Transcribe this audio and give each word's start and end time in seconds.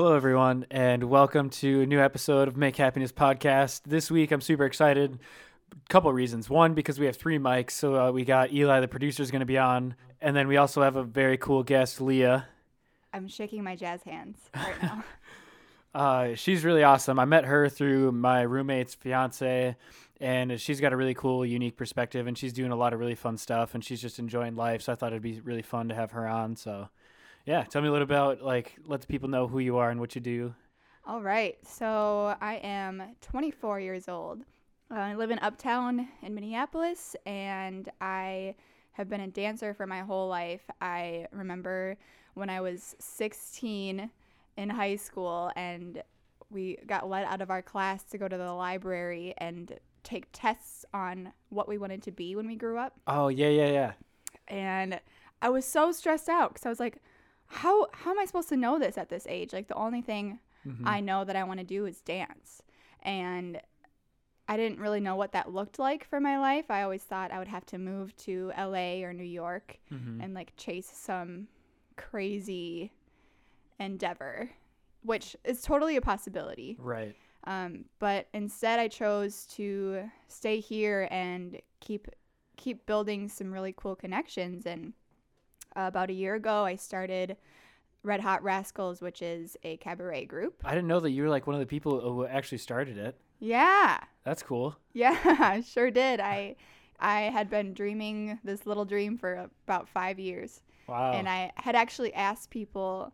Hello, 0.00 0.14
everyone, 0.14 0.64
and 0.70 1.02
welcome 1.02 1.50
to 1.50 1.80
a 1.80 1.86
new 1.86 1.98
episode 1.98 2.46
of 2.46 2.56
Make 2.56 2.76
Happiness 2.76 3.10
Podcast. 3.10 3.80
This 3.84 4.12
week, 4.12 4.30
I'm 4.30 4.40
super 4.40 4.64
excited. 4.64 5.18
A 5.72 5.88
Couple 5.88 6.12
reasons. 6.12 6.48
One, 6.48 6.74
because 6.74 7.00
we 7.00 7.06
have 7.06 7.16
three 7.16 7.40
mics, 7.40 7.72
so 7.72 7.96
uh, 7.96 8.12
we 8.12 8.24
got 8.24 8.52
Eli, 8.52 8.78
the 8.78 8.86
producer, 8.86 9.24
is 9.24 9.32
going 9.32 9.40
to 9.40 9.44
be 9.44 9.58
on, 9.58 9.96
and 10.20 10.36
then 10.36 10.46
we 10.46 10.56
also 10.56 10.82
have 10.82 10.94
a 10.94 11.02
very 11.02 11.36
cool 11.36 11.64
guest, 11.64 12.00
Leah. 12.00 12.46
I'm 13.12 13.26
shaking 13.26 13.64
my 13.64 13.74
jazz 13.74 14.04
hands 14.04 14.38
right 14.54 14.80
now. 14.80 15.02
Uh, 15.94 16.34
she's 16.36 16.64
really 16.64 16.84
awesome. 16.84 17.18
I 17.18 17.24
met 17.24 17.46
her 17.46 17.68
through 17.68 18.12
my 18.12 18.42
roommate's 18.42 18.94
fiance, 18.94 19.74
and 20.20 20.60
she's 20.60 20.80
got 20.80 20.92
a 20.92 20.96
really 20.96 21.14
cool, 21.14 21.44
unique 21.44 21.76
perspective, 21.76 22.28
and 22.28 22.38
she's 22.38 22.52
doing 22.52 22.70
a 22.70 22.76
lot 22.76 22.92
of 22.92 23.00
really 23.00 23.16
fun 23.16 23.36
stuff, 23.36 23.74
and 23.74 23.82
she's 23.82 24.00
just 24.00 24.20
enjoying 24.20 24.54
life. 24.54 24.82
So 24.82 24.92
I 24.92 24.94
thought 24.94 25.12
it'd 25.12 25.22
be 25.22 25.40
really 25.40 25.62
fun 25.62 25.88
to 25.88 25.96
have 25.96 26.12
her 26.12 26.28
on. 26.28 26.54
So, 26.54 26.88
yeah, 27.48 27.64
tell 27.64 27.80
me 27.80 27.88
a 27.88 27.90
little 27.90 28.04
about 28.04 28.42
like 28.42 28.74
let 28.84 29.00
the 29.00 29.06
people 29.06 29.26
know 29.26 29.48
who 29.48 29.58
you 29.58 29.78
are 29.78 29.90
and 29.90 29.98
what 29.98 30.14
you 30.14 30.20
do. 30.20 30.54
All 31.06 31.22
right. 31.22 31.56
So 31.66 32.36
I 32.42 32.56
am 32.56 33.02
24 33.22 33.80
years 33.80 34.06
old. 34.06 34.42
Uh, 34.90 34.98
I 34.98 35.14
live 35.14 35.30
in 35.30 35.38
Uptown 35.38 36.08
in 36.20 36.34
Minneapolis, 36.34 37.16
and 37.24 37.90
I 38.02 38.54
have 38.92 39.08
been 39.08 39.22
a 39.22 39.28
dancer 39.28 39.72
for 39.72 39.86
my 39.86 40.00
whole 40.00 40.28
life. 40.28 40.60
I 40.82 41.26
remember 41.32 41.96
when 42.34 42.50
I 42.50 42.60
was 42.60 42.94
16 42.98 44.10
in 44.58 44.68
high 44.68 44.96
school, 44.96 45.50
and 45.56 46.02
we 46.50 46.76
got 46.86 47.08
let 47.08 47.24
out 47.24 47.40
of 47.40 47.50
our 47.50 47.62
class 47.62 48.02
to 48.10 48.18
go 48.18 48.28
to 48.28 48.36
the 48.36 48.52
library 48.52 49.32
and 49.38 49.72
take 50.04 50.26
tests 50.34 50.84
on 50.92 51.32
what 51.48 51.66
we 51.66 51.78
wanted 51.78 52.02
to 52.02 52.10
be 52.10 52.36
when 52.36 52.46
we 52.46 52.56
grew 52.56 52.76
up. 52.76 52.92
Oh 53.06 53.28
yeah, 53.28 53.48
yeah, 53.48 53.70
yeah. 53.70 53.92
And 54.48 55.00
I 55.40 55.48
was 55.48 55.64
so 55.64 55.92
stressed 55.92 56.28
out 56.28 56.52
because 56.52 56.66
I 56.66 56.68
was 56.68 56.80
like, 56.80 56.98
how 57.48 57.86
how 57.92 58.10
am 58.12 58.18
I 58.18 58.24
supposed 58.24 58.48
to 58.50 58.56
know 58.56 58.78
this 58.78 58.96
at 58.98 59.08
this 59.08 59.26
age? 59.28 59.52
Like 59.52 59.68
the 59.68 59.74
only 59.74 60.02
thing 60.02 60.38
Mm-hmm. 60.66 60.88
I 60.88 61.00
know 61.00 61.24
that 61.24 61.36
I 61.36 61.44
want 61.44 61.60
to 61.60 61.64
do 61.64 61.86
is 61.86 62.00
dance. 62.00 62.62
And 63.02 63.60
I 64.48 64.56
didn't 64.56 64.80
really 64.80 64.98
know 65.00 65.14
what 65.14 65.32
that 65.32 65.52
looked 65.54 65.78
like 65.78 66.04
for 66.04 66.20
my 66.20 66.36
life. 66.38 66.68
I 66.68 66.82
always 66.82 67.04
thought 67.04 67.30
I 67.30 67.38
would 67.38 67.48
have 67.48 67.64
to 67.66 67.78
move 67.78 68.14
to 68.18 68.50
LA 68.58 69.02
or 69.04 69.12
New 69.14 69.22
York 69.24 69.78
Mhm. 69.90 70.22
and 70.22 70.34
like 70.34 70.52
chase 70.56 70.90
some 70.90 71.46
crazy 71.96 72.92
endeavor, 73.78 74.50
which 75.02 75.36
is 75.44 75.62
totally 75.62 75.96
a 75.96 76.00
possibility. 76.00 76.76
Right. 76.80 77.14
Um, 77.44 77.84
but 78.00 78.26
instead, 78.34 78.78
I 78.80 78.88
chose 78.88 79.46
to 79.56 80.10
stay 80.26 80.60
here 80.60 81.06
and 81.10 81.60
keep 81.80 82.08
keep 82.56 82.84
building 82.86 83.28
some 83.28 83.52
really 83.52 83.72
cool 83.76 83.94
connections. 83.94 84.66
And 84.66 84.92
Uh, 85.78 85.86
about 85.86 86.10
a 86.10 86.12
year 86.12 86.34
ago, 86.34 86.64
I 86.64 86.74
started 86.74 87.36
Red 88.02 88.20
Hot 88.20 88.42
Rascals, 88.42 89.00
which 89.00 89.22
is 89.22 89.56
a 89.62 89.76
cabaret 89.76 90.24
group. 90.24 90.60
I 90.64 90.70
didn't 90.74 90.88
know 90.88 90.98
that 90.98 91.10
you 91.12 91.22
were 91.22 91.28
like 91.28 91.46
one 91.46 91.54
of 91.54 91.60
the 91.60 91.66
people 91.66 92.00
who 92.00 92.26
actually 92.26 92.58
started 92.58 92.98
it. 92.98 93.16
Yeah, 93.38 93.98
That's 94.24 94.42
cool. 94.42 94.74
yeah, 94.92 95.16
I 95.24 95.60
sure 95.60 95.90
did. 95.92 96.18
I 96.18 96.56
I 96.98 97.22
had 97.22 97.48
been 97.48 97.74
dreaming 97.74 98.40
this 98.42 98.66
little 98.66 98.84
dream 98.84 99.16
for 99.16 99.48
about 99.68 99.88
five 99.88 100.18
years, 100.18 100.62
Wow. 100.88 101.12
and 101.12 101.28
I 101.28 101.52
had 101.54 101.76
actually 101.76 102.12
asked 102.12 102.50
people. 102.50 103.12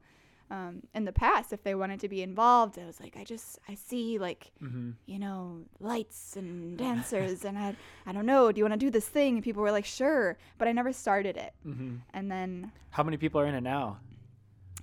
Um, 0.51 0.83
in 0.95 1.05
the 1.05 1.13
past, 1.13 1.53
if 1.53 1.63
they 1.63 1.75
wanted 1.75 2.01
to 2.01 2.09
be 2.09 2.23
involved, 2.23 2.79
I 2.79 2.85
was 2.85 3.01
like, 3.01 3.17
I 3.17 3.25
just, 3.25 3.59
I 3.69 3.75
see 3.75 4.19
like 4.19 4.53
mm-hmm. 4.63 4.91
you 5.07 5.19
know, 5.19 5.63
lights 5.81 6.37
and 6.37 6.77
dancers, 6.87 7.45
and 7.45 7.59
I, 7.59 7.75
I 8.07 8.13
don't 8.13 8.27
know, 8.27 8.53
do 8.53 8.59
you 8.59 8.65
want 8.65 8.75
to 8.79 8.87
do 8.87 8.91
this 8.91 9.09
thing? 9.09 9.37
And 9.37 9.43
people 9.45 9.63
were 9.63 9.73
like, 9.73 9.87
sure, 9.87 10.37
but 10.59 10.69
I 10.69 10.73
never 10.73 10.93
started 10.93 11.37
it. 11.37 11.55
Mm-hmm. 11.67 11.97
And 12.13 12.31
then 12.31 12.71
How 12.91 13.03
many 13.03 13.17
people 13.17 13.41
are 13.41 13.47
in 13.47 13.55
it 13.55 13.63
now? 13.63 13.99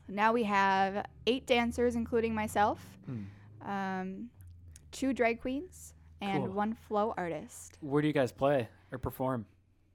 now 0.08 0.34
we 0.34 0.44
have 0.44 1.06
eight 1.28 1.46
dancers, 1.46 1.96
including 1.96 2.34
myself, 2.36 2.80
Hmm. 3.06 3.70
um, 3.70 4.30
two 4.92 5.14
drag 5.14 5.40
queens, 5.42 5.94
and 6.22 6.44
Cool. 6.46 6.54
one 6.54 6.74
flow 6.74 7.14
artist. 7.18 7.78
Where 7.82 8.02
do 8.02 8.08
you 8.08 8.14
guys 8.14 8.32
play 8.32 8.68
or 8.92 8.98
perform? 8.98 9.46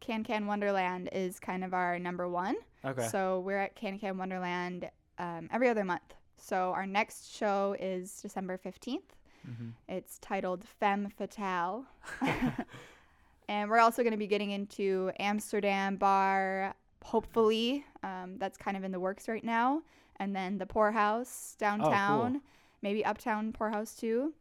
Can 0.00 0.25
Can 0.25 0.47
Wonderland 0.47 1.09
is 1.12 1.38
kind 1.41 1.65
of 1.65 1.75
our 1.75 1.98
number 1.98 2.28
one. 2.28 2.56
Okay. 2.84 3.09
So 3.09 3.41
we're 3.41 3.59
at 3.59 3.75
Can 3.75 3.98
Can 3.98 4.16
Wonderland 4.19 4.88
um, 5.19 5.49
every 5.53 5.69
other 5.69 5.84
month. 5.84 6.15
So 6.38 6.72
our 6.72 6.87
next 6.87 7.34
show 7.34 7.77
is 7.81 8.21
December 8.21 8.59
15th. 8.59 9.00
mm-hmm. 9.49 9.69
It's 9.88 10.19
titled 10.19 10.65
Femme 10.65 11.09
Fatale. 11.16 11.84
and 13.49 13.71
we're 13.71 13.78
also 13.78 14.03
going 14.03 14.12
to 14.12 14.19
be 14.19 14.27
getting 14.27 14.50
into 14.50 15.10
Amsterdam 15.19 15.97
Bar, 15.97 16.75
hopefully. 17.04 17.84
Um, 18.03 18.37
that's 18.38 18.56
kind 18.56 18.77
of 18.77 18.84
in 18.84 18.93
the 18.93 19.00
works 19.00 19.28
right 19.28 19.44
now. 19.44 19.82
And 20.19 20.34
then 20.34 20.59
the 20.59 20.66
Poorhouse 20.66 21.56
downtown, 21.59 22.41
maybe 22.83 23.04
Uptown 23.04 23.53
Poorhouse 23.53 23.94
too. 23.94 24.33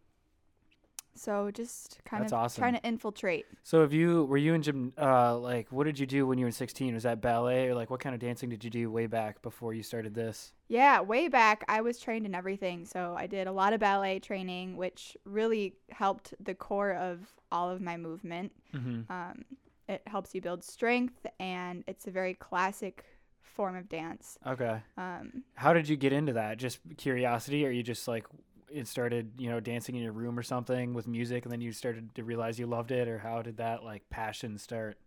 So 1.16 1.50
just 1.52 2.00
kind 2.04 2.22
That's 2.24 2.34
of 2.34 2.40
awesome. 2.40 2.62
trying 2.62 2.74
to 2.74 2.86
infiltrate. 2.86 3.46
So, 3.64 3.82
have 3.82 3.94
you 3.94 4.26
were 4.26 4.38
you 4.38 4.54
in 4.54 4.62
gym? 4.62 4.94
Uh, 4.98 5.38
like, 5.38 5.72
what 5.72 5.86
did 5.86 5.98
you 5.98 6.06
do 6.06 6.28
when 6.28 6.38
you 6.38 6.46
were 6.46 6.52
16? 6.52 6.94
Was 6.94 7.04
that 7.04 7.22
ballet 7.22 7.68
or 7.68 7.76
like 7.76 7.90
what 7.90 8.00
kind 8.00 8.14
of 8.14 8.20
dancing 8.20 8.50
did 8.50 8.64
you 8.64 8.70
do 8.70 8.92
way 8.92 9.08
back 9.08 9.42
before 9.42 9.74
you 9.74 9.82
started 9.82 10.14
this? 10.14 10.54
Yeah, 10.68 11.02
way 11.02 11.28
back, 11.28 11.64
I 11.68 11.82
was 11.82 12.00
trained 12.00 12.26
in 12.26 12.36
everything. 12.36 12.86
So 12.86 13.16
I 13.18 13.28
did 13.28 13.48
a 13.48 13.52
lot 13.52 13.74
of 13.74 13.80
ballet 13.80 14.20
training, 14.20 14.78
which 14.78 15.16
really 15.26 15.76
helped 15.90 16.34
the 16.40 16.54
core 16.56 16.94
of 16.94 17.34
all 17.52 17.70
of 17.70 17.82
my 17.82 17.98
movement. 17.98 18.52
Mm-hmm. 18.74 19.12
Um, 19.12 19.46
it 19.88 20.02
helps 20.08 20.34
you 20.34 20.42
build 20.42 20.64
strength, 20.64 21.26
and 21.40 21.84
it's 21.88 22.08
a 22.08 22.12
very 22.12 22.34
classic 22.34 23.06
form 23.42 23.76
of 23.76 23.88
dance. 23.88 24.38
Okay. 24.46 24.82
Um, 24.98 25.44
How 25.54 25.74
did 25.74 25.88
you 25.88 25.96
get 25.96 26.12
into 26.12 26.34
that? 26.34 26.58
Just 26.58 26.80
curiosity, 26.98 27.66
or 27.66 27.70
you 27.70 27.84
just 27.84 28.08
like 28.08 28.26
it 28.70 28.88
started, 28.88 29.32
you 29.38 29.50
know, 29.50 29.60
dancing 29.60 29.96
in 29.96 30.02
your 30.04 30.12
room 30.12 30.38
or 30.38 30.44
something 30.44 30.94
with 30.94 31.08
music, 31.08 31.46
and 31.46 31.52
then 31.52 31.62
you 31.62 31.72
started 31.72 32.14
to 32.16 32.24
realize 32.24 32.60
you 32.60 32.68
loved 32.68 32.92
it, 32.92 33.08
or 33.08 33.20
how 33.20 33.42
did 33.42 33.58
that 33.58 33.84
like 33.84 34.10
passion 34.10 34.58
start? 34.58 34.98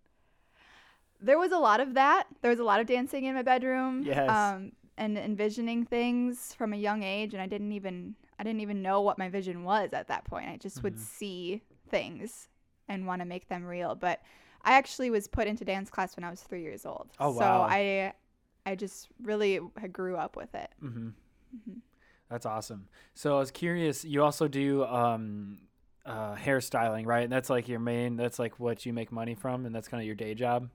there 1.20 1.38
was 1.38 1.52
a 1.52 1.58
lot 1.58 1.80
of 1.80 1.94
that. 1.94 2.28
There 2.42 2.50
was 2.50 2.60
a 2.60 2.64
lot 2.64 2.80
of 2.80 2.86
dancing 2.86 3.24
in 3.24 3.34
my 3.34 3.42
bedroom. 3.42 4.04
Yes. 4.04 4.30
Um, 4.30 4.72
and 4.96 5.16
envisioning 5.16 5.84
things 5.84 6.54
from 6.54 6.72
a 6.72 6.76
young 6.76 7.02
age, 7.02 7.32
and 7.32 7.42
I 7.42 7.46
didn't 7.46 7.72
even 7.72 8.14
I 8.38 8.44
didn't 8.44 8.60
even 8.60 8.82
know 8.82 9.00
what 9.00 9.18
my 9.18 9.28
vision 9.28 9.64
was 9.64 9.90
at 9.92 10.08
that 10.08 10.24
point. 10.24 10.48
I 10.48 10.56
just 10.56 10.82
would 10.84 10.94
Mhm. 10.94 11.00
see 11.00 11.62
things 11.88 12.48
and 12.86 13.06
want 13.06 13.20
to 13.20 13.26
make 13.26 13.48
them 13.48 13.64
real. 13.64 13.96
But 13.96 14.22
I 14.62 14.74
actually 14.74 15.10
was 15.10 15.26
put 15.26 15.48
into 15.48 15.64
dance 15.64 15.90
class 15.90 16.16
when 16.16 16.22
I 16.24 16.30
was 16.30 16.42
three 16.42 16.62
years 16.62 16.86
old. 16.86 17.10
Oh, 17.18 17.30
wow! 17.30 17.34
So. 17.38 17.66
I 17.68 18.12
I 18.66 18.74
just 18.74 19.08
really 19.22 19.60
grew 19.92 20.16
up 20.16 20.36
with 20.36 20.54
it. 20.54 20.70
Mm-hmm. 20.82 21.08
Mhm. 21.08 21.80
That's 22.30 22.46
awesome. 22.46 22.88
So 23.14 23.36
I 23.36 23.38
was 23.38 23.50
curious. 23.50 24.04
You 24.04 24.22
also 24.22 24.48
do 24.48 24.84
um, 24.84 25.58
uh, 26.04 26.34
hairstyling, 26.36 27.06
right? 27.06 27.24
And 27.24 27.32
that's 27.32 27.48
like 27.50 27.68
your 27.68 27.80
main. 27.80 28.16
That's 28.16 28.38
like 28.38 28.58
what 28.60 28.84
you 28.84 28.92
make 28.92 29.10
money 29.12 29.34
from, 29.34 29.64
and 29.66 29.74
that's 29.74 29.88
kind 29.88 30.00
of 30.00 30.06
your 30.06 30.14
day 30.14 30.34
job. 30.34 30.68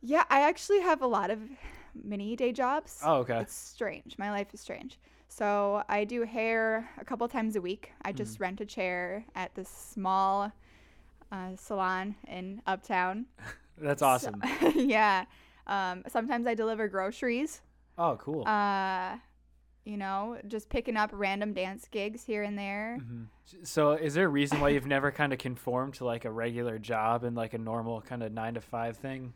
Yeah, 0.00 0.24
I 0.30 0.42
actually 0.42 0.80
have 0.80 1.02
a 1.02 1.06
lot 1.06 1.30
of 1.30 1.38
mini 1.94 2.36
day 2.36 2.52
jobs. 2.52 3.00
Oh, 3.04 3.16
okay. 3.18 3.40
It's 3.40 3.54
strange. 3.54 4.16
My 4.18 4.30
life 4.30 4.48
is 4.52 4.60
strange. 4.60 4.98
So 5.28 5.82
I 5.88 6.04
do 6.04 6.22
hair 6.22 6.88
a 7.00 7.04
couple 7.04 7.26
times 7.26 7.56
a 7.56 7.60
week. 7.60 7.90
I 8.02 8.12
Mm. 8.12 8.16
just 8.16 8.38
rent 8.38 8.60
a 8.60 8.66
chair 8.66 9.24
at 9.34 9.54
this 9.54 9.68
small 9.68 10.52
uh, 11.32 11.56
salon 11.56 12.14
in 12.28 12.62
Uptown. 12.66 13.26
That's 13.78 14.00
So- 14.00 14.06
awesome. 14.06 14.40
yeah. 14.76 15.24
Um, 15.66 16.04
sometimes 16.08 16.46
I 16.46 16.54
deliver 16.54 16.86
groceries. 16.86 17.62
oh, 17.98 18.16
cool. 18.20 18.46
Uh, 18.46 19.16
you 19.84 19.96
know, 19.96 20.38
just 20.48 20.68
picking 20.68 20.96
up 20.96 21.10
random 21.12 21.52
dance 21.52 21.86
gigs 21.90 22.24
here 22.24 22.42
and 22.42 22.58
there. 22.58 22.98
Mhm. 23.00 23.26
So, 23.62 23.92
is 23.92 24.14
there 24.14 24.26
a 24.26 24.28
reason 24.28 24.60
why 24.60 24.70
you've 24.70 24.86
never 24.86 25.12
kind 25.12 25.32
of 25.32 25.38
conformed 25.38 25.94
to 25.94 26.04
like 26.04 26.24
a 26.24 26.30
regular 26.30 26.78
job 26.78 27.24
and 27.24 27.36
like 27.36 27.52
a 27.54 27.58
normal 27.58 28.00
kind 28.00 28.22
of 28.22 28.32
nine 28.32 28.54
to 28.54 28.60
five 28.60 28.96
thing? 28.96 29.34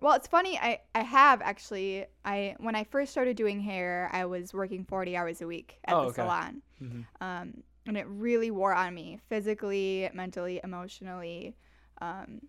Well, 0.00 0.14
it's 0.14 0.26
funny. 0.26 0.58
I, 0.58 0.80
I 0.94 1.02
have 1.02 1.40
actually. 1.42 2.06
I 2.24 2.56
when 2.58 2.74
I 2.74 2.84
first 2.84 3.12
started 3.12 3.36
doing 3.36 3.60
hair, 3.60 4.10
I 4.12 4.24
was 4.24 4.52
working 4.54 4.84
40 4.84 5.16
hours 5.16 5.40
a 5.42 5.46
week 5.46 5.78
at 5.84 5.94
Oh, 5.94 6.02
the 6.02 6.06
okay. 6.08 6.14
salon. 6.22 6.62
Mm-hmm. 6.82 7.00
um, 7.24 7.62
and 7.86 7.98
it 7.98 8.06
really 8.08 8.50
wore 8.50 8.74
on 8.74 8.94
me 8.94 9.20
physically, 9.28 10.08
mentally, 10.14 10.58
emotionally. 10.64 11.54
Um, 12.00 12.40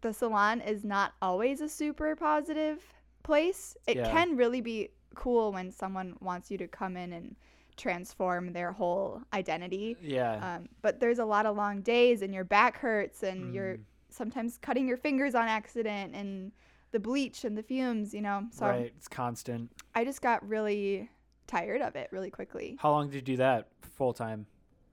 the 0.00 0.12
salon 0.12 0.60
is 0.60 0.84
not 0.84 1.14
always 1.22 1.60
a 1.60 1.68
super 1.68 2.16
positive 2.16 2.82
place. 3.22 3.76
It 3.86 3.96
Yeah. 3.98 4.10
can 4.10 4.36
really 4.36 4.60
be 4.60 4.90
cool 5.14 5.52
when 5.52 5.70
someone 5.72 6.16
wants 6.20 6.50
you 6.50 6.58
to 6.58 6.68
come 6.68 6.96
in 6.96 7.12
and 7.12 7.36
transform 7.76 8.52
their 8.52 8.72
whole 8.72 9.22
identity. 9.32 9.96
Yeah. 10.02 10.56
Um, 10.56 10.68
but 10.82 11.00
there's 11.00 11.18
a 11.18 11.24
lot 11.24 11.46
of 11.46 11.56
long 11.56 11.80
days, 11.82 12.22
and 12.22 12.34
your 12.34 12.44
back 12.44 12.76
hurts, 12.78 13.22
and 13.22 13.54
you're 13.54 13.76
Mm. 13.76 13.84
sometimes 14.10 14.58
cutting 14.58 14.86
your 14.86 14.96
fingers 14.96 15.34
on 15.34 15.48
accident, 15.48 16.14
and 16.14 16.52
the 16.92 17.00
bleach 17.00 17.44
and 17.44 17.56
the 17.56 17.62
fumes, 17.62 18.12
you 18.12 18.20
know. 18.20 18.46
So 18.50 18.66
right. 18.66 18.92
It's 18.96 19.08
constant. 19.08 19.70
I 19.94 20.04
just 20.04 20.20
got 20.20 20.46
really 20.46 21.08
tired 21.46 21.80
of 21.80 21.96
it 21.96 22.08
really 22.12 22.30
quickly. 22.30 22.76
How 22.80 22.90
long 22.90 23.06
did 23.08 23.14
you 23.14 23.22
do 23.22 23.36
that 23.38 23.68
full 23.80 24.12
time? 24.12 24.46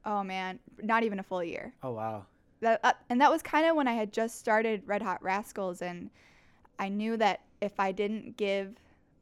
Oh 0.06 0.24
man, 0.24 0.60
not 0.82 1.04
even 1.04 1.20
a 1.20 1.24
full 1.24 1.44
year. 1.44 1.74
Oh 1.84 1.92
wow. 1.92 2.26
that 2.62 2.80
uh, 2.84 2.94
and 3.10 3.20
that 3.22 3.30
was 3.32 3.42
kind 3.44 3.68
of 3.68 3.76
when 3.76 3.88
I 3.88 3.94
had 3.94 4.12
just 4.14 4.40
started 4.40 4.82
Red 4.86 5.02
Hot 5.02 5.22
Rascals, 5.22 5.82
and 5.82 6.10
I 6.80 6.88
knew 6.90 7.18
that 7.18 7.42
if 7.62 7.80
I 7.80 7.92
didn't 7.92 8.38
give 8.38 8.76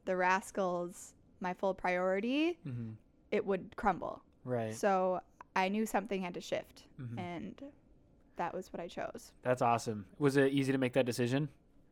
the 0.06 0.16
Rascals 0.16 1.12
my 1.40 1.52
full 1.52 1.74
priority, 1.74 2.58
Mm-hmm. 2.66 2.92
it 3.30 3.44
would 3.44 3.76
crumble. 3.76 4.22
Right. 4.44 4.74
So 4.74 5.20
I 5.54 5.68
knew 5.68 5.84
something 5.84 6.22
had 6.22 6.32
to 6.34 6.40
shift, 6.40 6.84
Mhm. 7.00 7.18
and 7.18 7.62
that 8.36 8.54
was 8.54 8.72
what 8.72 8.80
I 8.80 8.88
chose. 8.88 9.32
That's 9.42 9.60
awesome. 9.60 10.06
Was 10.18 10.36
it 10.38 10.52
easy 10.52 10.72
to 10.72 10.78
make 10.78 10.94
that 10.94 11.04
decision? 11.04 11.48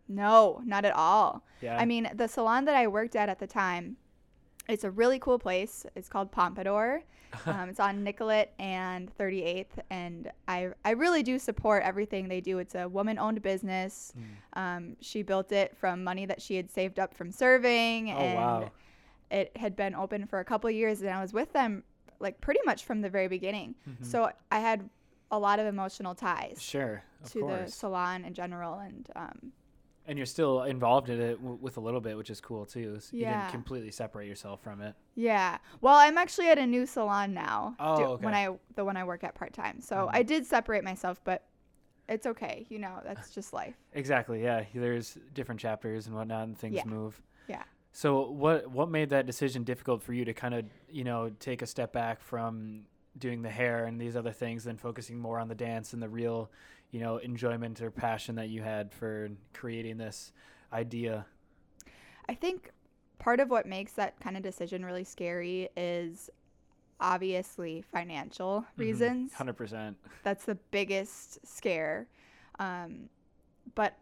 No, 0.08 0.62
not 0.64 0.84
at 0.84 0.94
all. 0.94 1.44
Yeah. 1.60 1.76
I 1.78 1.84
mean, 1.84 2.10
the 2.14 2.26
salon 2.28 2.64
that 2.66 2.74
I 2.74 2.86
worked 2.86 3.16
at 3.16 3.28
at 3.28 3.38
the 3.38 3.46
time, 3.46 3.96
it's 4.68 4.84
a 4.84 4.90
really 4.90 5.18
cool 5.18 5.38
place. 5.38 5.84
It's 5.94 6.08
called 6.08 6.30
Pompadour. 6.32 7.02
Um, 7.46 7.68
it's 7.68 7.80
on 7.80 8.04
Nicollet 8.04 8.52
and 8.60 9.10
38th, 9.18 9.66
and 9.90 10.30
I 10.46 10.68
I 10.84 10.92
really 10.92 11.24
do 11.24 11.36
support 11.40 11.82
everything 11.82 12.28
they 12.28 12.40
do. 12.40 12.58
It's 12.60 12.76
a 12.76 12.88
woman-owned 12.88 13.42
business. 13.42 14.12
Mm. 14.16 14.60
Um, 14.60 14.96
she 15.00 15.24
built 15.24 15.50
it 15.50 15.76
from 15.76 16.04
money 16.04 16.26
that 16.26 16.40
she 16.40 16.54
had 16.54 16.70
saved 16.70 17.00
up 17.00 17.12
from 17.12 17.32
serving, 17.32 18.12
Oh, 18.12 18.16
and 18.16 18.34
wow. 18.36 18.70
it 19.32 19.50
had 19.56 19.74
been 19.74 19.96
open 19.96 20.26
for 20.28 20.38
a 20.38 20.44
couple 20.44 20.70
of 20.70 20.76
years, 20.76 21.00
and 21.02 21.10
I 21.10 21.20
was 21.20 21.32
with 21.32 21.52
them 21.52 21.82
like 22.20 22.40
pretty 22.40 22.60
much 22.64 22.84
from 22.84 23.00
the 23.00 23.10
very 23.10 23.26
beginning. 23.26 23.74
Mhm. 23.90 24.04
So 24.06 24.30
I 24.52 24.60
had 24.60 24.88
a 25.32 25.38
lot 25.40 25.58
of 25.58 25.66
emotional 25.66 26.14
ties 26.14 26.62
Sure. 26.62 27.02
Of 27.24 27.32
to 27.32 27.48
the 27.48 27.66
salon 27.66 28.24
in 28.24 28.32
general, 28.32 28.78
and 28.78 29.10
um, 29.16 29.52
and 30.06 30.18
you're 30.18 30.26
still 30.26 30.62
involved 30.64 31.08
in 31.08 31.20
it 31.20 31.36
w- 31.40 31.58
with 31.60 31.76
a 31.76 31.80
little 31.80 32.00
bit, 32.00 32.16
which 32.16 32.30
is 32.30 32.40
cool 32.40 32.64
too. 32.66 32.98
So 33.00 33.16
You 33.16 33.24
didn't 33.26 33.50
completely 33.50 33.90
separate 33.90 34.26
yourself 34.28 34.60
from 34.62 34.80
it. 34.82 34.94
Yeah. 35.14 35.58
Well, 35.80 35.94
I'm 35.96 36.18
actually 36.18 36.48
at 36.48 36.58
a 36.58 36.66
new 36.66 36.86
salon 36.86 37.32
now. 37.34 37.74
Oh, 37.78 37.96
do- 37.96 38.02
okay. 38.04 38.24
When 38.24 38.34
I 38.34 38.48
the 38.74 38.84
one 38.84 38.96
I 38.96 39.04
work 39.04 39.24
at 39.24 39.34
part 39.34 39.52
time. 39.52 39.80
So 39.80 39.96
Mhm. 39.96 40.10
I 40.12 40.22
did 40.22 40.46
separate 40.46 40.84
myself, 40.84 41.20
but 41.24 41.42
it's 42.08 42.26
okay. 42.26 42.66
You 42.68 42.78
know, 42.80 43.00
that's 43.04 43.30
just 43.30 43.52
life. 43.52 43.74
Exactly. 43.94 44.42
Yeah. 44.42 44.64
There's 44.74 45.16
different 45.32 45.60
chapters 45.60 46.06
and 46.06 46.14
whatnot, 46.14 46.44
and 46.48 46.58
things 46.58 46.74
Yeah. 46.76 46.84
move. 46.84 47.22
Yeah. 47.48 47.62
So 47.92 48.28
what 48.30 48.70
what 48.70 48.88
made 48.90 49.10
that 49.10 49.24
decision 49.26 49.62
difficult 49.64 50.02
for 50.02 50.12
you 50.12 50.24
to 50.26 50.34
kind 50.34 50.54
of 50.54 50.64
you 50.90 51.04
know 51.04 51.30
take 51.40 51.62
a 51.62 51.66
step 51.66 51.92
back 51.92 52.20
from 52.20 52.86
doing 53.16 53.42
the 53.42 53.50
hair 53.50 53.84
and 53.86 54.00
these 54.00 54.16
other 54.16 54.32
things, 54.32 54.64
then 54.64 54.76
focusing 54.76 55.16
more 55.18 55.38
on 55.38 55.46
the 55.46 55.54
dance 55.54 55.92
and 55.92 56.02
the 56.02 56.08
real 56.08 56.50
you 56.94 57.00
know 57.00 57.16
enjoyment 57.16 57.82
or 57.82 57.90
passion 57.90 58.36
that 58.36 58.48
you 58.50 58.62
had 58.62 58.92
for 58.92 59.28
creating 59.52 59.98
this 59.98 60.30
idea? 60.72 61.26
I 62.28 62.34
think 62.34 62.70
part 63.18 63.40
of 63.40 63.50
what 63.50 63.66
makes 63.66 63.92
that 63.94 64.18
kind 64.20 64.36
of 64.36 64.44
decision 64.44 64.84
really 64.84 65.02
scary 65.02 65.68
is 65.76 66.30
obviously 67.00 67.82
financial 67.92 68.60
Mm-hmm. 68.60 68.80
reasons. 68.80 69.32
Hundred 69.32 69.54
percent. 69.56 69.96
That's 70.22 70.44
the 70.44 70.54
biggest 70.70 71.44
scare. 71.44 72.06
Um, 72.60 73.08
but 73.74 73.96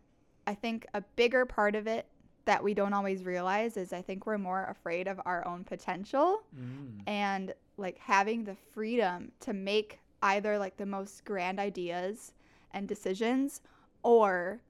I 0.46 0.54
think 0.54 0.86
a 0.92 1.00
bigger 1.16 1.46
part 1.46 1.74
of 1.74 1.86
it 1.86 2.06
that 2.44 2.62
we 2.62 2.74
don't 2.74 2.92
always 2.92 3.24
realize 3.24 3.78
is 3.78 3.94
I 3.94 4.02
think 4.02 4.26
we're 4.26 4.36
more 4.36 4.66
afraid 4.66 5.08
of 5.08 5.18
our 5.24 5.46
own 5.46 5.64
potential 5.64 6.42
Mm. 6.54 7.00
and 7.06 7.54
like 7.78 7.96
having 7.98 8.44
the 8.44 8.56
freedom 8.74 9.32
to 9.40 9.54
make 9.54 9.98
either 10.22 10.58
like 10.58 10.76
the 10.76 10.84
most 10.84 11.24
grand 11.24 11.58
ideas 11.58 12.32
and 12.72 12.88
decisions 12.88 13.60
or 14.02 14.60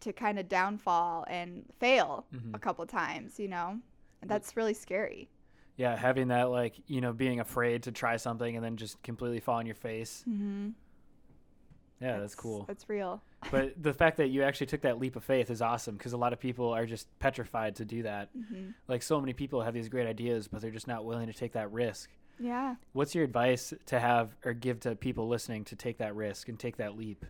to 0.00 0.12
kind 0.12 0.38
of 0.38 0.48
downfall 0.48 1.24
and 1.28 1.64
fail 1.80 2.26
Mhm. 2.34 2.54
a 2.54 2.58
couple 2.58 2.86
times, 2.86 3.38
you 3.40 3.48
know? 3.48 3.80
And 4.22 4.30
that's 4.30 4.56
really 4.56 4.74
scary. 4.74 5.28
Yeah, 5.76 5.94
having 5.96 6.28
that 6.28 6.44
like 6.50 6.74
you 6.86 7.00
know 7.00 7.12
being 7.12 7.38
afraid 7.40 7.82
to 7.84 7.92
try 7.92 8.16
something 8.16 8.56
and 8.56 8.64
then 8.64 8.76
just 8.76 9.02
completely 9.02 9.40
fall 9.40 9.56
on 9.56 9.66
your 9.66 9.74
face. 9.74 10.24
Mm-hmm. 10.28 10.70
Yeah, 12.00 12.18
that's, 12.18 12.34
cool. 12.34 12.64
That's 12.66 12.88
real. 12.90 13.22
but 13.50 13.72
the 13.82 13.94
fact 13.94 14.18
that 14.18 14.28
you 14.28 14.42
actually 14.42 14.66
took 14.66 14.82
that 14.82 14.98
leap 14.98 15.16
of 15.16 15.24
faith 15.24 15.50
is 15.50 15.62
awesome 15.62 15.96
because 15.96 16.12
a 16.12 16.16
lot 16.18 16.34
of 16.34 16.40
people 16.40 16.70
are 16.74 16.84
just 16.84 17.06
petrified 17.20 17.76
to 17.76 17.84
do 17.86 18.02
that. 18.02 18.28
hmm 18.34 18.70
Like 18.86 19.02
so 19.02 19.18
many 19.20 19.32
people 19.32 19.62
have 19.62 19.72
these 19.74 19.88
great 19.88 20.06
ideas, 20.06 20.46
but 20.48 20.60
they're 20.60 20.70
just 20.70 20.88
not 20.88 21.04
willing 21.06 21.26
to 21.26 21.32
take 21.32 21.52
that 21.52 21.72
risk. 21.72 22.10
Yeah. 22.38 22.76
What's 22.92 23.14
your 23.14 23.24
advice 23.24 23.72
to 23.86 23.98
have 23.98 24.36
or 24.44 24.52
give 24.52 24.80
to 24.80 24.94
people 24.94 25.26
listening 25.26 25.64
to 25.64 25.76
take 25.76 25.96
that 25.98 26.14
risk 26.14 26.48
and 26.50 26.58
take 26.58 26.76
that 26.76 26.96
leap? 26.98 27.24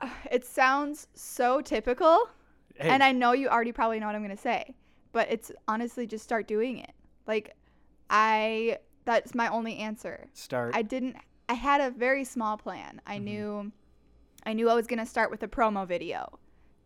It 0.30 0.44
sounds 0.44 1.08
so 1.14 1.60
typical, 1.60 2.28
Hey, 2.76 2.88
and 2.88 3.02
I 3.02 3.12
know 3.12 3.32
you 3.32 3.48
already 3.48 3.72
probably 3.72 4.00
know 4.00 4.06
what 4.06 4.14
I'm 4.14 4.22
going 4.24 4.36
to 4.36 4.42
say, 4.42 4.74
but 5.12 5.30
it's 5.30 5.50
honestly 5.68 6.06
just 6.06 6.24
start 6.24 6.46
doing 6.48 6.78
it. 6.78 6.92
Like, 7.26 7.54
I, 8.08 8.78
that's 9.04 9.34
my 9.34 9.48
only 9.48 9.76
answer. 9.78 10.28
start. 10.32 10.74
I 10.74 10.82
didn't 10.82 11.16
I 11.48 11.54
had 11.54 11.80
a 11.80 11.90
very 11.90 12.22
small 12.24 12.56
plan. 12.56 13.00
I 13.06 13.18
Mhm. 13.18 13.22
knew 13.24 13.72
I 14.46 14.52
knew 14.54 14.70
I 14.70 14.74
was 14.74 14.86
going 14.86 15.00
to 15.00 15.06
start 15.06 15.30
with 15.30 15.42
a 15.42 15.48
promo 15.48 15.86
video 15.86 16.38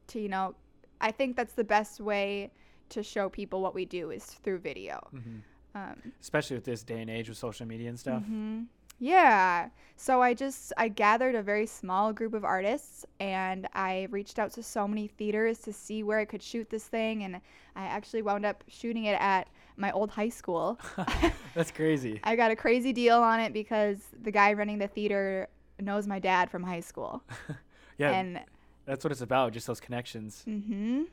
to, 0.09 0.19
you 0.19 0.29
know, 0.29 0.55
I 1.01 1.11
think 1.13 1.37
that's 1.37 1.53
the 1.53 1.65
best 1.65 2.01
way 2.01 2.51
to 2.89 3.03
show 3.03 3.29
people 3.29 3.61
what 3.61 3.75
we 3.75 3.85
do 3.85 4.11
is 4.11 4.25
through 4.25 4.59
video. 4.59 5.07
Mhm. 5.15 5.43
Um, 5.77 6.13
Especially 6.21 6.57
with 6.57 6.65
this 6.65 6.83
day 6.83 7.01
and 7.01 7.11
age 7.11 7.29
with 7.29 7.39
social 7.39 7.67
media 7.67 7.89
and 7.91 7.99
stuff. 8.01 8.23
mhm. 8.25 8.67
Yeah. 8.99 9.69
So 9.97 10.21
I 10.23 10.35
just 10.35 10.73
I 10.77 10.89
gathered 10.89 11.35
a 11.35 11.43
very 11.43 11.67
small 11.67 12.13
group 12.13 12.35
of 12.35 12.45
artists 12.45 13.05
and 13.21 13.69
I 13.75 14.09
reached 14.11 14.39
out 14.39 14.51
to 14.53 14.63
so 14.63 14.89
many 14.89 15.07
theaters 15.09 15.59
to 15.61 15.73
see 15.73 16.03
where 16.03 16.19
I 16.19 16.25
could 16.25 16.43
shoot 16.43 16.69
this 16.69 16.85
thing 16.85 17.23
and 17.23 17.37
I 17.77 17.85
actually 17.85 18.23
wound 18.23 18.45
up 18.45 18.65
shooting 18.69 19.05
it 19.05 19.21
at 19.21 19.49
my 19.77 19.91
old 19.93 20.11
high 20.11 20.29
school. 20.31 20.79
That's 21.55 21.71
crazy. 21.71 22.21
I 22.25 22.35
got 22.37 22.51
a 22.51 22.57
crazy 22.57 22.93
deal 22.93 23.21
on 23.23 23.41
it 23.41 23.53
because 23.53 23.99
the 24.23 24.31
guy 24.31 24.53
running 24.53 24.79
the 24.79 24.89
theater 24.89 25.49
knows 25.81 26.07
my 26.07 26.19
dad 26.19 26.51
from 26.51 26.63
high 26.63 26.81
school. 26.81 27.23
Yeah, 27.97 28.11
And 28.11 28.41
that's 28.87 29.05
what 29.05 29.13
it's 29.13 29.21
about. 29.21 29.53
Just 29.53 29.69
those 29.69 29.79
connections. 29.79 30.43
mhm. 30.49 31.05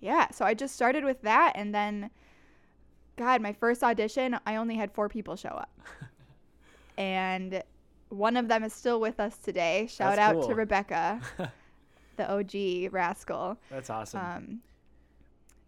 Yeah, 0.00 0.30
so 0.30 0.44
I 0.44 0.54
just 0.54 0.72
started 0.72 1.02
with 1.04 1.20
that 1.22 1.54
and 1.56 1.74
then 1.74 2.10
god, 3.16 3.40
my 3.42 3.52
first 3.52 3.82
audition, 3.82 4.38
I 4.46 4.54
only 4.54 4.76
had 4.76 4.92
4 4.92 5.08
people 5.08 5.34
show 5.34 5.48
up. 5.48 5.70
and 6.98 7.62
one 8.08 8.36
of 8.36 8.48
them 8.48 8.62
is 8.64 8.72
still 8.72 9.00
with 9.00 9.18
us 9.20 9.38
today. 9.38 9.86
Shout 9.90 10.16
That's 10.16 10.20
out 10.20 10.34
cool. 10.34 10.48
to 10.48 10.54
Rebecca, 10.54 11.20
the 12.16 12.30
OG 12.30 12.92
rascal. 12.92 13.58
That's 13.70 13.90
awesome. 13.90 14.20
Um, 14.20 14.60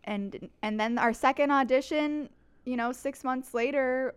and 0.05 0.51
and 0.63 0.79
then 0.79 0.99
our 0.99 1.13
second 1.15 1.51
audition, 1.51 2.29
you 2.65 2.77
know, 2.77 2.93
6 2.93 3.25
months 3.25 3.55
later, 3.55 4.15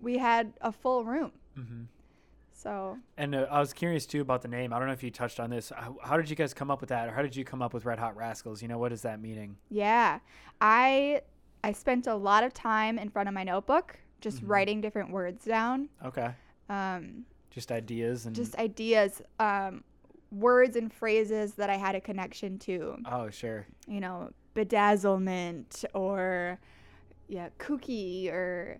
we 0.00 0.18
had 0.18 0.52
a 0.60 0.70
full 0.72 1.04
room. 1.04 1.32
hmm 1.54 1.84
So, 2.52 2.98
And 3.16 3.34
uh, 3.34 3.46
I 3.50 3.58
was 3.60 3.72
curious 3.72 4.04
too 4.06 4.20
about 4.20 4.42
the 4.42 4.48
name. 4.48 4.72
I 4.72 4.78
don't 4.78 4.86
know 4.88 4.92
if 4.94 5.02
you 5.02 5.10
touched 5.10 5.40
on 5.40 5.48
this. 5.50 5.72
How, 5.74 5.96
how 6.02 6.16
did 6.16 6.28
you 6.28 6.36
guys 6.36 6.52
come 6.52 6.70
up 6.70 6.80
with 6.80 6.90
that, 6.90 7.08
or 7.08 7.12
how 7.12 7.22
did 7.22 7.34
you 7.34 7.44
come 7.44 7.62
up 7.62 7.72
with 7.72 7.84
Red 7.86 7.98
Hot 7.98 8.14
Rascals? 8.16 8.60
You 8.62 8.68
know, 8.68 8.78
what 8.78 8.92
is 8.92 9.02
that 9.02 9.20
meaning? 9.20 9.56
Yeah. 9.70 10.18
I 10.60 11.22
I 11.64 11.72
spent 11.72 12.06
a 12.06 12.14
lot 12.14 12.44
of 12.44 12.52
time 12.52 12.98
in 12.98 13.08
front 13.08 13.28
of 13.28 13.34
my 13.34 13.44
notebook 13.44 13.98
just 14.22 14.42
Mhm. 14.42 14.48
writing 14.48 14.80
different 14.80 15.10
words 15.10 15.44
down. 15.44 15.90
Okay, 16.04 16.32
Um, 16.70 17.26
just 17.50 17.70
ideas 17.70 18.24
and 18.24 18.34
just 18.34 18.56
ideas, 18.56 19.20
um, 19.38 19.84
words 20.30 20.74
and 20.76 20.90
phrases 20.90 21.54
that 21.56 21.68
I 21.68 21.76
had 21.76 21.94
a 21.94 22.00
connection 22.00 22.58
to. 22.60 22.96
oh 23.04 23.28
sure, 23.28 23.66
You 23.86 24.00
know, 24.00 24.30
bedazzlement 24.54 25.84
or 25.94 26.58
yeah, 27.28 27.48
kooky 27.58 28.30
or 28.32 28.78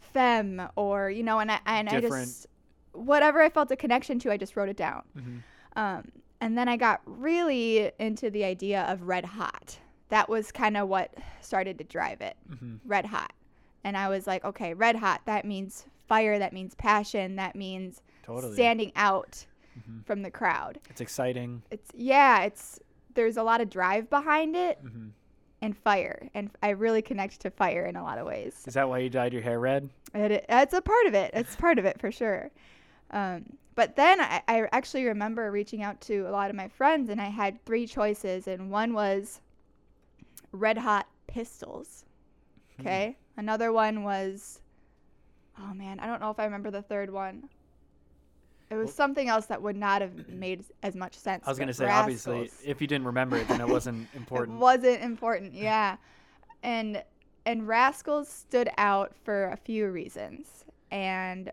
femme 0.00 0.68
or 0.76 1.10
you 1.10 1.22
know, 1.22 1.38
and 1.38 1.50
I 1.52 1.60
and 1.66 1.88
I 1.88 2.00
just 2.00 2.46
whatever 2.92 3.40
I 3.40 3.48
felt 3.50 3.70
a 3.70 3.76
connection 3.76 4.18
to, 4.20 4.32
I 4.32 4.36
just 4.36 4.56
wrote 4.56 4.68
it 4.68 4.76
down. 4.76 5.02
hmm 5.14 5.38
Um, 5.76 6.10
and 6.40 6.56
then 6.56 6.68
I 6.68 6.76
got 6.76 7.00
really 7.04 7.92
into 7.98 8.30
the 8.30 8.44
idea 8.44 8.82
of 8.82 9.02
red 9.02 9.24
hot. 9.24 9.78
That 10.08 10.28
was 10.28 10.50
kind 10.50 10.76
of 10.76 10.88
what 10.88 11.14
started 11.40 11.78
to 11.78 11.84
drive 11.84 12.20
it. 12.20 12.36
hmm 12.48 12.76
Red 12.84 13.06
hot. 13.06 13.32
And 13.84 13.96
I 13.96 14.08
was 14.08 14.26
like, 14.26 14.44
okay, 14.44 14.74
red 14.74 14.96
hot, 14.96 15.22
that 15.26 15.44
means 15.44 15.86
fire, 16.06 16.38
that 16.38 16.52
means 16.52 16.74
passion, 16.74 17.36
that 17.36 17.54
means 17.54 18.02
totally. 18.22 18.54
standing 18.54 18.92
out 18.96 19.46
Mhm. 19.78 20.04
from 20.04 20.22
the 20.22 20.30
crowd. 20.30 20.80
It's 20.90 21.00
exciting. 21.00 21.62
It's, 21.70 21.90
yeah, 21.94 22.42
it's, 22.42 22.80
there's 23.14 23.36
a 23.36 23.42
lot 23.42 23.60
of 23.60 23.70
drive 23.70 24.08
behind 24.10 24.56
it 24.56 24.78
hmm 24.82 25.08
and 25.60 25.76
fire. 25.76 26.28
And 26.34 26.50
I 26.62 26.68
really 26.70 27.02
connect 27.02 27.40
to 27.40 27.50
fire 27.50 27.84
in 27.86 27.96
a 27.96 28.02
lot 28.04 28.18
of 28.18 28.26
ways. 28.26 28.62
Is 28.68 28.74
that 28.74 28.88
why 28.88 28.98
you 28.98 29.10
dyed 29.10 29.32
your 29.32 29.42
hair 29.42 29.58
red? 29.58 29.90
It, 30.14 30.44
it's 30.48 30.72
a 30.72 30.80
part 30.80 31.06
of 31.06 31.14
it. 31.14 31.32
It's 31.34 31.56
part 31.56 31.80
of 31.80 31.84
it 31.84 32.00
for 32.00 32.12
sure. 32.12 32.52
Um, 33.10 33.44
but 33.74 33.96
then 33.96 34.20
I, 34.20 34.40
I 34.46 34.68
actually 34.70 35.04
remember 35.06 35.50
reaching 35.50 35.82
out 35.82 36.00
to 36.02 36.28
a 36.28 36.30
lot 36.30 36.48
of 36.50 36.54
my 36.54 36.68
friends, 36.68 37.10
and 37.10 37.20
I 37.20 37.26
had 37.28 37.64
three 37.64 37.88
choices, 37.88 38.46
and 38.46 38.70
one 38.70 38.92
was 38.92 39.40
red 40.52 40.78
hot 40.78 41.08
pistols. 41.26 42.04
Hmm. 42.76 42.82
Okay. 42.86 43.16
Another 43.38 43.72
one 43.72 44.02
was, 44.02 44.60
oh 45.58 45.72
man, 45.72 46.00
I 46.00 46.06
don't 46.06 46.20
know 46.20 46.30
if 46.30 46.38
I 46.40 46.44
remember 46.44 46.70
the 46.72 46.82
third 46.82 47.10
one. 47.10 47.48
It 48.68 48.74
was 48.74 48.86
Well- 48.88 48.94
something 48.94 49.28
else 49.28 49.46
that 49.46 49.62
would 49.62 49.76
not 49.76 50.02
have 50.02 50.28
made 50.28 50.64
as 50.82 50.94
much 50.94 51.14
sense. 51.14 51.46
I 51.46 51.50
was 51.50 51.58
gonna 51.58 51.68
but 51.70 51.76
say, 51.76 51.88
obviously, 51.88 52.50
if 52.66 52.80
you 52.80 52.86
didn't 52.88 53.06
remember 53.06 53.36
it, 53.36 53.46
then 53.48 53.60
it 53.60 53.68
wasn't 53.68 54.08
important. 54.14 54.58
It 54.58 54.60
wasn't 54.60 55.02
important, 55.02 55.54
yeah. 55.54 55.96
And 56.62 57.02
and 57.46 57.66
Rascals 57.66 58.28
stood 58.28 58.68
out 58.76 59.14
for 59.24 59.46
a 59.50 59.56
few 59.56 59.88
reasons. 59.88 60.64
And 60.90 61.50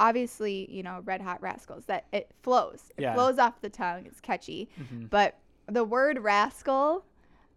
obviously, 0.00 0.68
you 0.70 0.82
know, 0.82 1.00
Red 1.04 1.22
Hot 1.22 1.40
Rascals 1.40 1.84
that 1.86 2.06
it 2.12 2.30
flows. 2.42 2.90
It 2.98 3.02
Yeah. 3.02 3.14
flows 3.14 3.38
off 3.38 3.60
the 3.62 3.70
tongue. 3.70 4.04
It's 4.04 4.20
catchy. 4.20 4.68
Mhm. 4.78 5.08
But 5.08 5.38
the 5.66 5.84
word 5.84 6.18
rascal, 6.18 7.04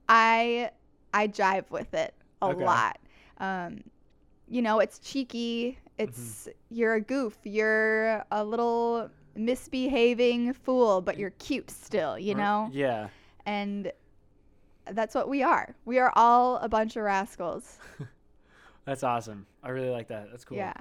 I 0.08 0.70
I 1.13 1.27
jive 1.27 1.70
with 1.72 1.94
it 1.94 2.13
a 2.41 2.48
Okay. 2.48 2.63
lot. 2.63 3.00
Um 3.39 3.83
you 4.47 4.61
know, 4.61 4.79
it's 4.79 4.99
cheeky. 4.99 5.79
It's 5.97 6.47
you're 6.69 6.95
a 6.95 7.01
goof. 7.01 7.37
You're 7.43 8.23
a 8.31 8.43
little 8.43 9.09
misbehaving 9.35 10.53
fool, 10.53 11.01
but 11.01 11.17
you're 11.17 11.31
cute 11.31 11.69
still, 11.69 12.17
you 12.17 12.35
know? 12.35 12.69
Yeah. 12.71 13.09
And 13.45 13.91
that's 14.91 15.15
what 15.15 15.29
we 15.29 15.43
are. 15.43 15.75
We 15.85 15.99
are 15.99 16.11
all 16.15 16.57
a 16.57 16.69
bunch 16.69 16.95
of 16.95 17.03
rascals. 17.03 17.79
That's 18.85 19.03
awesome. 19.03 19.47
I 19.63 19.69
really 19.69 19.89
like 19.89 20.09
that. 20.09 20.29
That's 20.29 20.45
cool. 20.45 20.57
Yeah. 20.57 20.73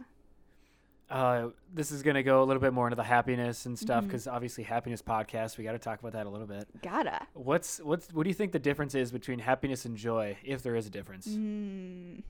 Uh, 1.11 1.49
this 1.73 1.91
is 1.91 2.03
gonna 2.03 2.23
go 2.23 2.43
a 2.43 2.45
little 2.45 2.61
bit 2.61 2.73
more 2.73 2.87
into 2.87 2.97
the 2.97 3.03
happiness 3.03 3.67
and 3.67 3.79
stuff 3.79 4.05
because 4.05 4.27
obviously 4.27 4.65
happiness 4.65 5.03
podcast. 5.03 5.59
We 5.59 5.65
got 5.65 5.73
to 5.73 5.79
talk 5.79 6.01
about 6.01 6.13
that 6.13 6.27
a 6.27 6.31
little 6.31 6.47
bit. 6.47 6.67
Gotta. 6.83 7.27
What's 7.35 7.79
what's 7.79 8.09
what 8.13 8.25
do 8.25 8.31
you 8.31 8.35
think 8.35 8.53
the 8.53 8.59
difference 8.59 8.95
is 8.95 9.13
between 9.13 9.39
happiness 9.39 9.85
and 9.85 9.97
joy, 9.97 10.37
if 10.43 10.63
there 10.63 10.77
is 10.77 10.87
a 10.87 10.91
difference? 10.91 11.29
Mm. 11.29 12.23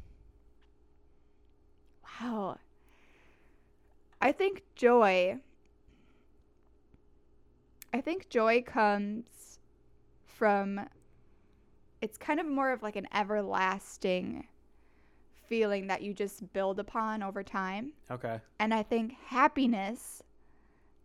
Wow. 2.21 2.59
I 4.21 4.33
think 4.33 4.63
joy. 4.75 5.39
I 7.93 8.01
think 8.01 8.29
joy 8.29 8.63
comes 8.63 9.59
from. 10.27 10.81
It's 12.01 12.19
kind 12.19 12.39
of 12.41 12.47
more 12.47 12.73
of 12.73 12.83
like 12.83 12.97
an 12.97 13.09
everlasting 13.15 14.47
feeling 15.47 15.87
that 15.87 16.03
you 16.03 16.13
just 16.13 16.53
build 16.53 16.79
upon 16.79 17.23
over 17.23 17.43
time. 17.43 17.93
Okay. 18.11 18.41
And 18.59 18.75
I 18.75 18.83
think 18.83 19.15
happiness 19.27 20.23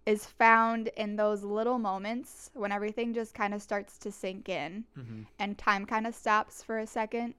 is 0.06 0.26
found 0.26 0.90
in 0.98 1.16
those 1.16 1.44
little 1.44 1.78
moments 1.78 2.50
when 2.54 2.72
everything 2.72 3.14
just 3.14 3.34
kind 3.34 3.54
of 3.54 3.62
starts 3.62 3.98
to 4.00 4.12
sink 4.12 4.50
in 4.50 4.84
Mm-hmm. 4.98 5.22
and 5.38 5.58
time 5.58 5.86
kind 5.86 6.08
of 6.08 6.16
stops 6.16 6.64
for 6.64 6.80
a 6.80 6.88
second 6.88 7.36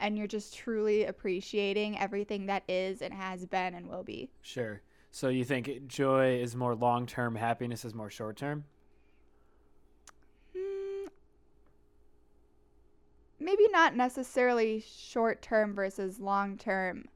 and 0.00 0.16
you're 0.18 0.26
just 0.26 0.54
truly 0.56 1.04
appreciating 1.04 1.98
everything 1.98 2.46
that 2.46 2.64
is 2.68 3.02
and 3.02 3.14
has 3.14 3.46
been 3.46 3.74
and 3.74 3.88
will 3.88 4.02
be. 4.02 4.30
Sure. 4.42 4.80
So 5.10 5.28
you 5.28 5.44
think 5.44 5.86
joy 5.86 6.36
is 6.40 6.56
more 6.56 6.74
long 6.74 7.06
term, 7.06 7.34
happiness 7.36 7.84
is 7.84 7.94
more 7.94 8.10
short 8.10 8.36
term? 8.36 8.64
Hmm, 10.56 11.08
maybe 13.38 13.66
not 13.70 13.94
necessarily 13.96 14.80
short 14.80 15.42
term 15.42 15.74
versus 15.74 16.20
long 16.20 16.56
term, 16.56 17.08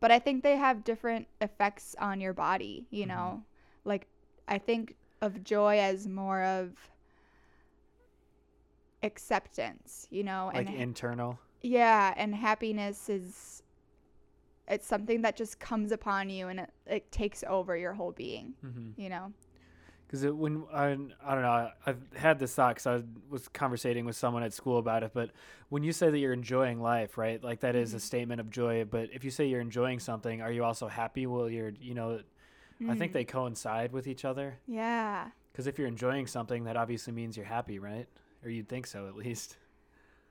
but 0.00 0.10
I 0.10 0.18
think 0.18 0.42
they 0.42 0.56
have 0.56 0.84
different 0.84 1.26
effects 1.40 1.96
on 1.98 2.20
your 2.20 2.32
body, 2.34 2.86
you 2.90 3.04
Mhm. 3.04 3.08
know? 3.08 3.44
Like, 3.84 4.06
I 4.46 4.58
think 4.58 4.96
of 5.20 5.42
joy 5.42 5.78
as 5.78 6.06
more 6.06 6.42
of 6.42 6.90
acceptance, 9.02 10.06
you 10.10 10.22
know? 10.22 10.50
Like 10.52 10.68
and 10.68 10.76
internal? 10.76 11.38
Yeah, 11.62 12.12
and 12.16 12.34
happiness 12.34 13.08
is 13.08 13.62
it's 14.68 14.86
something 14.86 15.22
that 15.22 15.36
just 15.36 15.58
comes 15.60 15.92
upon 15.92 16.30
you 16.30 16.48
and 16.48 16.60
it, 16.60 16.70
it 16.86 17.12
takes 17.12 17.44
over 17.48 17.76
your 17.76 17.92
whole 17.94 18.12
being, 18.12 18.54
Mm-hmm. 18.64 19.00
you 19.00 19.08
know. 19.08 19.32
Because 20.06 20.26
when 20.26 20.64
I, 20.70 20.88
I 21.24 21.34
don't 21.34 21.42
know, 21.42 21.70
I've 21.86 22.02
had 22.14 22.38
this 22.38 22.54
thought 22.54 22.74
because 22.74 22.86
I 22.86 23.02
was 23.30 23.48
conversating 23.48 24.04
with 24.04 24.14
someone 24.14 24.42
at 24.42 24.52
school 24.52 24.76
about 24.76 25.02
it. 25.02 25.12
But 25.14 25.30
when 25.70 25.82
you 25.82 25.92
say 25.92 26.10
that 26.10 26.18
you're 26.18 26.34
enjoying 26.34 26.82
life, 26.82 27.16
right? 27.16 27.42
Like 27.42 27.60
that 27.60 27.74
is 27.74 27.94
a 27.94 27.96
Mhm. 27.96 28.00
statement 28.02 28.40
of 28.40 28.50
joy. 28.50 28.84
But 28.84 29.08
if 29.14 29.24
you 29.24 29.30
say 29.30 29.46
you're 29.46 29.62
enjoying 29.62 30.00
something, 30.00 30.42
are 30.42 30.52
you 30.52 30.64
also 30.64 30.86
happy? 30.86 31.26
Well, 31.26 31.48
you're, 31.48 31.70
you 31.80 31.94
know, 31.94 32.20
I 32.86 32.94
think 32.94 33.12
Mm. 33.12 33.14
they 33.14 33.24
coincide 33.24 33.92
with 33.92 34.06
each 34.06 34.26
other. 34.26 34.58
Yeah. 34.66 35.30
Because 35.50 35.66
if 35.66 35.78
you're 35.78 35.88
enjoying 35.88 36.26
something, 36.26 36.64
that 36.64 36.76
obviously 36.76 37.14
means 37.14 37.36
you're 37.38 37.46
happy, 37.46 37.78
right? 37.78 38.06
Or 38.44 38.50
you'd 38.50 38.68
think 38.68 38.86
so, 38.86 39.06
at 39.08 39.16
least. 39.16 39.56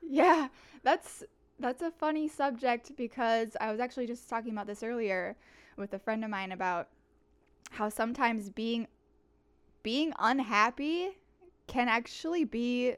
Yeah. 0.02 0.48
That's 0.82 1.24
that's 1.58 1.82
a 1.82 1.90
funny 1.90 2.28
subject 2.28 2.96
because 2.96 3.56
I 3.60 3.70
was 3.70 3.80
actually 3.80 4.06
just 4.06 4.28
talking 4.28 4.52
about 4.52 4.66
this 4.66 4.82
earlier 4.82 5.36
with 5.76 5.92
a 5.94 5.98
friend 5.98 6.24
of 6.24 6.30
mine 6.30 6.52
about 6.52 6.88
how 7.70 7.88
sometimes 7.88 8.50
being 8.50 8.88
being 9.82 10.12
unhappy 10.18 11.10
can 11.66 11.88
actually 11.88 12.44
be 12.44 12.94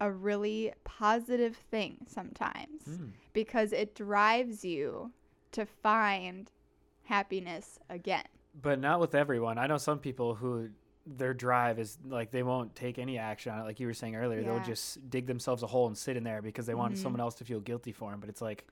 a 0.00 0.10
really 0.10 0.72
positive 0.84 1.56
thing 1.70 1.98
sometimes. 2.06 2.82
Mm. 2.88 3.10
because 3.32 3.72
it 3.72 3.94
drives 3.94 4.64
you 4.64 5.10
to 5.52 5.66
find 5.66 6.50
happiness 7.04 7.78
again. 7.88 8.24
But 8.62 8.80
not 8.80 9.00
with 9.00 9.14
everyone. 9.14 9.58
I 9.58 9.66
know 9.66 9.76
some 9.78 9.98
people 9.98 10.34
who 10.34 10.70
their 11.06 11.34
drive 11.34 11.78
is 11.78 11.98
like 12.06 12.30
they 12.30 12.42
won't 12.42 12.74
take 12.74 12.98
any 12.98 13.18
action 13.18 13.52
on 13.52 13.60
it. 13.60 13.64
Like 13.64 13.80
you 13.80 13.86
were 13.86 13.94
saying 13.94 14.16
earlier, 14.16 14.42
they'll 14.42 14.62
just 14.62 15.10
dig 15.10 15.26
themselves 15.26 15.62
a 15.62 15.66
hole 15.66 15.86
and 15.86 15.96
sit 15.96 16.16
in 16.16 16.24
there 16.24 16.42
because 16.42 16.66
they 16.66 16.74
want 16.74 16.94
Mhm. 16.94 16.98
someone 16.98 17.20
else 17.20 17.34
to 17.36 17.44
feel 17.44 17.60
guilty 17.60 17.92
for 17.92 18.10
them. 18.10 18.20
But 18.20 18.28
it's 18.28 18.42
like 18.42 18.66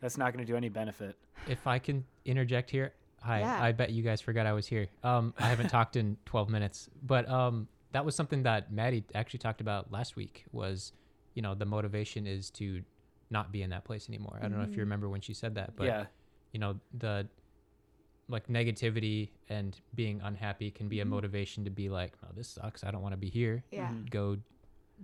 that's 0.00 0.18
not 0.18 0.32
going 0.32 0.44
to 0.44 0.50
do 0.50 0.56
any 0.56 0.68
benefit. 0.68 1.16
If 1.46 1.66
I 1.66 1.78
can 1.78 2.04
interject 2.24 2.70
here, 2.70 2.94
hi. 3.20 3.40
Yeah. 3.40 3.62
I 3.62 3.72
bet 3.72 3.90
you 3.90 4.02
guys 4.02 4.20
forgot 4.20 4.46
I 4.46 4.52
was 4.52 4.66
here. 4.66 4.88
Um, 5.02 5.34
I 5.38 5.46
haven't 5.46 5.68
talked 5.68 5.96
in 5.96 6.16
12 6.26 6.48
minutes, 6.48 6.88
but 7.02 7.28
um, 7.28 7.68
that 7.92 8.04
was 8.04 8.14
something 8.16 8.42
that 8.42 8.72
Maddie 8.72 9.04
actually 9.14 9.38
talked 9.38 9.60
about 9.60 9.92
last 9.92 10.16
week. 10.16 10.44
Was 10.52 10.92
you 11.34 11.42
know 11.42 11.54
the 11.54 11.66
motivation 11.66 12.26
is 12.26 12.50
to 12.52 12.82
not 13.30 13.52
be 13.52 13.62
in 13.62 13.70
that 13.70 13.84
place 13.84 14.08
anymore. 14.08 14.38
I 14.42 14.48
don't 14.48 14.58
know 14.58 14.64
if 14.64 14.72
you 14.74 14.80
remember 14.80 15.08
when 15.08 15.20
she 15.20 15.34
said 15.34 15.54
that, 15.56 15.76
but 15.76 15.84
yeah. 15.86 16.06
you 16.52 16.60
know 16.60 16.78
the 16.96 17.28
like 18.28 18.46
negativity 18.48 19.28
and 19.48 19.78
being 19.94 20.20
unhappy 20.22 20.70
can 20.70 20.88
be 20.88 21.00
a 21.00 21.04
Mhm. 21.04 21.08
motivation 21.08 21.64
to 21.64 21.70
be 21.70 21.88
like, 21.90 22.12
oh, 22.24 22.28
this 22.34 22.48
sucks. 22.48 22.82
I 22.84 22.90
don't 22.90 23.02
want 23.02 23.12
to 23.12 23.18
be 23.18 23.28
here. 23.28 23.62
Yeah. 23.70 23.88
Mhm. 23.88 24.10
Go 24.10 24.38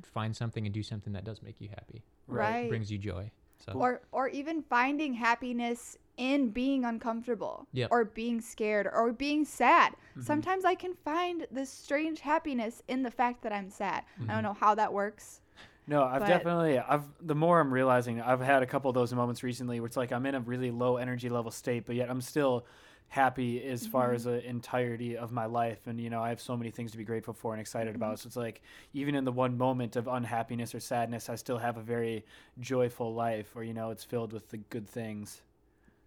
find 0.03 0.35
something 0.35 0.65
and 0.67 0.73
do 0.73 0.83
something 0.83 1.12
that 1.12 1.25
does 1.25 1.43
make 1.43 1.61
you 1.61 1.69
happy. 1.69 2.03
Right. 2.27 2.69
Brings 2.69 2.91
you 2.91 2.99
joy. 2.99 3.31
So 3.59 3.73
Or 3.73 4.00
or 4.12 4.29
even 4.29 4.62
finding 4.62 5.12
happiness 5.15 5.99
in 6.17 6.50
being 6.50 6.85
uncomfortable 6.85 7.67
Yep. 7.73 7.91
or 7.93 8.05
being 8.07 8.41
scared 8.41 8.87
or 8.91 9.12
being 9.12 9.45
sad. 9.45 9.95
Mhm. 10.17 10.23
Sometimes 10.23 10.65
I 10.65 10.75
can 10.75 10.95
find 10.95 11.47
this 11.50 11.69
strange 11.71 12.21
happiness 12.21 12.83
in 12.89 13.03
the 13.03 13.11
fact 13.11 13.43
that 13.43 13.53
I'm 13.53 13.69
sad. 13.69 14.05
I 14.19 14.23
Mhm. 14.23 14.29
don't 14.29 14.43
know 14.45 14.53
how 14.55 14.75
that 14.77 14.93
works. 14.93 15.41
No, 15.87 16.05
I've 16.05 16.21
But- 16.21 16.29
definitely. 16.29 16.79
I've 16.79 17.05
the 17.21 17.35
more 17.35 17.61
I'm 17.61 17.73
realizing, 17.73 18.21
I've 18.21 18.41
had 18.41 18.62
a 18.62 18.67
couple 18.67 18.89
of 18.89 18.95
those 18.95 19.12
moments 19.12 19.43
recently 19.43 19.81
where 19.81 19.87
it's 19.89 19.97
like 19.97 20.12
I'm 20.12 20.25
in 20.25 20.35
a 20.37 20.41
really 20.41 20.71
low 20.71 20.97
energy 20.97 21.29
level 21.29 21.50
state, 21.50 21.85
but 21.85 21.97
yet 21.97 22.09
I'm 22.09 22.21
still 22.23 22.65
happy 23.11 23.62
as 23.64 23.87
far 23.87 24.11
Mhm. 24.11 24.14
as 24.14 24.25
the 24.25 24.49
entirety 24.49 25.17
of 25.17 25.33
my 25.33 25.45
life, 25.47 25.87
and 25.87 26.00
you 26.00 26.09
know 26.11 26.23
I 26.23 26.29
have 26.31 26.40
so 26.40 26.57
many 26.57 26.71
things 26.71 26.93
to 26.93 26.97
be 26.99 27.05
grateful 27.05 27.35
for 27.35 27.52
and 27.52 27.61
excited 27.61 27.93
Mhm. 27.93 27.97
about. 27.97 28.19
So 28.21 28.29
it's 28.29 28.37
like 28.37 28.62
even 28.95 29.14
in 29.14 29.25
the 29.25 29.33
one 29.33 29.59
moment 29.59 29.97
of 29.97 30.07
unhappiness 30.09 30.75
or 30.75 30.81
sadness, 30.81 31.29
I 31.29 31.35
still 31.35 31.59
have 31.59 31.76
a 31.76 31.83
very 31.83 32.25
joyful 32.59 33.12
life, 33.12 33.55
or 33.57 33.64
you 33.64 33.75
know 33.75 33.90
it's 33.90 34.05
filled 34.05 34.33
with 34.33 34.49
the 34.50 34.57
good 34.59 34.88
things. 34.88 35.43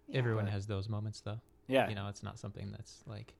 Yeah. 0.08 0.18
everyone 0.18 0.44
But- 0.44 0.52
has 0.52 0.66
those 0.66 0.88
moments 0.90 1.20
though. 1.22 1.40
Yeah, 1.66 1.88
you 1.88 1.94
know 1.94 2.08
it's 2.08 2.22
not 2.22 2.38
something 2.38 2.70
that's 2.72 3.02
like 3.06 3.32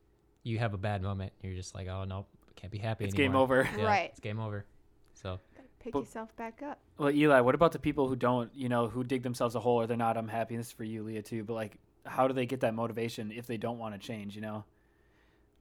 you 0.45 0.59
have 0.59 0.73
a 0.73 0.79
bad 0.79 1.03
moment 1.03 1.33
you're 1.43 1.55
just 1.55 1.75
like 1.75 1.89
oh 1.89 2.05
no 2.05 2.25
can't 2.57 2.71
be 2.73 2.79
happy 2.79 3.05
it's 3.05 3.15
anymore 3.15 3.47
game 3.49 3.65
over. 3.65 3.79
Yeah, 3.79 3.85
Right. 3.87 4.11
it's 4.11 4.21
game 4.21 4.41
over 4.41 4.65
so 5.13 5.41
pick 5.79 5.93
But- 5.93 6.01
yourself 6.01 6.35
back 6.37 6.63
up. 6.63 6.79
Well, 6.97 7.11
Eli, 7.11 7.41
what 7.41 7.55
about 7.55 7.73
the 7.73 7.79
people 7.79 8.09
who 8.09 8.17
don't, 8.17 8.51
you 8.55 8.71
know, 8.71 8.89
who 8.89 9.05
dig 9.05 9.23
themselves 9.23 9.55
a 9.55 9.61
hole 9.61 9.77
or 9.83 9.87
they're 9.87 9.97
not 9.99 10.17
unhappy? 10.17 10.55
And 10.55 10.61
this 10.61 10.69
is 10.69 10.73
for 10.73 10.85
you, 10.85 11.03
Leah, 11.03 11.21
too. 11.23 11.45
But 11.45 11.53
like, 11.53 11.77
how 12.05 12.29
do 12.29 12.35
they 12.35 12.47
get 12.47 12.61
that 12.61 12.75
motivation 12.75 13.33
if 13.33 13.47
they 13.47 13.57
don't 13.57 13.79
want 13.79 13.95
to 13.95 14.07
change? 14.07 14.35
You 14.35 14.43
know, 14.43 14.65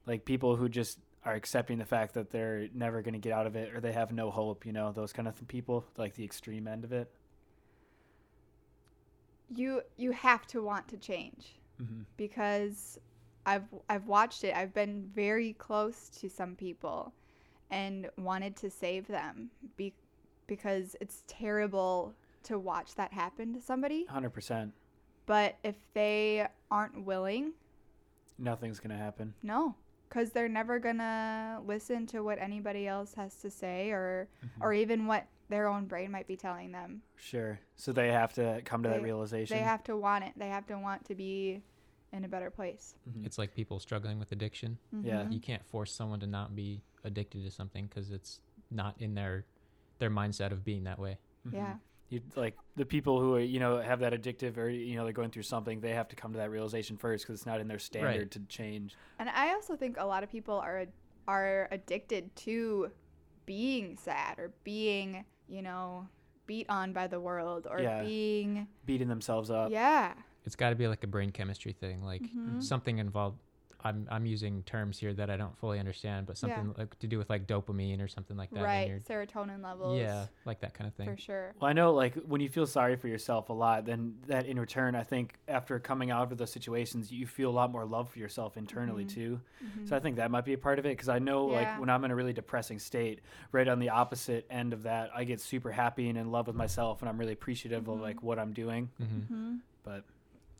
like 0.06 0.24
people 0.24 0.56
who 0.56 0.68
just 0.68 0.98
are 1.24 1.34
accepting 1.34 1.78
the 1.78 1.86
fact 1.86 2.14
that 2.14 2.30
they're 2.30 2.68
never 2.74 3.00
going 3.02 3.14
to 3.14 3.20
get 3.20 3.32
out 3.32 3.46
of 3.46 3.56
it 3.56 3.74
or 3.74 3.80
they 3.80 3.92
have 3.92 4.12
no 4.12 4.30
hope. 4.30 4.66
You 4.66 4.72
know, 4.72 4.92
those 4.92 5.12
kind 5.12 5.26
of 5.28 5.34
th- 5.34 5.48
people, 5.48 5.84
like 5.96 6.14
the 6.14 6.24
extreme 6.24 6.68
end 6.68 6.84
of 6.84 6.92
it. 6.92 7.10
You 9.54 9.82
you 9.96 10.12
have 10.12 10.46
to 10.48 10.62
want 10.62 10.88
to 10.88 10.96
change. 10.96 11.56
Mm-hmm. 11.82 12.02
because 12.16 13.00
I've 13.46 13.64
I've 13.88 14.06
watched 14.06 14.44
it. 14.44 14.54
I've 14.54 14.72
been 14.72 15.10
very 15.12 15.54
close 15.54 16.08
to 16.20 16.30
some 16.30 16.54
people 16.54 17.12
and 17.68 18.08
wanted 18.16 18.54
to 18.58 18.70
save 18.70 19.08
them 19.08 19.50
be, 19.76 19.92
because 20.46 20.94
it's 21.00 21.24
terrible 21.26 22.14
to 22.44 22.60
watch 22.60 22.94
that 22.94 23.12
happen 23.12 23.52
to 23.54 23.60
somebody. 23.60 24.06
Hundred 24.06 24.30
percent. 24.30 24.72
But 25.26 25.56
if 25.62 25.76
they 25.94 26.46
aren't 26.70 27.04
willing, 27.04 27.52
Nothing's 28.38 28.80
going 28.80 28.90
to 28.90 29.02
happen. 29.02 29.34
no, 29.42 29.74
cuz 30.10 30.30
they're 30.32 30.48
never 30.48 30.78
going 30.78 30.98
to 30.98 31.62
listen 31.64 32.06
to 32.08 32.20
what 32.22 32.38
anybody 32.38 32.86
else 32.86 33.14
has 33.14 33.36
to 33.36 33.50
say 33.50 33.90
or 33.90 34.28
Mhm. 34.44 34.60
or 34.60 34.72
even 34.72 35.06
what 35.06 35.26
their 35.48 35.66
own 35.68 35.86
brain 35.86 36.10
might 36.10 36.26
be 36.26 36.36
telling 36.36 36.72
them. 36.72 37.02
Sure. 37.16 37.60
So 37.76 37.92
they 37.92 38.10
have 38.10 38.32
to 38.34 38.60
come 38.64 38.82
to 38.82 38.88
that 38.88 39.02
realization. 39.02 39.56
They 39.56 39.62
have 39.62 39.84
to 39.84 39.96
want 39.96 40.24
it. 40.24 40.32
They 40.36 40.48
have 40.48 40.66
to 40.66 40.78
want 40.78 41.04
to 41.06 41.14
be 41.14 41.62
in 42.12 42.24
a 42.24 42.28
better 42.28 42.50
place. 42.50 42.94
Mhm. 43.08 43.24
it's 43.26 43.38
like 43.38 43.54
people 43.54 43.78
struggling 43.80 44.18
with 44.18 44.30
addiction 44.32 44.78
Yeah. 45.02 45.24
Mhm. 45.24 45.32
you 45.32 45.40
can't 45.40 45.64
force 45.64 45.92
someone 45.92 46.20
to 46.20 46.26
not 46.28 46.54
be 46.54 46.80
addicted 47.02 47.42
to 47.44 47.50
something 47.50 47.86
because 47.86 48.10
it's 48.10 48.40
not 48.70 49.00
in 49.00 49.14
their 49.14 49.44
their 49.98 50.10
mindset 50.10 50.50
of 50.52 50.64
being 50.64 50.84
that 50.84 50.98
way 50.98 51.18
Mhm. 51.46 51.52
Yeah. 51.52 51.78
You, 52.14 52.20
like 52.36 52.56
the 52.76 52.84
people 52.86 53.20
who 53.20 53.34
are, 53.34 53.40
you 53.40 53.58
know 53.58 53.78
have 53.78 53.98
that 54.00 54.12
addictive 54.12 54.56
or 54.56 54.68
you 54.68 54.94
know 54.94 55.02
they're 55.04 55.12
going 55.12 55.30
through 55.30 55.42
something 55.42 55.80
they 55.80 55.90
have 55.94 56.06
to 56.08 56.16
come 56.16 56.32
to 56.32 56.38
that 56.38 56.50
realization 56.50 56.96
first 56.96 57.24
because 57.24 57.40
it's 57.40 57.46
not 57.46 57.58
in 57.60 57.66
their 57.66 57.80
standard 57.80 58.30
to 58.32 58.40
change 58.48 58.94
And 59.18 59.28
I 59.28 59.52
also 59.54 59.74
think 59.76 59.96
a 59.98 60.06
lot 60.06 60.22
of 60.22 60.30
people 60.30 60.54
are 60.54 60.86
are 61.26 61.66
addicted 61.72 62.34
to 62.36 62.90
being 63.46 63.96
sad 63.96 64.38
or 64.38 64.52
being, 64.62 65.24
you 65.48 65.62
know, 65.62 66.08
beat 66.46 66.66
on 66.68 66.92
by 66.92 67.06
the 67.06 67.18
world 67.20 67.66
or 67.68 67.80
Yeah. 67.80 68.02
being 68.04 68.68
beating 68.86 69.08
themselves 69.08 69.50
up 69.50 69.70
yeah. 69.70 70.12
it's 70.44 70.56
got 70.56 70.70
to 70.70 70.76
be 70.76 70.86
like 70.86 71.02
a 71.02 71.06
brain 71.08 71.30
chemistry 71.30 71.72
thing, 71.72 72.02
like 72.02 72.22
Mhm. 72.22 72.62
something 72.62 72.98
involved. 72.98 73.40
I'm 73.84 74.08
I'm 74.10 74.24
using 74.24 74.62
terms 74.62 74.98
here 74.98 75.12
that 75.12 75.28
I 75.28 75.36
don't 75.36 75.56
fully 75.58 75.78
understand, 75.78 76.26
but 76.26 76.36
Yeah. 76.42 76.56
something 76.56 76.74
like 76.78 76.98
to 77.00 77.06
do 77.06 77.18
with 77.18 77.28
like 77.28 77.46
dopamine 77.46 78.00
or 78.02 78.08
something 78.08 78.36
like 78.36 78.50
that. 78.52 78.62
right. 78.64 78.88
your- 78.88 78.98
Serotonin 79.00 79.62
levels. 79.62 79.98
yeah, 79.98 80.26
like 80.46 80.60
that 80.60 80.72
kind 80.72 80.88
of 80.88 80.94
thing. 80.94 81.06
For 81.06 81.16
sure. 81.16 81.52
Well, 81.60 81.68
I 81.68 81.74
know 81.74 81.92
like 81.92 82.14
when 82.14 82.40
you 82.40 82.48
feel 82.48 82.66
sorry 82.66 82.96
for 82.96 83.08
yourself 83.08 83.50
a 83.50 83.52
lot, 83.52 83.84
then 83.84 84.14
that 84.26 84.46
in 84.46 84.58
return, 84.58 84.94
I 84.94 85.02
think 85.02 85.34
after 85.48 85.78
coming 85.78 86.10
out 86.10 86.32
of 86.32 86.38
those 86.38 86.50
situations, 86.50 87.12
you 87.12 87.26
feel 87.26 87.50
a 87.50 87.52
lot 87.52 87.70
more 87.70 87.84
love 87.84 88.08
for 88.08 88.18
yourself 88.18 88.56
internally 88.56 89.04
Mhm. 89.04 89.08
too. 89.14 89.40
Mhm. 89.62 89.88
So 89.88 89.96
I 89.96 90.00
think 90.00 90.16
that 90.16 90.30
might 90.30 90.46
be 90.46 90.54
a 90.54 90.58
part 90.58 90.78
of 90.78 90.86
it 90.86 90.90
because 90.90 91.10
I 91.10 91.18
know 91.18 91.50
Yeah. 91.50 91.56
like 91.58 91.80
when 91.80 91.90
I'm 91.90 92.02
in 92.04 92.10
a 92.10 92.14
really 92.16 92.32
depressing 92.32 92.78
state, 92.78 93.20
right 93.52 93.68
on 93.68 93.78
the 93.80 93.90
opposite 93.90 94.46
end 94.48 94.72
of 94.72 94.84
that, 94.84 95.10
I 95.14 95.24
get 95.24 95.40
super 95.40 95.70
happy 95.72 96.08
and 96.08 96.16
in 96.16 96.30
love 96.32 96.46
with 96.46 96.56
myself, 96.56 97.02
and 97.02 97.08
I'm 97.08 97.18
really 97.18 97.34
appreciative 97.34 97.86
of 97.88 97.98
Mhm. 97.98 98.02
like 98.02 98.22
what 98.22 98.38
I'm 98.38 98.54
doing. 98.54 98.88
hmm 98.98 99.04
Mhm. 99.34 99.60
But 99.82 100.04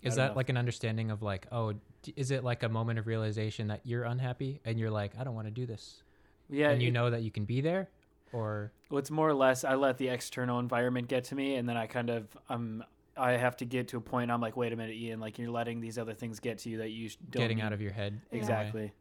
Is 0.03 0.17
that 0.17 0.33
know. 0.33 0.37
like 0.37 0.51
an 0.51 0.59
understanding 0.59 1.11
of 1.11 1.23
like, 1.23 1.47
oh, 1.51 1.73
d- 1.73 1.81
is 2.17 2.31
it 2.31 2.45
like 2.45 2.63
a 2.63 2.69
moment 2.69 2.99
of 2.99 3.07
realization 3.07 3.69
that 3.69 3.81
you're 3.85 4.05
unhappy 4.05 4.61
and 4.65 4.79
you're 4.79 4.91
like, 4.91 5.13
I 5.19 5.25
don't 5.25 5.35
want 5.35 5.47
to 5.47 5.53
do 5.53 5.67
this, 5.67 6.03
yeah, 6.49 6.71
and 6.71 6.83
you 6.83 6.89
it- 6.89 6.93
know 6.93 7.11
that 7.11 7.23
you 7.23 7.31
can 7.31 7.45
be 7.45 7.61
there, 7.61 7.89
or 8.33 8.73
Well, 8.91 8.99
it's 8.99 9.11
more 9.11 9.29
or 9.29 9.35
less 9.35 9.65
I 9.65 9.75
let 9.75 9.99
the 9.99 10.09
external 10.09 10.59
environment 10.59 11.09
get 11.09 11.25
to 11.25 11.35
me, 11.35 11.57
and 11.57 11.69
then 11.69 11.77
I 11.77 11.87
kind 11.87 12.11
of 12.11 12.37
um 12.49 12.85
I 13.17 13.33
have 13.33 13.57
to 13.59 13.65
get 13.65 13.89
to 13.89 13.97
a 13.99 14.01
point. 14.01 14.31
I'm 14.33 14.41
like, 14.41 14.57
wait 14.57 14.73
a 14.73 14.77
minute, 14.77 14.97
Ian, 14.97 15.21
like 15.21 15.39
you're 15.39 15.51
letting 15.51 15.81
these 15.81 15.99
other 15.99 16.15
things 16.15 16.41
get 16.41 16.59
to 16.59 16.69
you 16.71 16.79
that 16.79 16.91
you 16.91 17.09
sh- 17.11 17.17
don't 17.31 17.43
getting 17.43 17.59
need- 17.59 17.63
out 17.63 17.73
of 17.73 17.81
your 17.81 17.93
head. 17.93 18.21
in 18.33 18.37
a 18.37 18.41
exactly. 18.41 18.93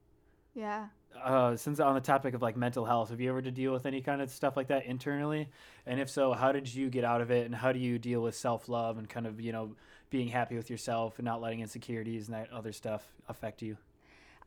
Yeah. 0.53 0.87
Uh, 1.23 1.55
since 1.55 1.79
on 1.79 1.93
the 1.95 2.01
topic 2.01 2.33
of 2.35 2.41
like 2.41 2.55
mental 2.57 2.85
health, 2.85 3.09
have 3.09 3.19
you 3.21 3.29
ever 3.29 3.41
to 3.41 3.51
deal 3.51 3.71
with 3.71 3.85
any 3.85 4.01
kind 4.01 4.21
of 4.21 4.29
stuff 4.29 4.55
like 4.57 4.67
that 4.67 4.85
internally? 4.85 5.49
And 5.85 5.99
if 5.99 6.09
so, 6.09 6.33
how 6.33 6.51
did 6.51 6.73
you 6.73 6.89
get 6.89 7.03
out 7.03 7.21
of 7.21 7.31
it? 7.31 7.45
And 7.45 7.55
how 7.55 7.71
do 7.71 7.79
you 7.79 7.97
deal 7.99 8.21
with 8.21 8.35
self 8.35 8.67
love 8.69 8.97
and 8.97 9.07
kind 9.09 9.25
of 9.25 9.39
you 9.41 9.51
know 9.51 9.75
being 10.13 10.27
happy 10.29 10.55
with 10.55 10.69
yourself 10.69 11.17
and 11.17 11.25
not 11.25 11.41
letting 11.41 11.59
insecurities 11.59 12.27
and 12.27 12.35
that 12.37 12.51
other 12.53 12.71
stuff 12.71 13.03
affect 13.27 13.63
you? 13.63 13.75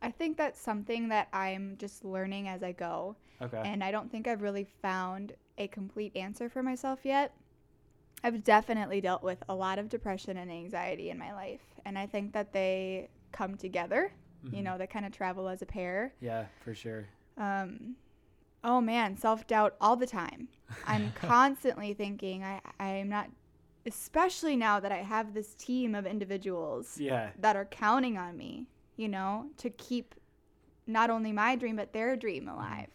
I 0.01 0.09
think 0.11 0.37
that's 0.37 0.61
something 0.61 1.09
that 1.09 1.27
I'm 1.33 1.75
just 1.77 2.05
learning 2.05 2.47
as 2.47 2.63
I 2.63 2.71
go. 2.71 3.17
Okay. 3.41 3.61
And 3.65 3.83
I 3.83 3.91
don't 3.91 4.09
think 4.09 4.27
I've 4.29 4.41
really 4.41 4.63
found 4.81 5.33
a 5.57 5.67
complete 5.67 6.15
answer 6.15 6.47
for 6.47 6.63
myself 6.63 6.99
yet. 7.03 7.33
I've 8.23 8.45
definitely 8.45 9.01
dealt 9.01 9.23
with 9.23 9.43
a 9.49 9.53
lot 9.55 9.77
of 9.77 9.89
depression 9.89 10.37
and 10.37 10.49
anxiety 10.49 11.09
in 11.09 11.17
my 11.17 11.33
life. 11.33 11.59
And 11.83 11.99
I 11.99 12.05
think 12.07 12.31
that 12.31 12.53
they 12.53 13.09
come 13.33 13.55
together. 13.57 14.13
You 14.43 14.61
Mhm. 14.61 14.63
know, 14.63 14.77
they 14.77 14.87
kind 14.87 15.05
of 15.05 15.11
travel 15.11 15.49
as 15.49 15.61
a 15.61 15.65
pair. 15.65 16.13
Yeah, 16.21 16.45
for 16.63 16.73
sure. 16.73 17.07
Um, 17.35 17.97
oh 18.63 18.79
man, 18.79 19.17
self 19.17 19.45
doubt 19.47 19.75
all 19.81 19.97
the 19.97 20.07
time. 20.07 20.47
I'm 20.85 21.11
constantly 21.15 21.93
thinking 21.93 22.43
I 22.45 22.61
I'm 22.79 23.09
not, 23.09 23.29
especially 23.87 24.55
now 24.55 24.79
that 24.79 24.91
I 24.91 24.97
have 24.97 25.33
this 25.33 25.55
team 25.55 25.95
of 25.95 26.05
individuals 26.05 26.97
Yeah. 26.99 27.31
that 27.39 27.55
are 27.55 27.65
counting 27.65 28.17
on 28.17 28.37
me. 28.37 28.67
You 28.97 29.07
know, 29.09 29.47
to 29.57 29.69
keep 29.69 30.15
not 30.87 31.09
only 31.09 31.31
my 31.31 31.55
dream 31.55 31.75
but 31.75 31.93
their 31.93 32.15
dream 32.15 32.47
alive. 32.47 32.89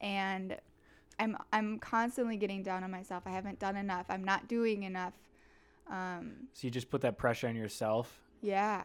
And 0.00 0.56
I'm 1.18 1.36
I'm 1.52 1.78
constantly 1.78 2.36
getting 2.36 2.62
down 2.62 2.82
on 2.84 2.90
myself. 2.90 3.22
I 3.26 3.30
haven't 3.30 3.58
done 3.58 3.76
enough. 3.76 4.06
I'm 4.08 4.24
not 4.24 4.48
doing 4.48 4.82
enough. 4.84 5.12
Um, 5.88 6.48
So 6.52 6.66
you 6.66 6.70
just 6.70 6.90
put 6.90 7.00
that 7.02 7.16
pressure 7.18 7.48
on 7.48 7.56
yourself. 7.56 8.20
yeah. 8.42 8.84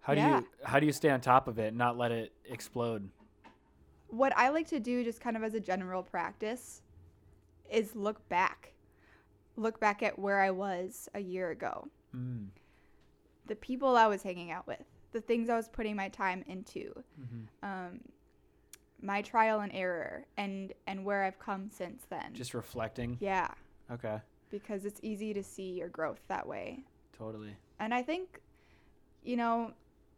How 0.00 0.14
do 0.14 0.20
Yeah. 0.20 0.40
you 0.40 0.46
how 0.64 0.80
do 0.80 0.86
you 0.86 0.92
stay 0.92 1.10
on 1.10 1.20
top 1.20 1.48
of 1.48 1.58
it 1.58 1.68
and 1.68 1.78
not 1.78 1.96
let 1.98 2.10
it 2.12 2.32
explode? 2.46 3.08
what 4.08 4.36
I 4.36 4.50
like 4.50 4.68
to 4.68 4.78
do, 4.78 5.02
just 5.04 5.22
kind 5.22 5.38
of 5.38 5.42
as 5.42 5.54
a 5.54 5.60
general 5.60 6.02
practice, 6.02 6.82
is 7.70 7.96
look 7.96 8.28
back. 8.28 8.71
Look 9.56 9.78
back 9.80 10.02
at 10.02 10.18
where 10.18 10.40
I 10.40 10.50
was 10.50 11.08
a 11.14 11.20
year 11.20 11.50
ago, 11.50 11.88
Mm. 12.16 12.48
the 13.46 13.56
people 13.56 13.96
I 13.96 14.06
was 14.06 14.22
hanging 14.22 14.50
out 14.50 14.66
with, 14.66 14.84
the 15.12 15.20
things 15.20 15.48
I 15.50 15.56
was 15.56 15.68
putting 15.68 15.96
my 15.96 16.08
time 16.08 16.42
into, 16.46 16.92
hmm 17.16 17.44
um, 17.62 18.00
my 19.00 19.20
trial 19.20 19.60
and 19.60 19.72
error, 19.74 20.24
and 20.36 20.72
and 20.86 21.04
where 21.04 21.22
I've 21.24 21.38
come 21.38 21.68
since 21.70 22.04
then. 22.08 22.32
Just 22.34 22.54
reflecting. 22.54 23.16
yeah, 23.20 23.48
Okay. 23.90 24.20
because 24.50 24.84
it's 24.84 25.00
easy 25.02 25.34
to 25.34 25.42
see 25.42 25.70
your 25.72 25.88
growth 25.88 26.20
that 26.28 26.46
way. 26.46 26.84
Totally. 27.18 27.56
And 27.80 27.92
I 27.92 28.02
think, 28.02 28.40
you 29.24 29.36
know, 29.36 29.72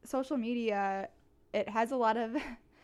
social 0.05 0.37
media, 0.37 1.09
it 1.53 1.69
has 1.69 1.93
a 1.93 1.97
lot 1.97 2.17
of 2.17 2.37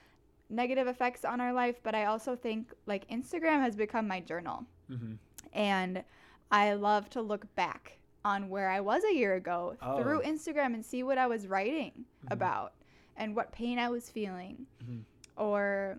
negative 0.48 0.86
effects 0.88 1.24
on 1.24 1.40
our 1.40 1.52
life, 1.52 1.80
but 1.82 1.94
I 1.94 2.06
also 2.06 2.34
think 2.34 2.72
like 2.86 3.06
Instagram 3.08 3.60
has 3.60 3.76
become 3.76 4.08
my 4.08 4.20
journal. 4.20 4.64
hmm 4.88 5.14
And 5.52 6.02
I 6.50 6.74
love 6.74 7.08
to 7.10 7.20
look 7.22 7.52
back 7.54 7.98
on 8.24 8.48
where 8.48 8.68
I 8.68 8.80
was 8.80 9.02
a 9.04 9.14
year 9.14 9.34
ago 9.34 9.76
through 9.96 10.22
Oh. 10.22 10.26
Instagram 10.26 10.74
and 10.74 10.84
see 10.84 11.02
what 11.02 11.16
I 11.18 11.26
was 11.26 11.46
writing 11.46 12.04
Mhm. 12.24 12.32
about 12.32 12.74
and 13.16 13.34
what 13.34 13.52
pain 13.52 13.78
I 13.78 13.88
was 13.88 14.10
feeling 14.10 14.66
Mhm. 14.84 15.04
or 15.36 15.98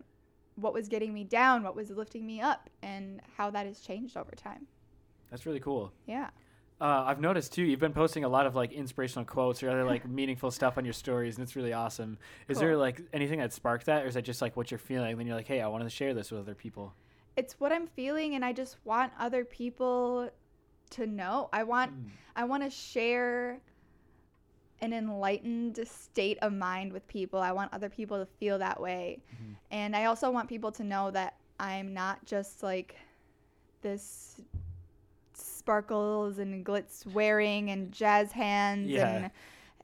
what 0.56 0.74
was 0.74 0.88
getting 0.88 1.14
me 1.14 1.24
down, 1.24 1.64
what 1.64 1.76
was 1.76 1.90
lifting 1.90 2.26
me 2.26 2.42
up, 2.42 2.70
and 2.84 3.22
how 3.38 3.50
that 3.52 3.66
has 3.66 3.80
changed 3.82 4.18
over 4.18 4.32
time. 4.36 4.68
That's 5.30 5.46
really 5.46 5.60
cool. 5.62 5.92
Yeah. 6.06 6.30
Uh, 6.80 7.04
I've 7.06 7.22
noticed 7.22 7.54
too. 7.54 7.64
You've 7.64 7.80
been 7.80 7.94
posting 7.94 8.24
a 8.24 8.30
lot 8.30 8.46
of 8.46 8.56
like 8.56 8.72
inspirational 8.72 9.24
quotes 9.26 9.64
or 9.64 9.70
other 9.70 9.84
like 9.86 10.06
meaningful 10.08 10.52
stuff 10.52 10.78
on 10.78 10.84
your 10.86 10.94
stories, 10.94 11.38
and 11.38 11.44
it's 11.44 11.56
really 11.56 11.74
awesome. 11.74 12.18
Is 12.48 12.60
there 12.60 12.76
like 12.76 13.02
anything 13.14 13.40
that 13.40 13.54
sparked 13.54 13.86
that, 13.86 14.04
or 14.04 14.08
is 14.08 14.16
that 14.16 14.24
just 14.24 14.42
like 14.42 14.58
what 14.58 14.70
you're 14.72 14.78
feeling? 14.80 15.16
Then 15.18 15.26
you're 15.28 15.36
like, 15.36 15.48
hey, 15.48 15.62
I 15.62 15.68
want 15.68 15.84
to 15.84 15.90
share 15.90 16.14
this 16.14 16.32
with 16.32 16.42
other 16.42 16.56
people. 16.56 16.94
It's 17.38 17.60
what 17.60 17.72
I'm 17.72 17.88
feeling, 17.88 18.36
and 18.36 18.44
I 18.44 18.52
just 18.52 18.78
want 18.84 19.14
other 19.18 19.46
people 19.46 20.30
to 20.92 21.06
know. 21.08 21.50
I 21.54 21.64
want 21.64 21.92
Mm. 21.94 22.10
I 22.36 22.44
want 22.46 22.64
to 22.64 22.70
share 22.70 23.60
an 24.82 24.94
enlightened 24.94 25.80
state 25.88 26.38
of 26.42 26.52
mind 26.54 26.92
with 26.92 27.08
people. 27.08 27.40
I 27.40 27.52
want 27.52 27.72
other 27.74 27.90
people 27.90 28.18
to 28.18 28.26
feel 28.26 28.58
that 28.60 28.80
way. 28.82 29.22
Mhm. 29.32 29.56
And 29.70 29.96
I 29.96 30.06
also 30.06 30.32
want 30.32 30.50
people 30.50 30.72
to 30.74 30.84
know 30.84 31.12
that 31.12 31.36
I'm 31.60 31.94
not 31.94 32.26
just 32.26 32.64
like 32.64 32.96
this 33.82 34.42
sparkles 35.34 36.40
and 36.40 36.66
glitz 36.66 37.06
wearing 37.14 37.70
and 37.70 37.92
jazz 37.92 38.32
hands 38.32 38.90
Yeah. 38.90 39.08
and 39.08 39.32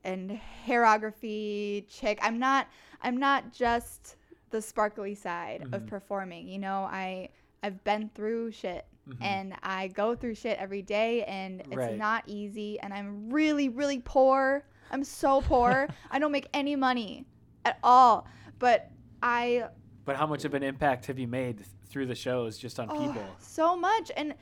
and 0.04 0.40
hairography 0.66 1.86
chick. 1.90 2.18
I'm 2.22 2.40
not 2.40 2.68
I'm 3.02 3.18
not 3.18 3.52
just 3.52 4.16
the 4.50 4.62
sparkly 4.62 5.14
side 5.14 5.64
of 5.74 5.84
Mhm. 5.84 5.88
performing. 5.88 6.48
You 6.48 6.60
know, 6.60 6.84
I 6.90 7.30
I've 7.62 7.84
been 7.84 8.10
through 8.16 8.52
shit 8.52 8.86
Mhm. 9.08 9.18
and 9.22 9.54
I 9.64 9.88
go 9.90 10.16
through 10.16 10.36
shit 10.36 10.58
every 10.60 10.82
day 10.82 11.24
and 11.26 11.62
it's 11.62 11.76
Right. 11.76 11.98
not 11.98 12.24
easy 12.28 12.80
and 12.80 12.94
I'm 12.94 13.30
really 13.30 13.70
really 13.70 14.00
poor. 14.00 14.66
I'm 14.92 15.04
so 15.04 15.42
poor. 15.42 15.88
I 16.12 16.20
don't 16.20 16.32
make 16.32 16.48
any 16.54 16.76
money 16.76 17.26
at 17.66 17.80
all. 17.84 18.28
But 18.60 18.92
I 19.22 19.70
But 20.06 20.16
how 20.16 20.26
much 20.28 20.46
of 20.46 20.54
an 20.54 20.64
impact 20.64 21.06
have 21.08 21.20
you 21.20 21.28
made 21.28 21.64
through 21.86 22.06
the 22.08 22.16
shows 22.16 22.58
just 22.58 22.80
on 22.80 22.90
oh, 22.90 23.08
people? 23.08 23.26
so 23.40 23.76
much 23.76 24.12
and 24.18 24.34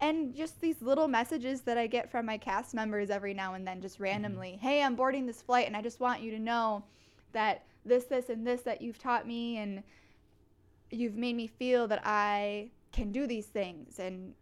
and 0.00 0.34
just 0.34 0.60
these 0.60 0.82
little 0.82 1.06
messages 1.06 1.60
that 1.60 1.78
I 1.78 1.86
get 1.86 2.10
from 2.10 2.26
my 2.26 2.36
cast 2.36 2.74
members 2.74 3.08
every 3.08 3.34
now 3.34 3.54
and 3.54 3.64
then 3.66 3.80
just 3.80 3.94
Mm-hmm. 3.96 4.02
randomly. 4.04 4.58
Hey, 4.60 4.82
I'm 4.82 4.96
boarding 4.96 5.26
this 5.26 5.40
flight 5.42 5.66
and 5.68 5.76
I 5.76 5.82
just 5.82 6.00
want 6.00 6.20
you 6.22 6.32
to 6.32 6.38
know 6.40 6.82
that 7.32 7.62
this 7.84 8.04
this 8.06 8.28
and 8.28 8.44
this 8.46 8.62
that 8.62 8.82
you've 8.82 8.98
taught 8.98 9.26
me 9.28 9.58
and 9.58 9.82
you've 10.90 11.14
made 11.14 11.34
me 11.36 11.46
feel 11.46 11.86
that 11.88 12.02
I 12.04 12.70
can 12.92 13.10
do 13.12 13.26
these 13.26 13.46
things 13.46 13.98
and 13.98 14.34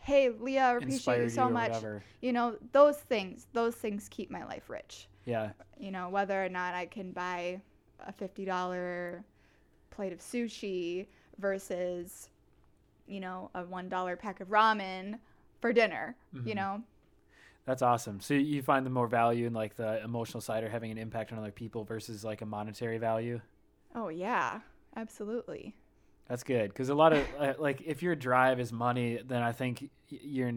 hey, 0.00 0.30
Leah, 0.30 0.62
I 0.62 0.70
appreciate 0.76 0.94
Inspired 0.94 1.22
you 1.24 1.30
so 1.30 1.44
or 1.44 1.50
much. 1.50 1.68
whatever. 1.68 2.02
You 2.22 2.32
know, 2.32 2.56
those 2.72 2.96
things, 2.96 3.46
those 3.52 3.74
things 3.74 4.08
keep 4.08 4.30
my 4.30 4.44
life 4.44 4.70
rich. 4.70 5.06
Yeah. 5.26 5.50
You 5.78 5.90
know, 5.90 6.08
whether 6.08 6.42
or 6.42 6.48
not 6.48 6.74
I 6.74 6.86
can 6.86 7.12
buy 7.12 7.60
a 8.00 8.12
$50 8.12 9.22
plate 9.90 10.12
of 10.14 10.20
sushi 10.20 11.06
versus, 11.38 12.30
you 13.06 13.20
know, 13.20 13.50
a 13.54 13.62
$1 13.62 14.16
pack 14.16 14.40
of 14.40 14.48
ramen 14.48 15.18
for 15.60 15.72
dinner, 15.74 16.16
you 16.32 16.52
Mhm. 16.52 16.56
know? 16.56 16.82
That's 17.66 17.82
awesome. 17.82 18.20
So 18.20 18.32
you 18.32 18.62
find 18.62 18.86
the 18.86 18.90
more 18.90 19.08
value 19.08 19.46
in 19.46 19.52
like 19.52 19.76
the 19.76 20.02
emotional 20.02 20.40
side 20.40 20.64
or 20.64 20.70
having 20.70 20.90
an 20.90 20.96
impact 20.96 21.32
on 21.32 21.38
other 21.38 21.52
people 21.52 21.84
versus 21.84 22.24
like 22.24 22.40
a 22.40 22.46
monetary 22.46 22.96
value. 22.96 23.42
Oh, 23.94 24.08
yeah, 24.08 24.60
absolutely. 24.96 25.74
That's 26.28 26.42
good 26.44 26.68
because 26.68 26.90
a 26.90 26.94
lot 26.94 27.12
of 27.14 27.26
uh, 27.38 27.54
like 27.58 27.80
if 27.86 28.02
your 28.02 28.14
drive 28.14 28.60
is 28.60 28.72
money, 28.72 29.18
then 29.24 29.42
I 29.42 29.52
think 29.52 29.90
you're 30.08 30.52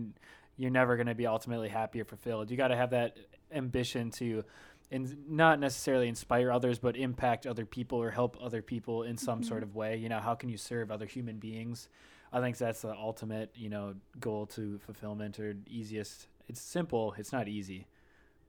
you're 0.57 0.69
never 0.71 0.95
going 0.97 1.07
to 1.07 1.15
be 1.15 1.25
ultimately 1.27 1.69
happy 1.69 2.01
or 2.01 2.05
fulfilled. 2.05 2.51
You 2.51 2.57
got 2.57 2.67
to 2.69 2.75
have 2.75 2.89
that 2.91 3.17
ambition 3.53 4.11
to, 4.11 4.43
and 4.91 5.15
not 5.29 5.59
necessarily 5.59 6.07
inspire 6.09 6.51
others, 6.51 6.77
but 6.77 6.97
impact 6.97 7.47
other 7.47 7.65
people 7.65 7.97
or 7.99 8.11
help 8.11 8.37
other 8.41 8.61
people 8.61 9.03
in 9.03 9.17
some 9.17 9.43
sort 9.43 9.61
Mhm. 9.61 9.63
of 9.63 9.75
way. 9.75 9.95
You 9.97 10.09
know, 10.09 10.19
how 10.19 10.35
can 10.35 10.49
you 10.49 10.57
serve 10.57 10.91
other 10.91 11.05
human 11.05 11.37
beings? 11.39 11.87
I 12.33 12.41
think 12.41 12.57
that's 12.57 12.81
the 12.81 12.93
ultimate, 12.93 13.51
you 13.55 13.69
know, 13.69 13.95
goal 14.19 14.45
to 14.47 14.77
fulfillment 14.79 15.39
or 15.39 15.55
easiest. 15.67 16.27
It's 16.47 16.61
simple. 16.61 17.13
It's 17.17 17.31
not 17.31 17.47
easy, 17.47 17.87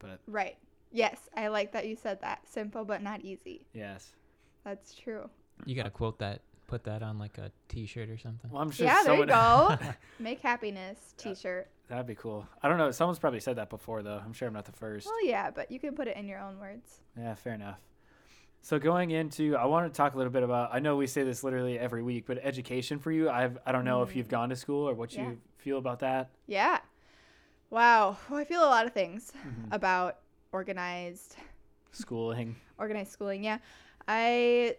but 0.00 0.20
Right. 0.26 0.56
Yes, 0.90 1.28
I 1.36 1.48
like 1.48 1.72
that 1.72 1.86
you 1.86 1.94
said 1.96 2.20
that. 2.20 2.46
Simple 2.48 2.84
but 2.84 3.00
not 3.00 3.20
easy. 3.22 3.64
yes. 3.72 4.16
That's 4.64 4.94
true. 4.94 5.30
You 5.64 5.74
gotta 5.76 5.90
quote 5.90 6.18
that 6.18 6.42
put 6.72 6.84
that 6.84 7.02
on 7.02 7.18
like 7.18 7.36
a 7.36 7.52
T-shirt 7.68 8.08
or 8.08 8.16
something. 8.16 8.50
Well, 8.50 8.62
I'm 8.62 8.70
sure 8.70 8.86
yeah, 8.86 9.02
there 9.04 9.14
you 9.14 9.26
go. 9.26 9.76
Make 10.18 10.40
happiness 10.40 11.12
T-shirt. 11.18 11.68
That'd 11.88 12.06
be 12.06 12.14
cool. 12.14 12.46
I 12.62 12.68
don't 12.70 12.78
know. 12.78 12.90
Someone's 12.90 13.18
probably 13.18 13.40
said 13.40 13.56
that 13.56 13.68
before, 13.68 14.02
though. 14.02 14.18
I'm 14.24 14.32
sure 14.32 14.48
I'm 14.48 14.54
not 14.54 14.64
the 14.64 14.72
first. 14.72 15.04
Well, 15.06 15.26
yeah, 15.26 15.50
but 15.50 15.70
you 15.70 15.78
can 15.78 15.94
put 15.94 16.08
it 16.08 16.16
in 16.16 16.26
your 16.26 16.38
own 16.40 16.58
words. 16.58 17.00
Yeah, 17.18 17.34
fair 17.34 17.52
enough. 17.52 17.76
So 18.62 18.78
going 18.78 19.10
into, 19.10 19.54
I 19.54 19.66
want 19.66 19.92
to 19.92 19.94
talk 19.94 20.14
a 20.14 20.16
little 20.16 20.32
bit 20.32 20.42
about. 20.44 20.70
I 20.72 20.78
know 20.78 20.96
we 20.96 21.06
say 21.06 21.24
this 21.24 21.44
literally 21.44 21.78
every 21.78 22.02
week, 22.02 22.24
but 22.26 22.38
education 22.42 22.98
for 22.98 23.12
you. 23.12 23.28
I've 23.28 23.58
I 23.66 23.72
don't 23.72 23.84
know 23.84 24.00
if 24.02 24.16
you've 24.16 24.28
gone 24.28 24.48
to 24.48 24.56
school 24.56 24.88
or 24.88 24.94
what 24.94 25.12
Yeah. 25.12 25.28
you 25.28 25.38
feel 25.58 25.76
about 25.76 25.98
that. 26.00 26.30
Yeah. 26.46 26.78
Wow. 27.68 28.16
Well, 28.30 28.38
I 28.40 28.44
feel 28.44 28.60
a 28.64 28.70
lot 28.70 28.86
of 28.86 28.92
things 28.94 29.30
Mhm. 29.46 29.74
about 29.74 30.20
organized 30.52 31.36
Schooling. 31.90 32.56
organized 32.78 33.10
schooling. 33.12 33.44
Yeah. 33.44 33.58
I 34.08 34.76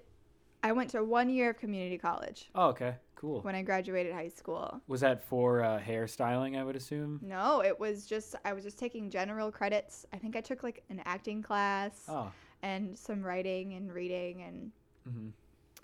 I 0.63 0.71
went 0.71 0.89
to 0.91 1.03
one 1.03 1.29
year 1.29 1.49
of 1.51 1.57
community 1.57 1.97
college 1.97 2.49
Oh, 2.55 2.67
okay, 2.69 2.95
cool. 3.15 3.41
when 3.41 3.53
I 3.53 3.61
graduated 3.63 4.13
high 4.13 4.29
school. 4.29 4.79
Was 4.87 5.01
that 5.01 5.21
for 5.23 5.61
uh, 5.61 5.79
hairstyling? 5.85 6.57
I 6.57 6.63
would 6.63 6.75
assume. 6.77 7.19
No, 7.21 7.61
it 7.61 7.77
was 7.79 8.05
just 8.05 8.35
I 8.45 8.53
was 8.53 8.63
just 8.63 8.79
taking 8.79 9.09
general 9.09 9.51
credits. 9.51 10.05
I 10.13 10.17
think 10.17 10.35
I 10.37 10.41
took 10.41 10.63
like 10.63 10.83
an 10.89 11.01
acting 11.05 11.41
class 11.43 12.05
Oh. 12.07 12.31
and 12.61 12.97
some 12.97 13.21
writing 13.21 13.73
and 13.73 13.93
reading 13.93 14.41
and 14.43 14.71
hmm 15.11 15.29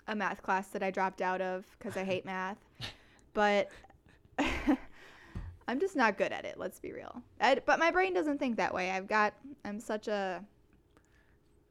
a 0.08 0.14
math 0.16 0.42
class 0.42 0.66
that 0.68 0.82
I 0.82 0.90
dropped 0.90 1.20
out 1.20 1.40
of 1.40 1.64
because 1.78 1.96
I 1.96 2.02
hate 2.02 2.24
math. 2.24 2.56
But 3.32 3.68
I'm 5.68 5.78
just 5.78 5.94
not 5.94 6.18
good 6.18 6.32
at 6.32 6.44
it. 6.44 6.58
Let's 6.58 6.80
be 6.80 6.92
real. 6.92 7.22
I, 7.40 7.60
but 7.64 7.78
my 7.78 7.92
brain 7.92 8.12
doesn't 8.12 8.38
think 8.38 8.56
that 8.56 8.74
way. 8.74 8.90
I've 8.90 9.06
got 9.06 9.34
I'm 9.64 9.78
such 9.78 10.08
a 10.08 10.42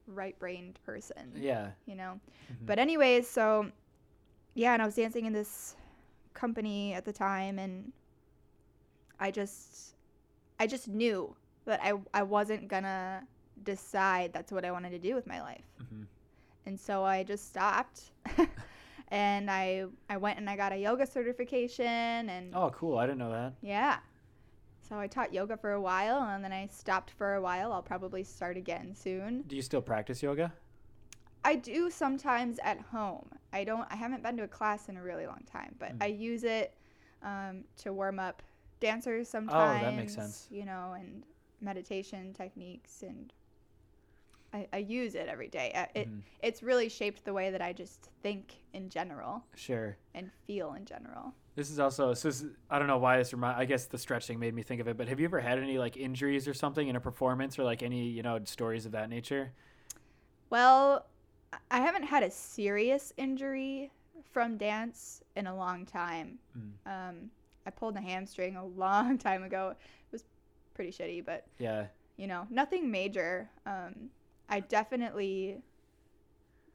right-brained 0.09 0.79
person. 0.85 1.31
Yeah. 1.35 1.71
You 1.85 1.95
know. 1.95 2.19
Mhm. 2.51 2.65
But 2.65 2.79
anyways, 2.79 3.27
so 3.27 3.71
yeah, 4.55 4.73
and 4.73 4.81
I 4.81 4.85
was 4.85 4.95
dancing 4.95 5.25
in 5.25 5.33
this 5.33 5.75
company 6.33 6.93
at 6.93 7.05
the 7.05 7.13
time, 7.13 7.59
and 7.59 7.91
I 9.19 9.31
just 9.31 9.95
I 10.59 10.67
just 10.67 10.87
knew 10.87 11.35
that 11.65 11.79
I 11.83 11.93
I 12.13 12.23
wasn't 12.23 12.67
gonna 12.67 13.23
decide 13.63 14.31
that's 14.33 14.51
what 14.51 14.63
I 14.65 14.71
wanted 14.71 14.91
to 14.91 14.99
do 14.99 15.15
with 15.15 15.27
my 15.27 15.41
life 15.41 15.65
Mhm. 15.81 16.05
and 16.65 16.79
so 16.79 17.03
I 17.03 17.23
just 17.23 17.49
stopped. 17.49 18.11
and 19.09 19.49
I 19.51 19.85
I 20.09 20.17
went 20.17 20.37
and 20.39 20.49
I 20.49 20.55
got 20.55 20.71
a 20.71 20.77
yoga 20.77 21.05
certification 21.05 22.29
and 22.29 22.55
Oh, 22.55 22.69
cool. 22.71 22.97
I 22.97 23.05
didn't 23.05 23.19
know 23.19 23.31
that. 23.31 23.53
yeah. 23.61 23.99
So 24.89 24.97
I 24.97 25.05
taught 25.05 25.31
yoga 25.33 25.55
for 25.55 25.73
a 25.73 25.81
while 25.81 26.23
and 26.23 26.43
then 26.43 26.51
I 26.51 26.65
stopped 26.67 27.11
for 27.11 27.35
a 27.35 27.41
while. 27.41 27.71
I'll 27.71 27.83
probably 27.83 28.23
start 28.23 28.57
again 28.57 28.95
soon. 28.95 29.43
Do 29.43 29.55
you 29.55 29.61
still 29.61 29.81
practice 29.83 30.23
yoga? 30.23 30.51
I 31.45 31.55
do 31.55 31.91
sometimes 31.91 32.59
at 32.63 32.79
home. 32.81 33.29
I 33.53 33.63
don't 33.63 33.87
I 33.91 33.95
haven't 33.95 34.23
been 34.23 34.35
to 34.37 34.43
a 34.43 34.47
class 34.47 34.89
in 34.89 34.97
a 34.97 35.03
really 35.03 35.27
long 35.27 35.43
time, 35.45 35.75
but 35.77 35.91
Mm. 35.97 36.03
I 36.03 36.07
use 36.07 36.43
it 36.43 36.75
um, 37.21 37.63
to 37.77 37.93
warm 37.93 38.19
up 38.19 38.41
dancers 38.79 39.29
sometimes. 39.29 39.81
Oh, 39.81 39.85
that 39.85 39.93
makes 39.95 40.13
sense. 40.15 40.47
You 40.49 40.65
know, 40.65 40.95
and 40.99 41.23
meditation 41.61 42.33
techniques 42.33 43.03
and 43.03 43.31
I, 44.51 44.67
I 44.73 44.77
use 44.77 45.13
it 45.13 45.27
every 45.27 45.49
day. 45.49 45.71
Uh, 45.75 45.85
It 45.93 46.07
Mhm. 46.09 46.23
it's 46.41 46.63
really 46.63 46.89
shaped 46.89 47.23
the 47.25 47.33
way 47.33 47.51
that 47.51 47.61
I 47.61 47.73
just 47.73 48.09
think 48.23 48.63
in 48.73 48.89
general 48.89 49.45
Sure. 49.55 49.97
and 50.15 50.31
feel 50.47 50.73
in 50.73 50.85
general. 50.85 51.35
This 51.59 51.69
is 51.71 51.77
also 51.77 52.13
so. 52.13 52.27
This 52.29 52.41
is, 52.41 52.45
I 52.69 52.79
don't 52.79 52.87
know 52.87 52.99
why 52.99 53.17
this 53.17 53.33
remind. 53.33 53.57
I 53.59 53.65
guess 53.65 53.83
the 53.85 53.97
stretching 53.97 54.39
made 54.39 54.53
me 54.53 54.63
think 54.63 54.79
of 54.79 54.87
it. 54.87 54.95
But 54.95 55.09
have 55.09 55.19
you 55.19 55.25
ever 55.25 55.41
had 55.41 55.59
any 55.59 55.77
like 55.77 55.97
injuries 55.97 56.47
or 56.47 56.53
something 56.53 56.87
in 56.87 56.95
a 56.95 57.01
performance 57.01 57.59
or 57.59 57.65
like 57.65 57.83
any 57.83 58.05
you 58.07 58.23
know 58.23 58.39
stories 58.45 58.85
of 58.85 58.93
that 58.93 59.09
nature? 59.09 59.51
Well, 60.49 61.05
I- 61.69 61.81
haven't 61.81 62.03
had 62.03 62.23
a 62.23 62.31
serious 62.31 63.11
injury 63.17 63.91
from 64.31 64.55
dance 64.55 65.21
in 65.35 65.47
a 65.47 65.55
long 65.55 65.85
time. 65.85 66.39
Mm. 66.57 67.09
Um, 67.09 67.15
I 67.65 67.71
pulled 67.71 67.97
a 67.97 68.01
hamstring 68.01 68.55
a 68.55 68.65
long 68.65 69.17
time 69.27 69.43
ago. 69.43 69.71
It 69.71 70.11
was 70.13 70.23
pretty 70.73 70.91
shitty, 70.91 71.25
but 71.25 71.45
Yeah. 71.57 71.87
you 72.15 72.27
know, 72.27 72.47
nothing 72.49 72.89
major. 72.89 73.49
Um, 73.65 74.11
I 74.47 74.61
definitely 74.61 75.57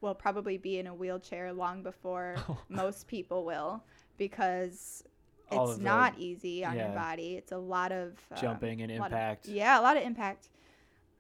will 0.03 0.15
probably 0.15 0.59
be 0.59 0.79
in 0.79 0.87
a 0.89 0.95
wheelchair 0.95 1.55
long 1.55 1.83
before 1.83 2.37
most 2.69 3.07
people 3.09 3.47
will 3.47 3.83
because 4.17 5.05
All 5.51 5.69
it's 5.69 5.79
the 5.79 5.85
not 5.85 6.19
easy 6.19 6.65
on 6.65 6.77
your 6.77 6.89
body. 6.89 7.35
It's 7.37 7.53
a 7.53 7.59
lot 7.59 7.93
of 7.93 8.13
um, 8.31 8.39
Jumping 8.41 8.83
and 8.83 8.91
lot 8.99 9.07
of- 9.07 9.13
impact. 9.13 9.49
yeah, 9.49 9.79
a 9.81 9.83
lot 9.83 9.97
of 9.97 10.03
impact. 10.03 10.49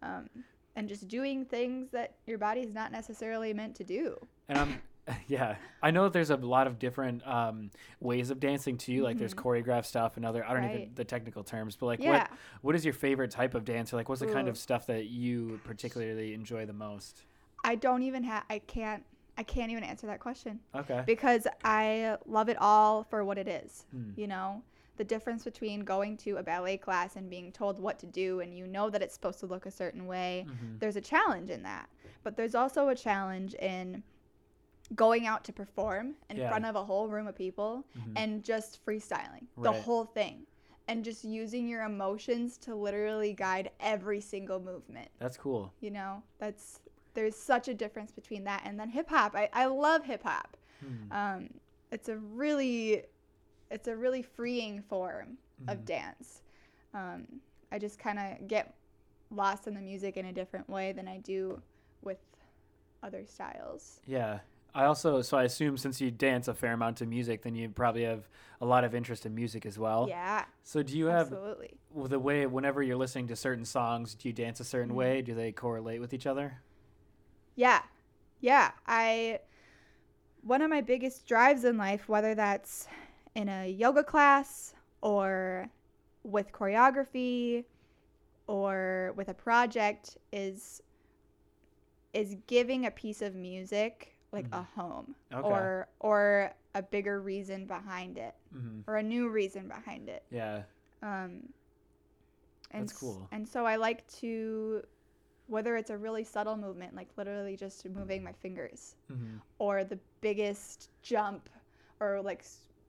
Um, 0.03 0.29
and 0.77 0.89
just 0.89 1.09
doing 1.09 1.45
things 1.45 1.91
that 1.93 2.15
your 2.27 2.37
body's 2.39 2.75
not 2.75 2.91
necessarily 2.93 3.53
meant 3.55 3.77
to 3.77 3.85
do. 3.85 4.17
And 4.49 4.59
I'm, 4.59 4.83
yeah, 5.29 5.57
I 5.83 5.91
know 5.93 6.05
that 6.05 6.13
there's 6.13 6.31
a 6.31 6.37
lot 6.37 6.67
of 6.67 6.79
different 6.79 7.27
um, 7.27 7.71
ways 8.01 8.31
of 8.31 8.41
dancing 8.41 8.77
too. 8.77 9.03
Like 9.03 9.17
there's 9.19 9.35
choreographed 9.35 9.85
stuff 9.87 10.17
and 10.17 10.27
other. 10.27 10.45
I 10.45 10.53
don't 10.53 10.65
even 10.65 10.77
Right. 10.77 10.97
the 10.97 11.05
technical 11.05 11.45
terms, 11.45 11.77
but 11.77 11.87
like 11.87 12.01
yeah. 12.01 12.11
what 12.11 12.31
what 12.63 12.75
is 12.75 12.85
your 12.85 12.93
favorite 12.95 13.31
type 13.31 13.55
of 13.55 13.65
dance? 13.65 13.93
Or 13.93 13.97
like 13.97 14.09
what's 14.09 14.21
the 14.21 14.27
kind 14.27 14.49
of 14.49 14.59
stuff 14.59 14.87
that 14.87 15.07
you 15.07 15.61
particularly 15.65 16.35
enjoy 16.35 16.67
the 16.67 16.73
most? 16.73 17.23
I 17.63 17.77
don't 17.77 18.03
even 18.03 18.25
have. 18.25 18.45
I 18.51 18.59
can't. 18.59 19.05
I 19.37 19.43
can't 19.43 19.71
even 19.73 19.83
answer 19.85 20.07
that 20.07 20.21
question 20.21 20.61
Okay. 20.75 21.03
because 21.07 21.47
I 21.65 22.17
love 22.27 22.49
it 22.49 22.57
all 22.61 23.03
for 23.05 23.25
what 23.25 23.39
it 23.39 23.49
is. 23.49 23.87
Hmm. 23.91 24.11
You 24.17 24.27
know, 24.29 24.63
the 24.97 25.05
difference 25.05 25.43
between 25.43 25.81
going 25.81 26.17
to 26.19 26.37
a 26.37 26.43
ballet 26.43 26.77
class 26.77 27.17
and 27.17 27.29
being 27.29 27.51
told 27.51 27.81
what 27.81 27.99
to 27.99 28.07
do, 28.07 28.41
and 28.41 28.57
you 28.57 28.67
know 28.69 28.91
that 28.91 29.03
it's 29.03 29.13
supposed 29.15 29.41
to 29.41 29.47
look 29.47 29.67
a 29.67 29.71
certain 29.71 30.07
way. 30.07 30.47
Mhm. 30.49 30.79
There's 30.79 30.95
a 30.97 31.01
challenge 31.01 31.51
in 31.51 31.63
that, 31.65 31.89
but 32.23 32.37
there's 32.37 32.55
also 32.55 32.89
a 32.89 32.95
challenge 32.95 33.55
in 33.55 34.05
going 34.95 35.27
out 35.27 35.43
to 35.45 35.53
perform 35.53 36.15
in 36.31 36.37
Yeah. 36.37 36.49
front 36.49 36.67
of 36.67 36.77
a 36.77 36.85
whole 36.85 37.09
room 37.09 37.27
of 37.27 37.35
people 37.35 37.85
Mhm. 37.97 38.13
and 38.17 38.45
just 38.45 38.85
freestyling 38.85 39.47
the 39.57 39.73
whole 39.73 40.05
thing 40.05 40.47
and 40.87 41.03
just 41.03 41.25
using 41.25 41.67
your 41.67 41.83
emotions 41.85 42.59
to 42.59 42.75
literally 42.75 43.33
guide 43.33 43.71
every 43.81 44.21
single 44.21 44.61
movement 44.61 45.09
That's 45.19 45.39
cool. 45.39 45.73
you 45.81 45.91
know 45.91 46.23
that's 46.39 46.81
there's 47.15 47.37
such 47.37 47.69
a 47.69 47.75
difference 47.75 48.11
between 48.13 48.45
that 48.45 48.63
and 48.65 48.79
then 48.79 48.89
hip 48.89 49.09
hop 49.09 49.35
I, 49.35 49.49
I 49.53 49.67
love 49.67 50.05
hip 50.05 50.23
hop 50.25 50.57
Hmm. 50.81 51.13
um, 51.13 51.49
it's 51.91 52.09
a 52.09 52.17
really 52.17 53.05
it's 53.71 53.89
a 53.89 53.97
really 53.97 54.23
freeing 54.23 54.83
form 54.83 55.39
of 55.69 55.79
Mhm. 55.79 55.85
dance 55.85 56.43
um, 56.93 57.27
i 57.73 57.79
just 57.79 57.99
kind 57.99 58.19
of 58.19 58.47
get 58.49 58.75
lost 59.31 59.67
in 59.67 59.75
the 59.75 59.81
music 59.81 60.17
in 60.17 60.27
a 60.27 60.33
different 60.33 60.69
way 60.69 60.93
than 60.93 61.09
i 61.09 61.19
do 61.19 61.61
with 62.03 62.19
other 63.03 63.25
styles 63.27 64.01
Yeah. 64.07 64.41
I 64.77 64.87
also 64.87 65.23
so 65.23 65.39
I 65.39 65.45
assume 65.45 65.77
since 65.77 66.01
you 66.01 66.11
dance 66.11 66.49
a 66.49 66.55
fair 66.55 66.73
amount 66.73 66.97
to 66.97 67.07
music, 67.07 67.43
then 67.43 67.55
you 67.55 67.69
probably 67.69 68.03
have 68.03 68.29
a 68.61 68.67
lot 68.67 68.83
of 68.83 68.93
interest 68.93 69.25
in 69.25 69.33
music 69.33 69.65
as 69.67 69.79
well. 69.79 70.09
yeah 70.09 70.47
So 70.65 70.83
do 70.83 70.99
you 70.99 71.07
have 71.07 71.27
absolutely 71.29 71.79
the 72.09 72.19
way 72.19 72.45
whenever 72.47 72.83
you're 72.83 72.97
listening 72.97 73.29
to 73.29 73.37
certain 73.37 73.65
songs, 73.65 74.17
do 74.17 74.29
you 74.29 74.33
dance 74.33 74.59
a 74.59 74.65
certain 74.65 74.91
Mhm. 74.93 74.97
way? 74.97 75.23
Do 75.23 75.33
they 75.35 75.53
correlate 75.53 76.01
with 76.01 76.13
each 76.13 76.27
other? 76.27 76.61
Yeah. 77.57 77.83
Yeah. 78.41 78.73
I 78.87 79.41
one 80.43 80.63
of 80.63 80.71
my 80.71 80.81
biggest 80.81 81.27
drives 81.27 81.65
in 81.65 81.79
life, 81.79 82.09
whether 82.09 82.35
that's 82.35 82.87
in 83.35 83.49
a 83.49 83.69
yoga 83.69 84.05
class 84.05 84.75
or 85.01 85.69
with 86.23 86.53
choreography 86.53 87.65
or 88.47 89.13
with 89.17 89.29
a 89.29 89.35
project 89.35 90.19
is 90.33 90.83
is 92.13 92.37
giving 92.47 92.87
a 92.87 92.91
piece 92.91 93.23
of 93.23 93.35
music 93.35 94.15
like 94.33 94.47
a 94.53 94.63
home 94.63 95.15
Mm-hmm. 95.33 95.45
Okay. 95.45 95.49
or 95.49 95.89
or 96.01 96.53
a 96.75 96.83
bigger 96.83 97.21
reason 97.21 97.67
behind 97.67 98.19
it 98.19 98.35
hmm 98.53 98.81
or 98.87 98.97
a 98.97 99.03
new 99.03 99.29
reason 99.29 99.69
behind 99.69 100.09
it 100.09 100.23
Yeah. 100.31 100.63
um, 101.03 101.49
and 102.71 102.83
That's 102.89 102.93
s- 102.93 103.01
cool. 103.01 103.29
And 103.33 103.49
so 103.49 103.65
I 103.67 103.77
like 103.77 104.07
to, 104.21 104.83
whether 105.47 105.77
it's 105.77 105.91
a 105.91 105.97
really 105.97 106.25
subtle 106.25 106.57
movement, 106.57 106.95
like 106.95 107.09
literally 107.17 107.57
just 107.57 107.89
moving 107.89 108.23
my 108.23 108.33
fingers, 108.33 108.97
hmm 109.09 109.37
or 109.59 109.85
the 109.85 109.99
biggest 110.21 110.91
jump, 111.03 111.49
or 112.01 112.21
like 112.23 112.45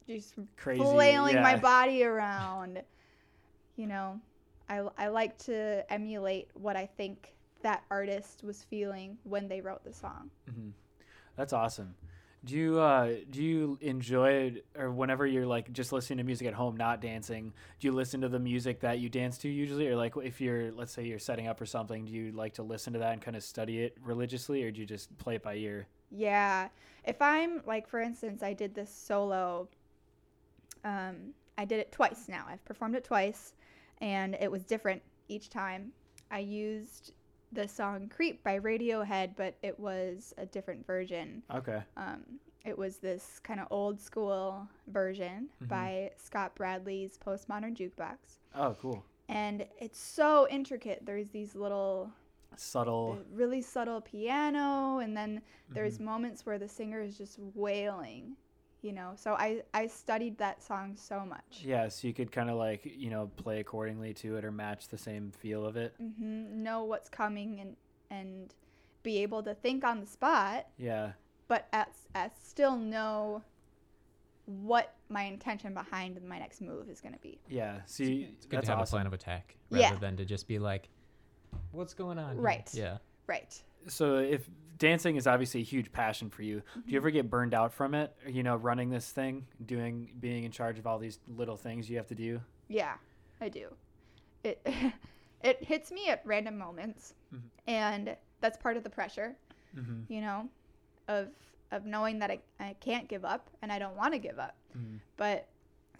just 0.08 0.36
Crazy. 0.58 0.82
flailing 0.82 1.42
my 1.42 1.56
body 1.58 2.04
around. 2.04 2.82
You 3.76 3.88
know, 3.88 4.20
I, 4.70 4.84
I 4.98 5.08
like 5.10 5.38
to 5.40 5.84
emulate 5.92 6.50
what 6.54 6.76
I 6.76 6.86
think 6.86 7.34
that 7.62 7.84
artist 7.92 8.44
was 8.44 8.64
feeling 8.64 9.18
when 9.24 9.48
they 9.48 9.62
wrote 9.62 9.84
the 9.84 9.94
song. 9.94 10.30
hmm 10.50 10.70
That's 11.36 11.54
awesome. 11.54 11.96
Do 12.46 12.56
you 12.56 12.80
uh, 12.80 13.16
do 13.32 13.44
you 13.44 13.78
enjoy 13.82 14.62
or 14.78 14.92
whenever 14.92 15.26
you're 15.26 15.48
like 15.48 15.74
just 15.74 15.92
listening 15.92 16.18
to 16.18 16.24
music 16.24 16.48
at 16.48 16.54
home, 16.54 16.78
not 16.78 17.02
dancing? 17.02 17.54
Do 17.80 17.88
you 17.88 17.92
listen 17.92 18.22
to 18.22 18.30
the 18.30 18.40
music 18.40 18.82
that 18.82 19.00
you 19.00 19.10
dance 19.10 19.40
to 19.40 19.50
usually, 19.50 19.88
or 19.88 19.96
like 19.96 20.14
if 20.24 20.40
you're 20.40 20.72
let's 20.72 20.92
say 20.92 21.06
you're 21.06 21.18
setting 21.18 21.48
up 21.48 21.60
or 21.60 21.66
something, 21.66 22.06
do 22.06 22.12
you 22.12 22.32
like 22.32 22.54
to 22.56 22.64
listen 22.64 22.94
to 22.94 23.00
that 23.00 23.14
and 23.14 23.22
kind 23.22 23.36
of 23.36 23.44
study 23.44 23.82
it 23.82 23.98
religiously, 24.04 24.64
or 24.64 24.72
do 24.72 24.80
you 24.80 24.86
just 24.86 25.18
play 25.18 25.36
it 25.36 25.44
by 25.44 25.56
ear? 25.56 25.88
Yeah. 26.12 26.70
If 27.04 27.22
I'm 27.22 27.62
like, 27.66 27.88
for 27.88 28.00
instance, 28.00 28.44
I 28.44 28.54
did 28.54 28.76
this 28.76 28.94
solo. 28.94 29.68
Um, 30.84 31.34
I 31.58 31.66
did 31.66 31.80
it 31.80 31.92
twice 31.92 32.28
now. 32.30 32.46
I've 32.48 32.64
performed 32.64 32.96
it 32.96 33.04
twice, 33.04 33.54
and 34.02 34.36
it 34.40 34.52
was 34.52 34.64
different 34.64 35.02
each 35.28 35.50
time. 35.50 35.92
I 36.30 36.40
used 36.40 37.14
the 37.52 37.68
song 37.68 38.10
"Creep" 38.10 38.44
by 38.44 38.60
Radiohead, 38.60 39.36
but 39.36 39.56
it 39.62 39.80
was 39.80 40.34
a 40.38 40.46
different 40.46 40.86
version. 40.86 41.44
Okay. 41.54 41.82
Um, 41.98 42.40
it 42.66 42.78
was 42.78 42.98
this 42.98 43.40
kind 43.44 43.60
of 43.60 43.68
old 43.70 44.00
school 44.02 44.68
version 44.88 45.50
Mhm. 45.64 45.68
by 45.68 46.12
Scott 46.18 46.56
Bradley's 46.56 47.18
Postmodern 47.18 47.76
Jukebox. 47.76 48.40
Oh, 48.56 48.76
cool. 48.82 49.04
And 49.30 49.68
it's 49.80 50.00
so 50.00 50.48
intricate. 50.50 51.06
There's 51.06 51.30
these 51.30 51.56
little, 51.56 52.12
Subtle. 52.58 53.18
uh, 53.20 53.24
really 53.36 53.62
subtle 53.62 54.02
piano, 54.02 55.00
and 55.00 55.16
then 55.16 55.42
there's 55.70 55.98
Mhm. 56.00 56.06
moments 56.06 56.46
where 56.46 56.58
the 56.58 56.68
singer 56.68 57.02
is 57.02 57.18
just 57.18 57.38
wailing, 57.40 58.36
you 58.86 58.94
know. 58.94 59.14
So 59.16 59.34
I, 59.34 59.64
I 59.74 59.88
studied 59.88 60.38
that 60.38 60.64
song 60.64 60.96
so 60.96 61.26
much. 61.26 61.62
Yeah, 61.64 61.90
so 61.90 62.08
you 62.08 62.14
could 62.14 62.32
kind 62.32 62.50
of 62.50 62.58
like 62.58 62.82
you 62.86 63.10
know 63.10 63.32
play 63.36 63.60
accordingly 63.60 64.14
to 64.16 64.38
it 64.38 64.46
or 64.46 64.52
match 64.52 64.88
the 64.90 64.98
same 64.98 65.32
feel 65.32 65.66
of 65.66 65.76
it. 65.76 65.96
hmm 65.98 66.64
Know 66.64 66.84
what's 66.84 67.10
coming 67.10 67.60
and, 67.60 67.76
and 68.12 68.54
be 69.04 69.18
able 69.24 69.42
to 69.44 69.56
think 69.56 69.84
on 69.84 70.00
the 70.00 70.06
spot, 70.06 70.68
Yeah. 70.78 71.12
but 71.48 71.68
at, 71.74 71.90
at 72.14 72.38
still 72.44 72.76
know 72.78 73.42
what 74.46 74.94
my 75.10 75.24
intention 75.24 75.74
behind 75.74 76.22
my 76.24 76.38
next 76.38 76.62
move 76.62 76.88
is 76.90 77.02
going 77.02 77.14
to 77.14 77.20
be. 77.20 77.40
Yeah. 77.50 77.80
See, 77.88 78.30
It's 78.32 78.46
good 78.46 78.58
that's 78.58 78.68
to 78.68 78.72
have 78.74 78.80
awesome. 78.82 78.98
a 78.98 78.98
plan 78.98 79.08
of 79.08 79.14
attack 79.14 79.56
rather 79.72 79.82
Yeah. 79.96 80.00
than 80.00 80.18
to 80.18 80.26
just 80.26 80.48
be 80.48 80.60
like, 80.60 80.90
"What's 81.72 81.96
going 81.96 82.20
on?" 82.20 82.34
here?" 82.36 82.42
Right. 82.44 82.70
Yeah. 82.74 82.98
Right. 83.28 83.60
so 83.88 84.18
if 84.18 84.48
dancing 84.78 85.16
is 85.16 85.26
obviously 85.28 85.62
a 85.62 85.64
huge 85.64 85.92
passion 85.92 86.30
for 86.30 86.42
you 86.44 86.56
do 86.74 86.80
Mm-hmm. 86.80 86.90
you 86.90 86.98
ever 86.98 87.10
get 87.12 87.30
burned 87.30 87.54
out 87.54 87.74
from 87.74 87.94
it 87.94 88.14
you 88.28 88.44
know 88.44 88.56
running 88.56 88.90
this 88.90 89.10
thing 89.12 89.46
doing 89.66 90.12
being 90.20 90.44
in 90.44 90.52
charge 90.52 90.78
of 90.80 90.86
all 90.88 91.00
these 91.00 91.20
little 91.28 91.58
things 91.58 91.90
you 91.90 91.98
have 91.98 92.08
to 92.08 92.16
do 92.16 92.42
Yeah, 92.68 92.96
I 93.42 93.50
do. 93.50 93.68
It 94.44 94.66
it 95.44 95.64
hits 95.64 95.92
me 95.92 96.10
at 96.10 96.22
random 96.26 96.58
moments, 96.58 97.14
Mhm. 97.34 97.42
and 97.68 98.16
that's 98.42 98.58
part 98.58 98.78
of 98.78 98.84
the 98.84 98.90
pressure, 98.90 99.36
mm-hmm. 99.76 100.12
you 100.12 100.22
know, 100.22 100.50
of 101.08 101.30
of 101.72 101.86
knowing 101.86 102.20
that 102.20 102.30
I, 102.32 102.40
I 102.60 102.76
can't 102.80 103.08
give 103.08 103.26
up 103.26 103.50
and 103.62 103.72
I 103.72 103.80
don't 103.80 103.96
want 103.96 104.14
to 104.14 104.20
give 104.20 104.40
up. 104.40 104.56
Mm-hmm. 104.78 104.98
But 105.18 105.48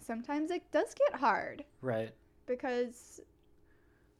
sometimes 0.00 0.50
it 0.50 0.62
does 0.72 0.94
get 0.94 1.18
hard 1.20 1.64
right 1.82 2.12
because 2.46 3.20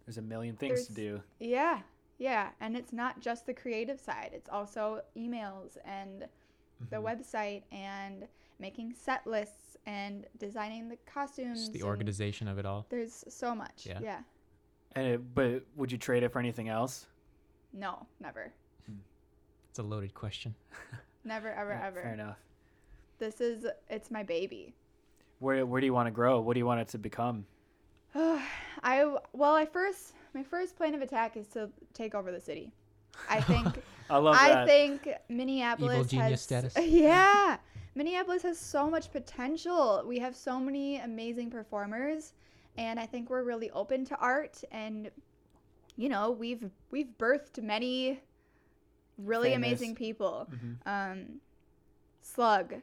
there's 0.04 0.18
a 0.18 0.22
million 0.22 0.56
things 0.56 0.86
to 0.86 0.94
do 0.94 1.22
yeah, 1.38 1.80
yeah, 2.18 2.50
and 2.60 2.76
it's 2.76 2.92
not 2.92 3.20
just 3.20 3.46
the 3.46 3.54
creative 3.54 4.00
side. 4.00 4.30
It's 4.32 4.48
also 4.48 5.02
emails 5.16 5.76
and 5.84 6.26
the 6.90 6.96
Mhm. 6.96 7.02
website 7.02 7.62
and 7.72 8.26
making 8.58 8.92
set 8.94 9.26
lists 9.26 9.76
and 9.86 10.26
designing 10.38 10.88
the 10.88 10.96
costumes. 11.06 11.60
Just 11.60 11.72
the 11.72 11.82
organization 11.82 12.48
of 12.48 12.58
it 12.58 12.66
all. 12.66 12.86
There's 12.88 13.24
so 13.28 13.54
much. 13.54 13.86
Yeah. 13.86 14.00
yeah. 14.00 14.22
and 14.92 15.06
it, 15.06 15.34
but 15.34 15.62
would 15.76 15.92
you 15.92 15.98
trade 15.98 16.22
it 16.22 16.30
for 16.30 16.38
anything 16.38 16.68
else 16.70 17.06
No, 17.72 18.06
never. 18.18 18.50
It's 19.68 19.78
a 19.78 19.82
loaded 19.82 20.14
question. 20.14 20.54
Never, 21.24 21.50
ever, 21.52 21.72
Yeah, 21.72 21.86
ever. 21.86 22.02
fair 22.02 22.14
enough 22.14 22.38
This 23.18 23.40
is, 23.42 23.66
it's 23.90 24.10
my 24.10 24.22
baby. 24.22 24.74
where, 25.38 25.66
where 25.66 25.80
do 25.82 25.86
you 25.86 25.92
want 25.92 26.06
to 26.06 26.10
grow 26.12 26.40
what 26.40 26.54
do 26.54 26.60
you 26.60 26.64
want 26.66 26.80
it 26.80 26.88
to 26.88 26.98
become 26.98 27.44
I, 28.14 29.04
well, 29.34 29.54
I 29.54 29.66
first, 29.66 30.14
my 30.36 30.42
first 30.42 30.76
plan 30.76 30.94
of 30.94 31.00
attack 31.00 31.36
is 31.36 31.46
to 31.48 31.70
take 31.94 32.14
over 32.14 32.30
the 32.30 32.40
city. 32.40 32.70
I 33.30 33.40
think, 33.50 33.66
i 34.10 34.18
love 34.18 34.36
I 34.38 34.48
that 34.50 34.66
think 34.66 35.08
Minneapolis 35.30 36.08
genius 36.08 36.30
has, 36.30 36.42
status. 36.42 36.74
Yeah. 36.82 37.56
Minneapolis 37.94 38.42
has 38.42 38.58
so 38.58 38.90
much 38.90 39.10
potential. 39.10 40.02
We 40.06 40.18
have 40.18 40.36
so 40.36 40.60
many 40.60 40.98
amazing 40.98 41.50
performers 41.50 42.34
and 42.76 43.00
I 43.00 43.06
think 43.06 43.30
we're 43.30 43.42
really 43.42 43.70
open 43.70 44.04
to 44.04 44.16
art 44.18 44.62
and 44.70 45.10
you 45.96 46.10
know, 46.10 46.30
we've 46.32 46.68
we've 46.90 47.08
birthed 47.18 47.62
many 47.62 48.20
really 49.16 49.48
Famous. 49.52 49.66
amazing 49.66 49.94
people. 49.94 50.46
Mhm. 50.52 50.76
um, 50.84 51.40
Slug, 52.20 52.74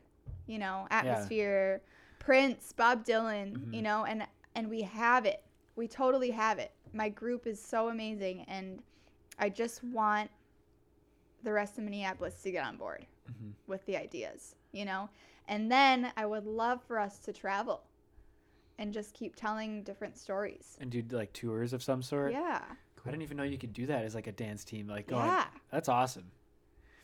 you 0.48 0.58
know, 0.58 0.88
Atmosphere, 0.89 1.82
Prince, 2.18 2.74
Bob 2.74 3.06
Dylan, 3.06 3.56
Mhm. 3.56 3.74
you 3.76 3.84
know, 3.84 4.06
and 4.06 4.26
and 4.56 4.68
we 4.68 4.82
have 4.82 5.26
it. 5.28 5.44
We 5.76 5.88
totally 5.88 6.32
have 6.32 6.58
it. 6.58 6.72
My 6.93 7.10
group 7.10 7.47
is 7.47 7.60
so 7.62 7.89
amazing, 7.89 8.41
and 8.47 8.82
I 9.39 9.49
just 9.49 9.84
want 9.84 10.29
the 11.43 11.51
rest 11.51 11.77
of 11.77 11.84
Minneapolis 11.84 12.41
to 12.43 12.51
get 12.51 12.65
on 12.65 12.77
board 12.77 13.06
Mhm. 13.29 13.53
with 13.67 13.86
the 13.86 13.97
ideas, 13.97 14.56
you 14.71 14.86
know. 14.86 15.10
And 15.47 15.71
then 15.71 16.13
I 16.15 16.25
would 16.25 16.45
love 16.45 16.82
for 16.84 16.99
us 16.99 17.19
to 17.19 17.34
travel 17.34 17.84
and 18.77 18.93
just 18.93 19.13
keep 19.13 19.36
telling 19.36 19.84
different 19.84 20.17
stories. 20.17 20.77
and 20.79 20.89
do 20.91 21.01
like 21.12 21.34
tours 21.34 21.73
of 21.73 21.84
some 21.84 22.01
sort 22.01 22.32
Yeah, 22.32 22.63
i 23.06 23.10
didn't 23.10 23.21
even 23.21 23.36
know 23.38 23.43
you 23.43 23.58
could 23.58 23.73
do 23.73 23.86
that 23.86 24.03
as 24.06 24.15
like 24.15 24.25
a 24.27 24.32
dance 24.32 24.63
team 24.63 24.88
like 24.88 25.12
yeah. 25.12 25.47
that's 25.69 25.89
awesome 25.89 26.32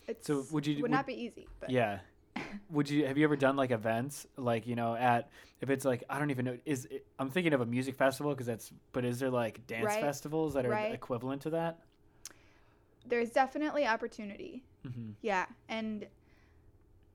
It's 0.08 0.26
So 0.26 0.46
would 0.52 0.66
you- 0.66 0.76
would, 0.78 0.84
would- 0.84 0.92
not 0.92 1.06
be 1.06 1.14
easy, 1.14 1.48
but 1.60 1.70
Yeah. 1.70 2.00
Would 2.70 2.90
you 2.90 3.06
have 3.06 3.18
you 3.18 3.24
ever 3.24 3.36
done 3.36 3.56
like 3.56 3.72
events 3.72 4.28
like 4.38 4.68
you 4.68 4.76
know 4.76 4.94
at 4.96 5.30
if 5.62 5.70
it's 5.70 5.86
like 5.86 6.04
I 6.10 6.20
don't 6.20 6.30
even 6.32 6.46
know 6.46 6.58
is 6.66 6.86
it, 6.86 7.06
I'm 7.18 7.30
thinking 7.30 7.54
of 7.54 7.62
a 7.62 7.66
music 7.66 7.96
festival 7.96 8.32
because 8.34 8.46
that's 8.48 8.72
but 8.92 9.06
is 9.06 9.20
there 9.20 9.30
like 9.30 9.66
dance 9.68 9.86
Right. 9.86 10.02
festivals 10.02 10.54
that 10.54 10.66
are 10.66 10.70
Right. 10.70 10.94
equivalent 10.94 11.42
to 11.44 11.50
that? 11.52 11.80
there's 13.06 13.30
definitely 13.32 13.88
opportunity. 13.88 14.64
Mm-hmm. 14.86 15.12
Yeah, 15.22 15.46
and 15.68 16.06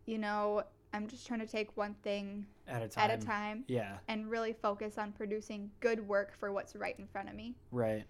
you 0.06 0.18
know, 0.18 0.64
I'm 0.92 1.06
just 1.06 1.26
trying 1.26 1.40
to 1.40 1.46
take 1.46 1.76
one 1.76 1.94
thing 2.02 2.46
At 2.66 2.82
a 2.82 2.88
time. 2.88 3.10
at 3.10 3.22
a 3.22 3.24
time 3.24 3.64
Yeah. 3.68 3.98
and 4.08 4.28
really 4.30 4.52
focus 4.54 4.98
on 4.98 5.12
producing 5.12 5.70
good 5.80 6.06
work 6.06 6.34
for 6.36 6.52
what's 6.52 6.74
right 6.74 6.98
in 6.98 7.06
front 7.06 7.28
of 7.28 7.34
me. 7.34 7.54
Right. 7.70 8.04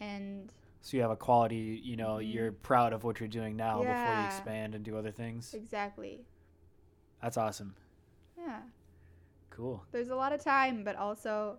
And 0.00 0.52
So 0.82 0.96
you 0.96 1.02
have 1.02 1.12
a 1.12 1.16
quality. 1.16 1.80
You 1.82 1.96
know, 1.96 2.16
Mhm. 2.16 2.32
you're 2.32 2.52
proud 2.52 2.92
of 2.92 3.04
what 3.04 3.18
you're 3.20 3.28
doing 3.28 3.56
now 3.56 3.78
before 3.78 4.14
you 4.14 4.24
expand 4.26 4.74
and 4.74 4.84
do 4.84 4.96
other 4.96 5.12
things. 5.12 5.54
exactly. 5.54 6.26
That's 7.22 7.36
awesome. 7.36 7.74
Yeah. 8.36 8.60
Cool. 9.50 9.82
There's 9.92 10.08
a 10.08 10.16
lot 10.16 10.32
of 10.32 10.42
time, 10.42 10.82
but 10.82 10.96
also 10.96 11.58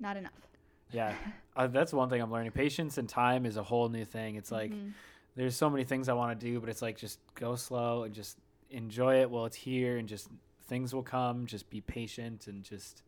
not 0.00 0.16
enough. 0.16 0.32
Yeah. 0.92 1.14
uh, 1.56 1.66
that's 1.66 1.92
one 1.92 2.08
thing 2.08 2.20
I'm 2.22 2.32
learning. 2.32 2.52
Patience 2.52 2.98
and 2.98 3.08
time 3.08 3.44
is 3.46 3.56
a 3.56 3.62
whole 3.62 3.88
new 3.88 4.04
thing. 4.04 4.36
It's 4.36 4.50
like 4.50 4.70
Mhm. 4.72 4.92
there's 5.36 5.56
so 5.56 5.68
many 5.68 5.84
things 5.84 6.08
I 6.08 6.14
want 6.14 6.38
to 6.38 6.46
do, 6.46 6.60
but 6.60 6.68
it's 6.68 6.82
like 6.82 6.96
just 6.96 7.18
go 7.34 7.54
slow 7.56 8.04
and 8.04 8.14
just 8.14 8.38
enjoy 8.70 9.20
it 9.20 9.30
while 9.30 9.44
it's 9.44 9.56
here, 9.56 9.98
and 9.98 10.08
just 10.08 10.28
things 10.66 10.94
will 10.94 11.02
come. 11.02 11.46
Just 11.46 11.68
be 11.70 11.80
patient 11.80 12.46
and 12.46 12.62
just 12.64 13.02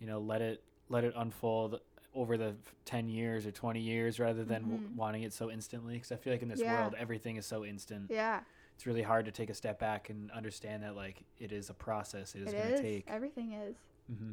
you 0.00 0.06
know 0.06 0.18
let 0.20 0.42
it 0.42 0.62
let 0.88 1.04
it 1.04 1.14
unfold 1.16 1.80
over 2.14 2.36
the 2.36 2.54
10 2.84 3.08
years 3.08 3.46
or 3.46 3.50
20 3.50 3.80
years 3.80 4.20
rather 4.20 4.44
than 4.44 4.62
w- 4.64 4.80
Mhm. 4.86 4.96
wanting 4.96 5.22
it 5.22 5.32
so 5.32 5.50
instantly 5.50 5.94
because 5.94 6.12
i 6.12 6.16
feel 6.16 6.30
like 6.34 6.42
in 6.42 6.48
this 6.48 6.60
Yeah. 6.60 6.74
world 6.74 6.94
everything 6.98 7.36
is 7.36 7.46
so 7.46 7.64
instant 7.64 8.10
yeah, 8.10 8.42
it's 8.74 8.86
really 8.86 9.02
hard 9.02 9.26
to 9.26 9.30
take 9.32 9.50
a 9.50 9.54
step 9.54 9.78
back 9.78 10.10
and 10.10 10.30
understand 10.30 10.82
that 10.82 10.96
like 10.96 11.22
it 11.38 11.52
is 11.52 11.70
a 11.70 11.74
process 11.74 12.34
it 12.34 12.42
is 12.42 12.52
it 12.52 12.56
going 12.58 12.72
to 12.72 12.82
take. 12.82 13.04
Everything 13.08 13.52
is. 13.52 13.76
hmm 14.06 14.32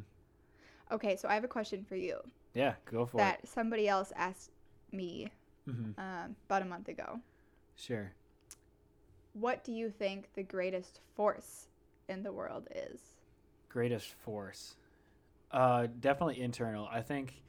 Okay, 0.92 1.16
so 1.16 1.28
I 1.28 1.34
have 1.34 1.44
a 1.44 1.48
question 1.48 1.84
for 1.88 1.94
you. 1.96 2.18
Yeah 2.54 2.74
go 2.90 3.06
for 3.06 3.18
that 3.18 3.46
somebody 3.46 3.86
else 3.88 4.12
asked 4.16 4.50
me 4.92 5.30
it 5.66 5.72
hmm 5.72 5.90
um, 5.98 6.34
about 6.46 6.62
a 6.62 6.64
month 6.64 6.88
ago. 6.88 7.20
sure. 7.76 8.12
What 9.32 9.62
do 9.62 9.72
you 9.72 9.90
think 9.90 10.28
the 10.34 10.42
greatest 10.42 11.00
force 11.14 11.68
in 12.08 12.22
the 12.22 12.32
world 12.32 12.66
is? 12.74 13.00
greatest 13.68 14.12
force? 14.24 14.74
Uh 15.52 15.86
definitely 16.00 16.40
internal. 16.40 16.88
I 16.90 17.00
think 17.02 17.42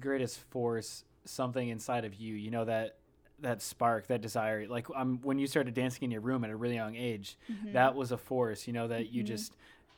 greatest 0.00 0.40
force 0.50 1.04
something 1.24 1.68
inside 1.68 2.04
of 2.04 2.14
you. 2.14 2.34
You 2.34 2.50
know 2.50 2.64
that 2.66 2.97
that 3.40 3.62
spark 3.62 4.06
that 4.08 4.20
desire 4.20 4.66
like 4.66 4.86
um, 4.94 5.20
when 5.22 5.38
you 5.38 5.46
started 5.46 5.74
dancing 5.74 6.02
in 6.04 6.10
your 6.10 6.20
room 6.20 6.42
at 6.44 6.50
a 6.50 6.56
really 6.56 6.74
young 6.74 6.96
age 6.96 7.38
Mhm. 7.50 7.72
that 7.72 7.94
was 7.94 8.10
a 8.12 8.16
force 8.18 8.66
you 8.66 8.72
know 8.72 8.88
that 8.88 9.12
you 9.12 9.22
Mhm. 9.22 9.26
just 9.26 9.52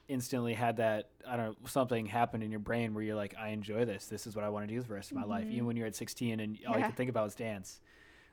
instantly 0.09 0.55
had 0.55 0.77
that 0.79 1.09
i 1.27 1.37
don't 1.37 1.47
know 1.61 1.69
something 1.69 2.07
happen 2.07 2.43
in 2.43 2.51
your 2.51 2.61
brain 2.61 2.93
where 2.95 3.03
you're 3.05 3.15
like 3.15 3.35
i 3.39 3.49
enjoy 3.49 3.85
this 3.85 4.07
this 4.07 4.27
is 4.27 4.35
what 4.35 4.45
i 4.45 4.49
want 4.49 4.67
to 4.69 4.75
do 4.75 4.81
for 4.83 4.89
the 4.89 4.95
rest 4.95 5.11
of 5.13 5.17
my 5.17 5.25
life 5.25 5.47
Mhm. 5.47 5.53
even 5.53 5.67
when 5.67 5.77
you're 5.77 5.87
at 5.87 5.95
16 5.95 6.41
and 6.41 6.59
all 6.67 6.75
you 6.75 6.81
Yeah. 6.81 6.87
can 6.89 6.97
think 6.97 7.11
about 7.11 7.29
is 7.29 7.35
dance 7.35 7.81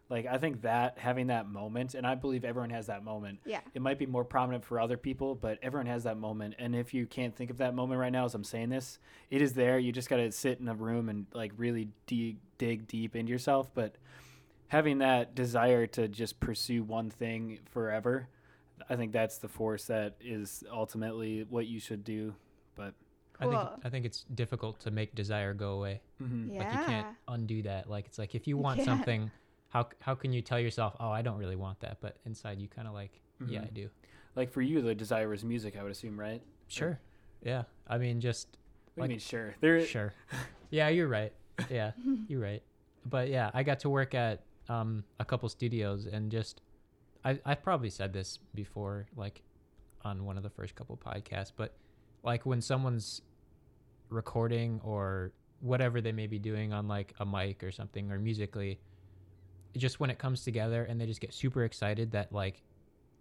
like 0.10 0.26
i 0.26 0.38
think 0.38 0.62
that 0.64 0.98
having 0.98 1.28
that 1.28 1.48
moment 1.48 1.94
and 1.94 2.06
i 2.08 2.16
believe 2.16 2.44
everyone 2.44 2.72
has 2.72 2.88
that 2.88 3.04
moment 3.04 3.40
Yeah. 3.46 3.62
it 3.76 3.82
might 3.82 4.00
be 4.00 4.06
more 4.08 4.26
prominent 4.26 4.66
for 4.66 4.80
other 4.80 4.98
people 4.98 5.36
but 5.36 5.60
everyone 5.62 5.86
has 5.88 6.04
that 6.06 6.18
moment 6.18 6.56
and 6.58 6.76
if 6.76 6.94
you 6.94 7.06
can't 7.06 7.36
think 7.36 7.52
of 7.52 7.58
that 7.60 7.76
moment 7.76 8.00
right 8.02 8.12
now 8.12 8.26
as 8.26 8.34
i'm 8.34 8.44
saying 8.44 8.70
this 8.70 8.98
it 9.30 9.42
is 9.42 9.54
there 9.54 9.78
you 9.78 9.92
just 9.92 10.10
got 10.10 10.18
to 10.18 10.32
sit 10.32 10.60
in 10.60 10.68
a 10.68 10.74
room 10.76 11.08
and 11.10 11.28
like 11.34 11.52
really 11.58 11.90
dig 12.08 12.38
dig 12.58 12.88
deep 12.88 13.16
into 13.16 13.32
yourself 13.32 13.70
but 13.76 13.96
having 14.68 14.98
that 15.00 15.36
desire 15.36 15.88
to 15.88 16.08
just 16.08 16.40
pursue 16.40 16.84
one 16.84 17.10
thing 17.10 17.60
forever 17.72 18.28
i 18.90 18.96
think 18.96 19.12
that's 19.12 19.38
the 19.38 19.48
force 19.48 19.86
that 19.86 20.16
is 20.22 20.64
ultimately 20.72 21.46
what 21.50 21.66
you 21.68 21.80
should 21.80 22.04
do 22.04 22.34
but 22.76 22.94
I 23.40 23.46
think 23.46 23.70
I 23.86 23.90
think 23.90 24.06
it's 24.08 24.24
difficult 24.34 24.80
to 24.80 24.90
make 24.90 25.14
desire 25.14 25.54
go 25.54 25.74
away. 25.74 26.02
mhm. 26.20 26.52
Yeah. 26.56 26.60
Like 26.64 26.74
you 26.74 26.86
can't 26.86 27.08
undo 27.28 27.62
that. 27.62 27.88
Like 27.88 28.08
it's 28.08 28.18
like 28.18 28.34
if 28.34 28.48
you 28.48 28.58
You 28.58 28.64
want 28.64 28.78
can't. 28.78 28.88
something, 28.88 29.30
how 29.70 29.90
how 30.00 30.16
can 30.16 30.34
you 30.34 30.42
tell 30.42 30.60
yourself, 30.60 30.96
oh, 31.00 31.12
I 31.12 31.22
don't 31.22 31.38
really 31.38 31.56
want 31.56 31.80
that, 31.82 31.98
but 32.02 32.18
inside 32.26 32.60
you 32.60 32.68
kind 32.68 32.88
of 32.88 32.96
like, 32.96 33.12
yeah, 33.48 33.62
I 33.62 33.66
do. 33.66 33.92
like 34.36 34.50
for 34.50 34.64
you 34.64 34.82
the 34.82 34.96
desire 34.96 35.32
is 35.36 35.44
music 35.44 35.78
i 35.78 35.84
would 35.84 35.92
assume 35.92 36.20
right 36.20 36.42
Sure. 36.68 37.00
Yeah. 37.44 37.66
I 37.88 38.00
mean, 38.00 38.20
just 38.22 38.48
what 38.96 38.96
do 38.96 39.02
Like- 39.04 39.10
mean 39.12 39.20
sure 39.20 39.54
there 39.62 39.86
sure. 39.86 40.14
Yeah, 40.72 40.88
you're 40.90 41.08
right. 41.08 41.32
Yeah, 41.70 41.92
you're 42.28 42.42
right. 42.42 42.64
But 43.06 43.30
yeah, 43.30 43.52
I 43.54 43.62
got 43.62 43.82
to 43.82 43.90
work 43.92 44.16
at 44.16 44.42
um, 44.70 45.04
a 45.20 45.26
couple 45.26 45.48
studios 45.50 46.06
and 46.06 46.32
just 46.32 46.62
I 47.24 47.40
I've 47.46 47.64
probably 47.64 47.90
said 47.90 48.14
this 48.14 48.40
before, 48.54 49.08
like 49.16 49.42
on 50.04 50.26
one 50.26 50.38
of 50.38 50.44
the 50.44 50.50
first 50.50 50.76
couple 50.76 50.98
podcasts, 50.98 51.52
but 51.56 51.76
like 52.24 52.46
when 52.46 52.62
someone's 52.62 53.22
recording 54.10 54.80
or 54.84 55.32
whatever 55.60 56.02
they 56.02 56.12
may 56.12 56.28
be 56.28 56.40
doing 56.40 56.72
on 56.74 56.88
like 56.88 57.14
a 57.20 57.26
mic 57.26 57.64
or 57.64 57.72
something 57.72 58.12
or 58.12 58.20
musically, 58.20 58.80
just 59.76 60.00
when 60.00 60.10
it 60.10 60.18
comes 60.20 60.44
together 60.44 60.84
and 60.84 61.00
they 61.00 61.06
just 61.06 61.20
get 61.22 61.34
super 61.34 61.64
excited 61.64 62.12
that 62.12 62.32
like 62.32 62.62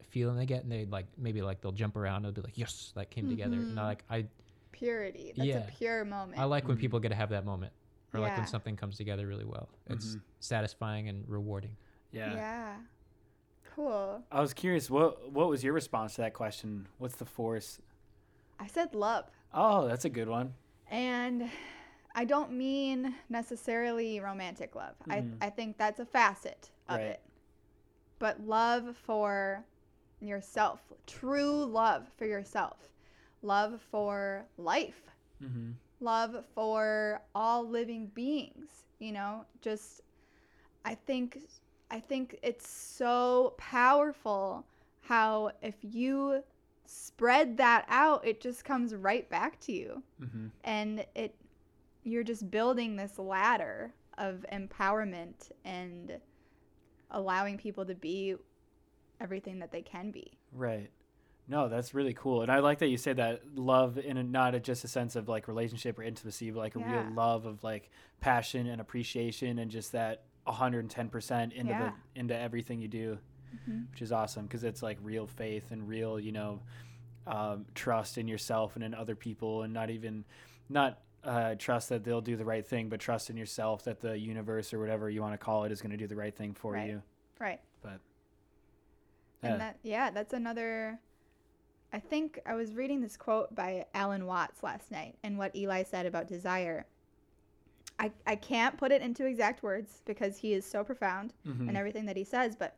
feeling 0.03 0.37
they 0.37 0.47
get 0.47 0.63
and 0.63 0.71
they 0.71 0.85
like 0.85 1.07
maybe 1.17 1.43
like 1.43 1.61
they'll 1.61 1.73
jump 1.73 1.97
around 1.97 2.25
and 2.25 2.27
they'll 2.27 2.43
be 2.43 2.47
like 2.47 2.59
yes 2.59 2.93
that 2.95 3.11
came 3.11 3.29
together 3.29 3.57
and 3.57 3.79
I, 3.81 3.83
Mhm. 3.83 3.87
like 3.87 4.05
I 4.11 4.27
Purity. 4.73 5.33
That's 5.35 5.49
Yeah. 5.49 5.59
a 5.59 5.73
pure 5.79 6.05
moment. 6.05 6.39
I 6.39 6.45
like 6.45 6.69
when 6.69 6.77
Mhm. 6.77 6.81
people 6.81 7.01
get 7.01 7.09
to 7.09 7.15
have 7.15 7.31
that 7.31 7.47
moment 7.47 7.73
or 8.17 8.21
like 8.21 8.37
when 8.37 8.47
something 8.47 8.77
comes 8.77 8.97
together 8.97 9.27
really 9.27 9.45
well. 9.45 9.69
It's 9.89 10.17
Mhm. 10.17 10.23
satisfying 10.41 11.09
and 11.09 11.29
rewarding. 11.29 11.77
Yeah. 12.13 12.35
yeah. 12.35 12.77
Cool. 13.75 14.23
I 14.33 14.41
was 14.41 14.55
curious, 14.55 14.89
what 14.91 15.31
what 15.33 15.49
was 15.49 15.63
your 15.63 15.73
response 15.75 16.15
to 16.15 16.23
that 16.23 16.35
question? 16.35 16.89
What's 16.99 17.17
the 17.17 17.27
force? 17.27 17.81
I 18.59 18.67
said 18.67 18.95
love. 18.95 19.31
Oh, 19.53 19.87
that's 19.87 20.05
a 20.05 20.11
good 20.11 20.29
one. 20.29 20.55
And 20.91 21.51
I 22.15 22.25
don't 22.25 22.53
mean 22.53 23.15
necessarily 23.29 24.19
romantic 24.21 24.75
love. 24.75 24.95
Mhm. 25.07 25.37
I, 25.43 25.47
I 25.47 25.51
think 25.51 25.77
that's 25.77 26.01
a 26.01 26.07
facet 26.07 26.71
of 26.89 26.97
Right. 26.99 27.07
it. 27.07 27.21
But 28.19 28.41
love 28.41 28.97
for 28.97 29.65
yourself, 30.21 30.81
true 31.07 31.67
love 31.67 32.09
for 32.17 32.25
yourself, 32.25 32.89
love 33.43 33.83
for 33.91 34.47
life, 34.57 35.03
Mm-hmm. 35.43 35.73
Love 36.01 36.45
for 36.55 37.21
all 37.35 37.69
living 37.69 38.11
beings, 38.15 38.69
you 38.99 39.13
know, 39.13 39.45
just 39.61 40.03
I 40.85 40.95
think 40.95 41.39
I 41.91 42.01
think 42.01 42.39
it's 42.43 42.69
so 42.69 43.55
powerful 43.59 44.67
how 45.01 45.53
if 45.63 45.75
you 45.83 46.43
spread 46.87 47.57
that 47.59 47.85
out, 47.89 48.27
it 48.27 48.41
just 48.41 48.65
comes 48.65 48.95
right 48.95 49.29
back 49.31 49.59
to 49.61 49.73
you 49.73 50.03
Mm-hmm. 50.23 50.47
and 50.65 51.05
it 51.15 51.35
you're 52.05 52.25
just 52.25 52.51
building 52.51 52.97
this 52.97 53.19
ladder 53.19 53.93
of 54.19 54.45
empowerment 54.53 55.51
and 55.65 56.19
allowing 57.11 57.59
people 57.59 57.85
to 57.85 57.95
be 57.95 58.37
everything 59.21 59.59
that 59.59 59.73
they 59.73 59.83
can 59.83 60.11
be. 60.11 60.39
Right. 60.53 60.91
No, 61.49 61.69
that's 61.69 61.95
really 61.95 62.13
cool, 62.15 62.43
and 62.43 62.51
I 62.51 62.59
like 62.59 62.79
that 62.81 62.89
you 62.89 62.97
say 62.97 63.13
that 63.13 63.43
love 63.57 63.99
in 63.99 64.17
a, 64.17 64.23
not 64.25 64.55
a, 64.57 64.61
just 64.61 64.83
a 64.83 64.89
sense 64.89 65.15
of 65.15 65.29
like 65.29 65.47
relationship 65.47 65.97
or 65.99 66.03
intimacy, 66.03 66.51
but 66.51 66.59
like 66.59 66.75
a 66.75 66.81
Yeah. 66.81 66.91
real 67.05 67.15
love 67.15 67.47
of 67.47 67.63
like 67.63 67.89
passion 68.21 68.67
and 68.67 68.81
appreciation, 68.81 69.61
and 69.61 69.71
just 69.71 69.93
that 69.93 70.25
110 70.45 71.09
percent 71.09 71.53
into 71.53 71.73
Yeah. 71.73 71.93
the 72.15 72.21
into 72.21 72.37
everything 72.37 72.81
you 72.81 72.89
do, 72.89 73.19
Mhm. 73.69 73.89
which 73.93 74.03
is 74.03 74.11
awesome 74.11 74.47
because 74.47 74.65
it's 74.65 74.83
like 74.83 74.99
real 75.03 75.27
faith 75.29 75.71
and 75.71 75.87
real, 75.89 76.19
you 76.19 76.33
know, 76.33 76.61
um, 77.29 77.65
trust 77.75 78.19
in 78.19 78.27
yourself 78.27 78.75
and 78.75 78.85
in 78.85 78.93
other 78.95 79.15
people, 79.15 79.63
and 79.63 79.73
not 79.73 79.89
even 79.91 80.25
not 80.69 81.01
uh, 81.23 81.55
trust 81.57 81.89
that 81.89 82.05
they'll 82.05 82.21
do 82.21 82.37
the 82.37 82.45
right 82.45 82.65
thing, 82.67 82.89
but 82.89 83.01
trust 83.01 83.31
in 83.31 83.37
yourself 83.37 83.83
that 83.85 84.01
the 84.01 84.17
universe 84.17 84.73
or 84.73 84.79
whatever 84.79 85.11
you 85.11 85.21
want 85.21 85.33
to 85.35 85.39
call 85.39 85.65
it 85.65 85.73
is 85.73 85.81
going 85.83 85.91
to 85.91 85.97
do 85.97 86.07
the 86.07 86.15
right 86.15 86.37
thing 86.37 86.55
for 86.55 86.73
Right. 86.75 86.89
you. 86.89 87.03
Right. 87.41 87.61
Yeah. 87.85 89.53
And 89.53 89.61
that 89.61 89.79
yeah, 89.83 90.11
that's 90.11 90.33
another 90.33 90.99
I 91.93 91.99
think 91.99 92.39
I 92.47 92.55
was 92.55 92.73
reading 92.75 93.01
this 93.01 93.17
quote 93.17 93.55
by 93.55 93.87
Alan 93.95 94.27
Watts 94.27 94.63
last 94.63 94.91
night 94.91 95.17
and 95.23 95.39
what 95.39 95.55
Eli 95.57 95.83
said 95.85 96.05
about 96.07 96.27
desire. 96.29 96.87
I, 97.99 98.11
I 98.27 98.37
can't 98.37 98.77
put 98.77 98.93
it 98.93 99.01
into 99.01 99.25
exact 99.25 99.63
words 99.63 100.03
because 100.05 100.37
he 100.37 100.53
is 100.53 100.67
so 100.67 100.85
profound 100.85 101.33
Mhm. 101.47 101.69
and 101.69 101.77
everything 101.77 102.05
that 102.07 102.17
he 102.17 102.25
says, 102.25 102.55
but 102.57 102.77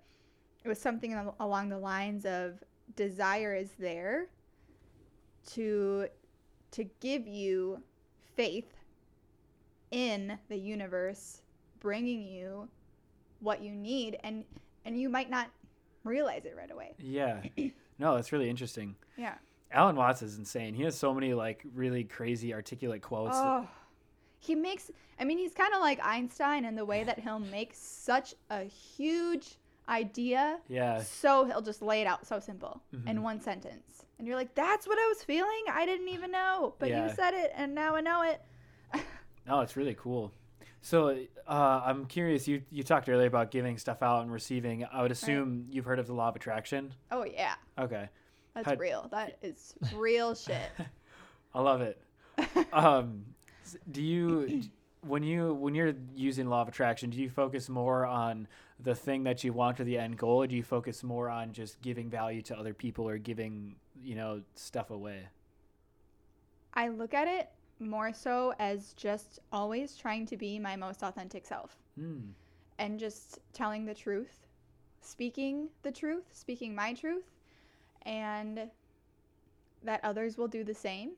it 0.64 0.68
was 0.68 0.78
something 0.80 1.12
al- 1.14 1.34
along 1.40 1.70
the 1.70 1.78
lines 1.78 2.24
of 2.26 2.62
desire 2.96 3.54
is 3.54 3.72
there 3.78 4.28
to 5.46 6.06
to 6.70 6.84
give 7.00 7.26
you 7.26 7.82
faith 8.36 8.70
in 9.90 10.38
the 10.48 10.56
universe 10.56 11.40
bringing 11.80 12.22
you 12.22 12.68
what 13.40 13.62
you 13.62 13.72
need 13.72 14.18
and 14.22 14.44
and 14.84 15.00
you 15.00 15.08
might 15.08 15.30
not 15.30 15.48
realize 16.04 16.44
it 16.44 16.54
right 16.56 16.70
away. 16.70 16.94
Yeah. 16.98 17.42
No, 17.98 18.14
that's 18.14 18.32
really 18.32 18.48
interesting. 18.48 18.96
Yeah. 19.16 19.34
Alan 19.72 19.96
Watts 19.96 20.22
is 20.22 20.38
insane. 20.38 20.74
He 20.74 20.82
has 20.84 20.96
so 20.96 21.12
many 21.12 21.34
like 21.34 21.62
really 21.74 22.04
crazy 22.04 22.54
articulate 22.54 23.02
quotes. 23.02 23.36
Oh. 23.36 23.66
He 24.40 24.54
makes 24.54 24.90
I 25.18 25.24
mean 25.24 25.38
he's 25.38 25.52
kind 25.54 25.74
of 25.74 25.80
like 25.80 25.98
Einstein 26.02 26.64
in 26.64 26.74
the 26.76 26.84
way 26.84 27.04
that 27.04 27.18
he'll 27.18 27.40
make 27.40 27.72
such 27.74 28.34
a 28.50 28.62
huge 28.64 29.56
idea 29.88 30.58
yeah. 30.68 31.00
so 31.02 31.44
he'll 31.46 31.62
just 31.62 31.80
lay 31.80 32.02
it 32.02 32.06
out 32.06 32.26
so 32.26 32.38
simple 32.38 32.82
in 33.06 33.16
Mhm. 33.16 33.22
one 33.22 33.40
sentence. 33.40 34.04
And 34.18 34.26
you're 34.26 34.36
like, 34.36 34.54
that's 34.54 34.86
what 34.86 34.98
I 34.98 35.06
was 35.08 35.22
feeling? 35.24 35.64
I 35.72 35.86
didn't 35.86 36.08
even 36.08 36.30
know. 36.30 36.74
But 36.78 36.90
Yeah. 36.90 37.08
you 37.08 37.14
said 37.14 37.32
it 37.34 37.52
and 37.56 37.74
now 37.74 37.94
I 37.96 38.00
know 38.00 38.22
it. 38.22 38.40
No, 39.46 39.60
it's 39.60 39.76
really 39.78 39.94
cool. 39.98 40.30
So 40.88 41.18
uh, 41.46 41.82
I'm 41.84 42.06
curious. 42.06 42.48
You 42.48 42.62
you 42.70 42.82
talked 42.82 43.10
earlier 43.10 43.26
about 43.26 43.50
giving 43.50 43.76
stuff 43.76 44.02
out 44.02 44.22
and 44.22 44.32
receiving. 44.32 44.86
I 44.90 45.02
would 45.02 45.10
assume 45.10 45.66
you've 45.70 45.84
heard 45.84 45.98
of 45.98 46.06
the 46.06 46.14
law 46.14 46.30
of 46.30 46.36
attraction. 46.36 46.94
Oh 47.10 47.24
yeah. 47.24 47.56
Okay, 47.78 48.08
That's 48.54 48.66
Had- 48.66 48.80
real. 48.80 49.06
That 49.10 49.36
is 49.42 49.74
real 49.94 50.34
shit. 50.34 50.70
I 51.54 51.60
love 51.60 51.82
it. 51.82 52.00
um, 52.72 53.22
do 53.92 54.00
you 54.00 54.62
when 55.02 55.22
you 55.22 55.52
when 55.52 55.74
you're 55.74 55.92
using 56.16 56.48
law 56.48 56.62
of 56.62 56.68
attraction, 56.68 57.10
do 57.10 57.18
you 57.18 57.28
focus 57.28 57.68
more 57.68 58.06
on 58.06 58.48
the 58.80 58.94
thing 58.94 59.24
that 59.24 59.44
you 59.44 59.52
want 59.52 59.80
or 59.80 59.84
the 59.84 59.98
end 59.98 60.16
goal, 60.16 60.42
or 60.42 60.46
do 60.46 60.56
you 60.56 60.62
focus 60.62 61.04
more 61.04 61.28
on 61.28 61.52
just 61.52 61.82
giving 61.82 62.08
value 62.08 62.40
to 62.40 62.58
other 62.58 62.72
people 62.72 63.06
or 63.06 63.18
giving 63.18 63.74
you 64.02 64.14
know 64.14 64.40
stuff 64.54 64.88
away? 64.90 65.28
I 66.72 66.88
look 66.88 67.12
at 67.12 67.28
it 67.28 67.50
more 67.80 68.12
so 68.12 68.54
as 68.58 68.92
just 68.94 69.38
always 69.52 69.96
trying 69.96 70.26
to 70.26 70.36
be 70.36 70.58
my 70.58 70.76
most 70.76 71.02
authentic 71.02 71.46
self 71.46 71.76
Hmm. 71.96 72.30
and 72.78 72.98
just 72.98 73.38
telling 73.52 73.84
the 73.84 73.94
truth, 73.94 74.46
speaking 75.00 75.68
the 75.82 75.92
truth, 75.92 76.24
speaking 76.32 76.74
my 76.74 76.94
truth, 76.94 77.24
and 78.02 78.70
that 79.82 80.00
others 80.04 80.36
will 80.38 80.48
do 80.48 80.64
the 80.64 80.74
same 80.74 81.12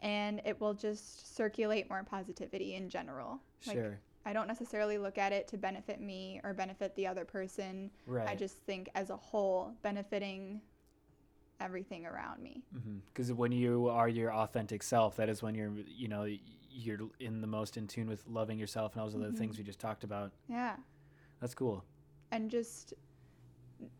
and 0.00 0.42
it 0.44 0.60
will 0.60 0.74
just 0.74 1.34
circulate 1.34 1.88
more 1.88 2.02
positivity 2.04 2.74
in 2.74 2.88
general. 2.88 3.40
Like, 3.66 3.76
Sure. 3.76 3.98
I 4.26 4.32
don't 4.32 4.48
necessarily 4.48 4.98
look 4.98 5.18
at 5.18 5.32
it 5.32 5.48
to 5.48 5.58
benefit 5.58 6.00
me 6.00 6.40
or 6.44 6.52
benefit 6.54 6.94
the 6.96 7.06
other 7.06 7.24
person. 7.24 7.90
Right. 8.06 8.26
I 8.28 8.34
just 8.34 8.58
think 8.60 8.88
as 8.94 9.10
a 9.10 9.16
whole 9.16 9.74
benefiting 9.82 10.60
everything 11.60 12.04
around 12.06 12.42
me. 12.42 12.62
because 13.12 13.32
when 13.32 13.52
you 13.52 13.88
are 13.88 14.08
your 14.08 14.32
authentic 14.32 14.82
self 14.82 15.16
that 15.16 15.28
is 15.28 15.42
when 15.42 15.54
you're 15.54 15.72
you 15.86 16.08
know 16.08 16.24
you're 16.70 16.98
in 17.20 17.40
the 17.40 17.46
most 17.46 17.76
in 17.76 17.86
tune 17.86 18.08
with 18.08 18.26
loving 18.26 18.58
yourself 18.58 18.92
and 18.92 19.00
all 19.00 19.06
those 19.08 19.14
other 19.14 19.30
Mhm. 19.30 19.38
things 19.38 19.56
we 19.58 19.62
just 19.64 19.78
talked 19.78 20.02
about 20.04 20.32
Yeah. 20.48 20.76
that's 21.40 21.54
cool 21.54 21.84
And 22.32 22.50
just 22.50 22.94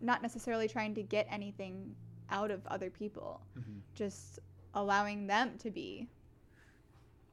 not 0.01 0.23
necessarily 0.23 0.67
trying 0.69 0.95
to 0.95 1.03
get 1.03 1.27
anything 1.31 1.95
out 2.31 2.51
of 2.51 2.67
other 2.67 2.90
people, 2.90 3.40
Mhm. 3.57 3.81
just 3.95 4.40
allowing 4.75 5.27
them 5.29 5.57
to 5.59 5.71
be 5.71 6.09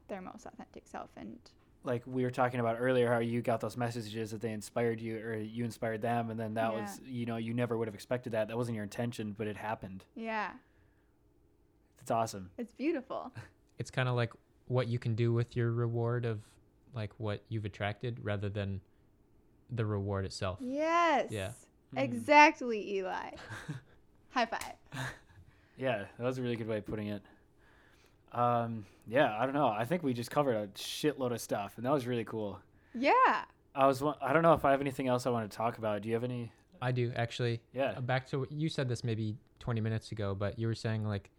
their 0.08 0.22
most 0.22 0.46
authentic 0.46 0.86
self 0.88 1.10
and 1.16 1.40
like 1.84 2.04
we 2.06 2.24
were 2.24 2.32
talking 2.32 2.60
about 2.60 2.78
earlier 2.80 3.12
how 3.12 3.20
you 3.20 3.42
got 3.42 3.60
those 3.60 3.76
messages 3.76 4.32
that 4.32 4.42
they 4.42 4.52
inspired 4.52 5.02
you 5.02 5.18
or 5.20 5.36
you 5.36 5.64
inspired 5.66 6.02
them 6.02 6.30
and 6.30 6.40
then 6.40 6.54
that 6.54 6.72
was 6.72 7.00
you 7.06 7.26
know 7.26 7.38
you 7.38 7.54
never 7.54 7.78
would 7.78 7.88
have 7.88 7.96
expected 7.96 8.34
that 8.34 8.48
that 8.48 8.58
wasn't 8.58 8.76
your 8.76 8.84
intention 8.84 9.34
but 9.38 9.48
it 9.48 9.58
happened 9.58 10.04
yeah, 10.16 10.52
it's 12.00 12.12
awesome 12.12 12.50
it's 12.58 12.74
beautiful. 12.74 13.32
It's 13.80 13.90
kind 13.90 14.08
of 14.08 14.16
like 14.16 14.32
what 14.68 14.88
you 14.88 15.00
can 15.00 15.16
do 15.16 15.34
with 15.34 15.56
your 15.56 15.72
reward 15.72 16.24
of 16.24 16.40
like 16.94 17.10
what 17.18 17.42
you've 17.50 17.66
attracted 17.66 18.20
rather 18.22 18.48
than 18.48 18.80
the 19.72 19.84
reward 19.84 20.24
itself. 20.24 20.60
Yes. 20.62 21.32
Yeah. 21.32 21.50
Mm. 21.96 22.04
Exactly, 22.04 22.98
Eli. 22.98 23.32
High 24.30 24.46
five. 24.46 24.76
yeah 25.78 26.04
that 26.18 26.24
was 26.24 26.38
a 26.38 26.42
really 26.44 26.56
good 26.56 26.68
way 26.68 26.78
of 26.78 26.86
putting 26.86 27.08
it 27.08 27.24
um 28.34 28.86
yeah 29.08 29.36
i 29.40 29.46
don't 29.46 29.54
know 29.54 29.68
i 29.68 29.84
think 29.86 30.04
we 30.04 30.14
just 30.14 30.32
covered 30.32 30.56
a 30.56 30.68
shitload 30.70 31.32
of 31.34 31.42
stuff 31.42 31.74
and 31.78 31.86
that 31.86 31.92
was 31.92 32.08
really 32.08 32.24
cool 32.24 32.60
Yeah. 32.94 33.12
i 33.76 33.86
was 33.88 34.02
i 34.22 34.32
don't 34.34 34.44
know 34.44 34.54
if 34.54 34.64
i 34.66 34.72
have 34.72 34.82
anything 34.82 35.08
else 35.08 35.26
i 35.26 35.30
want 35.30 35.50
to 35.50 35.56
talk 35.56 35.78
about 35.78 36.02
do 36.02 36.08
you 36.10 36.16
have 36.16 36.24
any 36.24 36.52
I 36.84 36.92
do 36.92 37.12
actually. 37.16 37.62
yeah 37.74 37.94
Uh, 37.98 38.02
Back 38.02 38.26
to 38.30 38.40
what 38.40 38.52
you 38.52 38.68
said 38.68 38.90
this 38.90 39.04
maybe 39.04 39.38
20 39.60 39.82
minutes 39.82 40.12
ago, 40.12 40.34
but 40.34 40.58
you 40.58 40.66
were 40.66 40.74
saying 40.74 41.06
like 41.06 41.30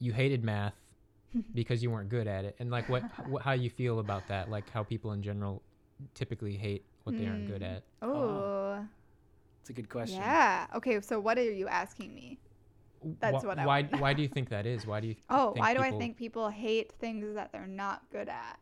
you 0.00 0.12
hated 0.12 0.42
math 0.42 0.74
because 1.54 1.84
you 1.84 1.90
weren't 1.92 2.08
good 2.08 2.26
at 2.26 2.44
it, 2.44 2.56
and 2.58 2.68
like 2.68 2.88
what, 2.88 3.04
what 3.28 3.42
how 3.42 3.52
you 3.52 3.70
feel 3.70 4.00
about 4.00 4.26
that? 4.26 4.50
Like 4.50 4.68
how 4.70 4.82
people 4.82 5.12
in 5.12 5.22
general 5.22 5.62
typically 6.14 6.56
hate 6.56 6.84
what 7.04 7.16
they 7.16 7.26
aren't 7.28 7.46
good 7.46 7.62
Hmm. 7.62 7.74
at. 7.74 7.82
Oh. 8.02 8.84
it's 9.60 9.70
a 9.70 9.72
good 9.72 9.88
question 9.88 10.18
Yeah. 10.18 10.66
Okay, 10.74 11.00
so 11.00 11.20
what 11.20 11.38
are 11.38 11.44
you 11.52 11.68
asking 11.68 12.12
me? 12.12 12.40
That's 13.20 13.42
Wh- 13.42 13.46
what 13.46 13.58
I 13.58 13.64
why 13.64 13.82
want. 13.82 13.92
why 14.00 14.14
do 14.14 14.22
you 14.22 14.28
think 14.28 14.48
that 14.50 14.66
is? 14.66 14.86
Why 14.86 15.00
do 15.00 15.08
you 15.08 15.16
Oh, 15.30 15.52
think 15.52 15.58
why 15.58 15.74
do 15.74 15.80
I 15.80 15.92
think 15.92 16.16
people 16.16 16.48
hate 16.48 16.92
things 16.92 17.34
that 17.34 17.52
they're 17.52 17.66
not 17.66 18.02
good 18.10 18.28
at? 18.28 18.58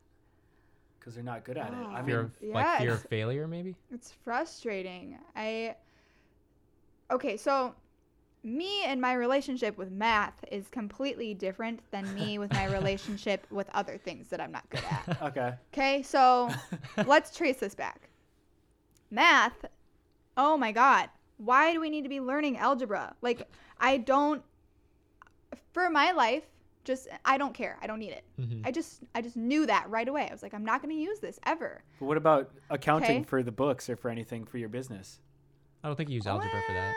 because 0.98 1.14
they're 1.14 1.24
not 1.24 1.44
good 1.44 1.56
at 1.56 1.72
it. 1.72 1.88
I 1.94 2.02
Oh. 2.02 2.06
mean, 2.06 2.16
of, 2.16 2.32
yeah, 2.40 2.54
like 2.54 2.78
fear 2.78 2.94
of 2.94 3.02
failure 3.04 3.46
maybe? 3.48 3.76
It's 3.92 4.12
frustrating. 4.24 5.18
I 5.34 5.76
okay, 7.10 7.36
so 7.36 7.74
me 8.44 8.84
and 8.84 9.00
my 9.00 9.14
relationship 9.14 9.78
with 9.78 9.90
math 9.90 10.44
is 10.50 10.68
completely 10.68 11.34
different 11.34 11.80
than 11.90 12.14
me 12.14 12.38
with 12.38 12.52
my 12.52 12.64
relationship 12.64 13.46
with 13.50 13.68
other 13.74 13.98
things 13.98 14.28
that 14.30 14.40
I'm 14.40 14.52
not 14.52 14.68
good 14.70 14.84
at. 14.84 15.08
Okay. 15.22 15.54
Okay, 15.72 16.02
so 16.02 16.56
let's 17.04 17.36
trace 17.36 17.58
this 17.58 17.74
back. 17.74 18.10
Math, 19.10 19.64
oh 20.36 20.56
my 20.56 20.72
god, 20.72 21.10
why 21.38 21.72
do 21.72 21.80
we 21.80 21.90
need 21.90 22.02
to 22.02 22.08
be 22.08 22.20
learning 22.20 22.56
algebra? 22.58 23.14
Like, 23.22 23.48
I 23.78 23.98
don't, 23.98 24.42
for 25.72 25.90
my 25.90 26.12
life, 26.12 26.44
just, 26.84 27.08
I 27.24 27.36
don't 27.36 27.52
care. 27.52 27.76
I 27.82 27.86
don't 27.86 27.98
need 27.98 28.12
it. 28.12 28.24
Mhm. 28.40 28.62
I 28.64 28.70
just, 28.70 29.02
I 29.14 29.20
just 29.20 29.36
knew 29.36 29.66
that 29.66 29.88
right 29.90 30.06
away. 30.08 30.28
I 30.28 30.32
was 30.32 30.42
like, 30.42 30.54
I'm 30.54 30.64
not 30.64 30.82
going 30.82 30.94
to 30.94 31.00
use 31.00 31.18
this 31.18 31.38
ever. 31.44 31.82
But 31.98 32.06
what 32.06 32.16
about 32.16 32.50
accounting 32.70 33.18
Okay. 33.18 33.24
for 33.24 33.42
the 33.42 33.52
books 33.52 33.90
or 33.90 33.96
for 33.96 34.08
anything 34.08 34.44
for 34.44 34.58
your 34.58 34.68
business? 34.68 35.20
I 35.82 35.88
don't 35.88 35.96
think 35.96 36.08
you 36.08 36.14
use 36.16 36.26
algebra 36.26 36.62
for 36.66 36.72
that. 36.72 36.94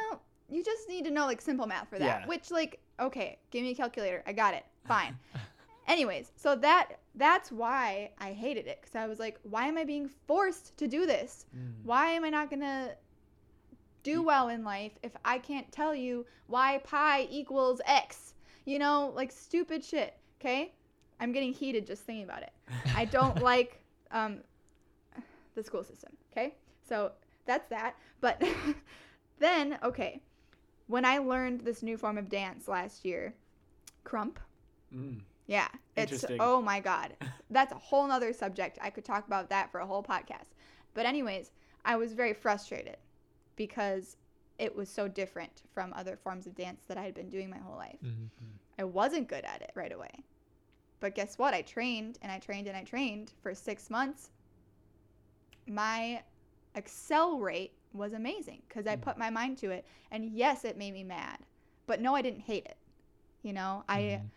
You 0.52 0.64
just 0.64 0.88
need 0.90 1.06
to 1.06 1.12
know 1.12 1.26
like 1.26 1.42
simple 1.42 1.68
math 1.68 1.90
for 1.90 2.00
that. 2.00 2.22
Yeah. 2.22 2.28
Which 2.28 2.50
like, 2.50 2.80
okay, 3.00 3.38
give 3.52 3.62
me 3.64 3.72
a 3.72 3.76
calculator. 3.76 4.24
I 4.26 4.34
got 4.34 4.54
it. 4.56 4.66
Fine. 4.88 5.18
Anyways, 5.88 6.32
so 6.36 6.56
that 6.56 7.00
that's 7.16 7.52
why 7.52 8.12
I 8.20 8.32
hated 8.32 8.68
it 8.68 8.82
cuz 8.82 8.96
I 8.96 9.06
was 9.08 9.20
like, 9.20 9.40
why 9.44 9.68
am 9.68 9.78
I 9.78 9.84
being 9.84 10.08
forced 10.08 10.76
to 10.78 10.88
do 10.88 11.06
this? 11.06 11.46
Why 11.84 12.12
am 12.12 12.24
I 12.24 12.30
not 12.30 12.50
going 12.50 12.62
to 12.62 12.96
do 14.04 14.24
well 14.24 14.50
in 14.50 14.64
life 14.64 14.94
if 15.04 15.12
I 15.26 15.38
can't 15.40 15.72
tell 15.72 15.94
you 15.94 16.26
why 16.48 16.82
pi 16.84 17.28
equals 17.30 17.82
x? 17.86 18.34
You 18.66 18.80
know, 18.80 19.12
like 19.16 19.32
stupid 19.32 19.84
shit, 19.84 20.16
okay? 20.40 20.74
I'm 21.20 21.32
getting 21.32 21.54
heated 21.54 21.86
just 21.86 22.04
thinking 22.04 22.24
about 22.24 22.44
it. 22.44 22.52
I 22.96 23.06
don't 23.06 23.42
like 23.44 23.82
um, 24.12 24.40
the 25.56 25.64
school 25.64 25.84
system. 25.84 26.12
Okay, 26.32 26.56
so 26.88 27.12
that's 27.46 27.68
that. 27.70 27.96
But 28.22 28.44
then, 29.40 29.78
okay, 29.84 30.22
when 30.88 31.06
I 31.06 31.18
learned 31.18 31.62
this 31.62 31.84
new 31.84 31.98
form 31.98 32.18
of 32.18 32.30
dance 32.30 32.68
last 32.68 33.06
year, 33.06 33.34
krump. 34.06 34.38
Mm. 34.96 35.22
Yeah, 35.48 35.68
it's 35.96 36.26
oh 36.40 36.62
my 36.62 36.80
god, 36.80 37.16
that's 37.50 37.72
a 37.72 37.78
whole 37.78 38.08
nother 38.08 38.34
subject. 38.34 38.78
I 38.82 38.92
could 38.92 39.04
talk 39.04 39.26
about 39.26 39.50
that 39.50 39.72
for 39.72 39.80
a 39.80 39.86
whole 39.86 40.04
podcast. 40.04 40.54
But 40.94 41.06
anyways, 41.06 41.52
I 41.84 41.96
was 41.96 42.14
very 42.14 42.34
frustrated 42.34 42.98
because 43.60 44.16
it 44.58 44.74
was 44.74 44.90
so 44.90 45.10
different 45.10 45.64
from 45.74 45.92
other 45.94 46.16
forms 46.16 46.48
of 46.48 46.56
dance 46.56 46.86
that 46.88 46.98
I 46.98 47.04
had 47.04 47.14
been 47.14 47.30
doing 47.30 47.50
my 47.50 47.58
whole 47.58 47.76
life. 47.76 48.00
Mhm. 48.02 48.30
I 48.80 48.86
wasn't 48.86 49.28
good 49.28 49.44
at 49.44 49.62
it 49.62 49.72
right 49.76 49.92
away. 49.92 50.24
But 51.02 51.14
guess 51.14 51.38
what? 51.38 51.54
I 51.54 51.62
trained 51.62 52.18
and 52.22 52.32
I 52.32 52.40
trained 52.40 52.68
and 52.68 52.78
I 52.78 52.86
trained 52.86 53.34
for 53.42 53.54
six 53.54 53.90
months. 53.90 54.32
My 55.68 56.24
Excel 56.74 57.38
rate 57.38 57.74
was 57.92 58.14
amazing 58.14 58.62
because 58.70 58.88
I 58.88 58.96
Mhm. 58.96 59.02
put 59.02 59.18
my 59.18 59.30
mind 59.30 59.58
to 59.58 59.72
it. 59.72 59.86
And 60.10 60.32
yes, 60.32 60.64
it 60.64 60.78
made 60.78 60.94
me 60.94 61.04
mad. 61.04 61.40
But 61.86 62.00
no, 62.00 62.16
I 62.16 62.22
didn't 62.22 62.42
hate 62.42 62.66
it. 62.66 62.78
You 63.44 63.52
know, 63.52 63.84
I 63.90 64.22
Mhm. 64.22 64.30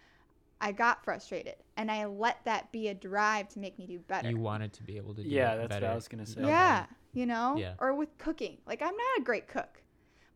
I 0.60 0.72
got 0.72 1.04
frustrated 1.04 1.56
and 1.76 1.90
I 1.90 2.06
let 2.06 2.44
that 2.44 2.72
be 2.72 2.88
a 2.88 2.94
drive 2.94 3.48
to 3.50 3.60
make 3.60 3.78
me 3.78 3.86
do 3.86 4.00
better. 4.00 4.30
You 4.30 4.38
wanted 4.38 4.72
to 4.74 4.82
be 4.82 4.96
able 4.96 5.14
to 5.14 5.22
do 5.22 5.28
Yeah, 5.28 5.54
it 5.54 5.58
that's 5.58 5.68
better. 5.68 5.86
what 5.86 5.92
I 5.92 5.94
was 5.94 6.08
gonna 6.08 6.26
say. 6.26 6.40
Okay. 6.40 6.48
Yeah, 6.48 6.86
you 7.12 7.26
know? 7.26 7.56
Yeah. 7.58 7.74
Or 7.78 7.94
with 7.94 8.16
cooking. 8.18 8.58
Like, 8.66 8.82
I'm 8.82 8.96
not 8.96 9.18
a 9.18 9.22
great 9.22 9.48
cook. 9.48 9.82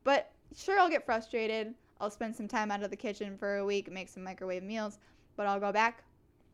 But 0.05 0.31
sure, 0.57 0.79
I'll 0.79 0.91
get 0.91 1.05
frustrated. 1.05 1.75
I'll 2.01 2.11
spend 2.11 2.37
some 2.37 2.47
time 2.49 2.71
out 2.71 2.83
of 2.83 2.91
the 2.91 2.97
kitchen 2.97 3.37
for 3.39 3.57
a 3.57 3.65
week, 3.65 3.91
make 3.91 4.09
some 4.09 4.23
microwave 4.23 4.63
meals. 4.63 4.99
But 5.37 5.47
I'll 5.47 5.61
go 5.61 5.73
back 5.73 6.05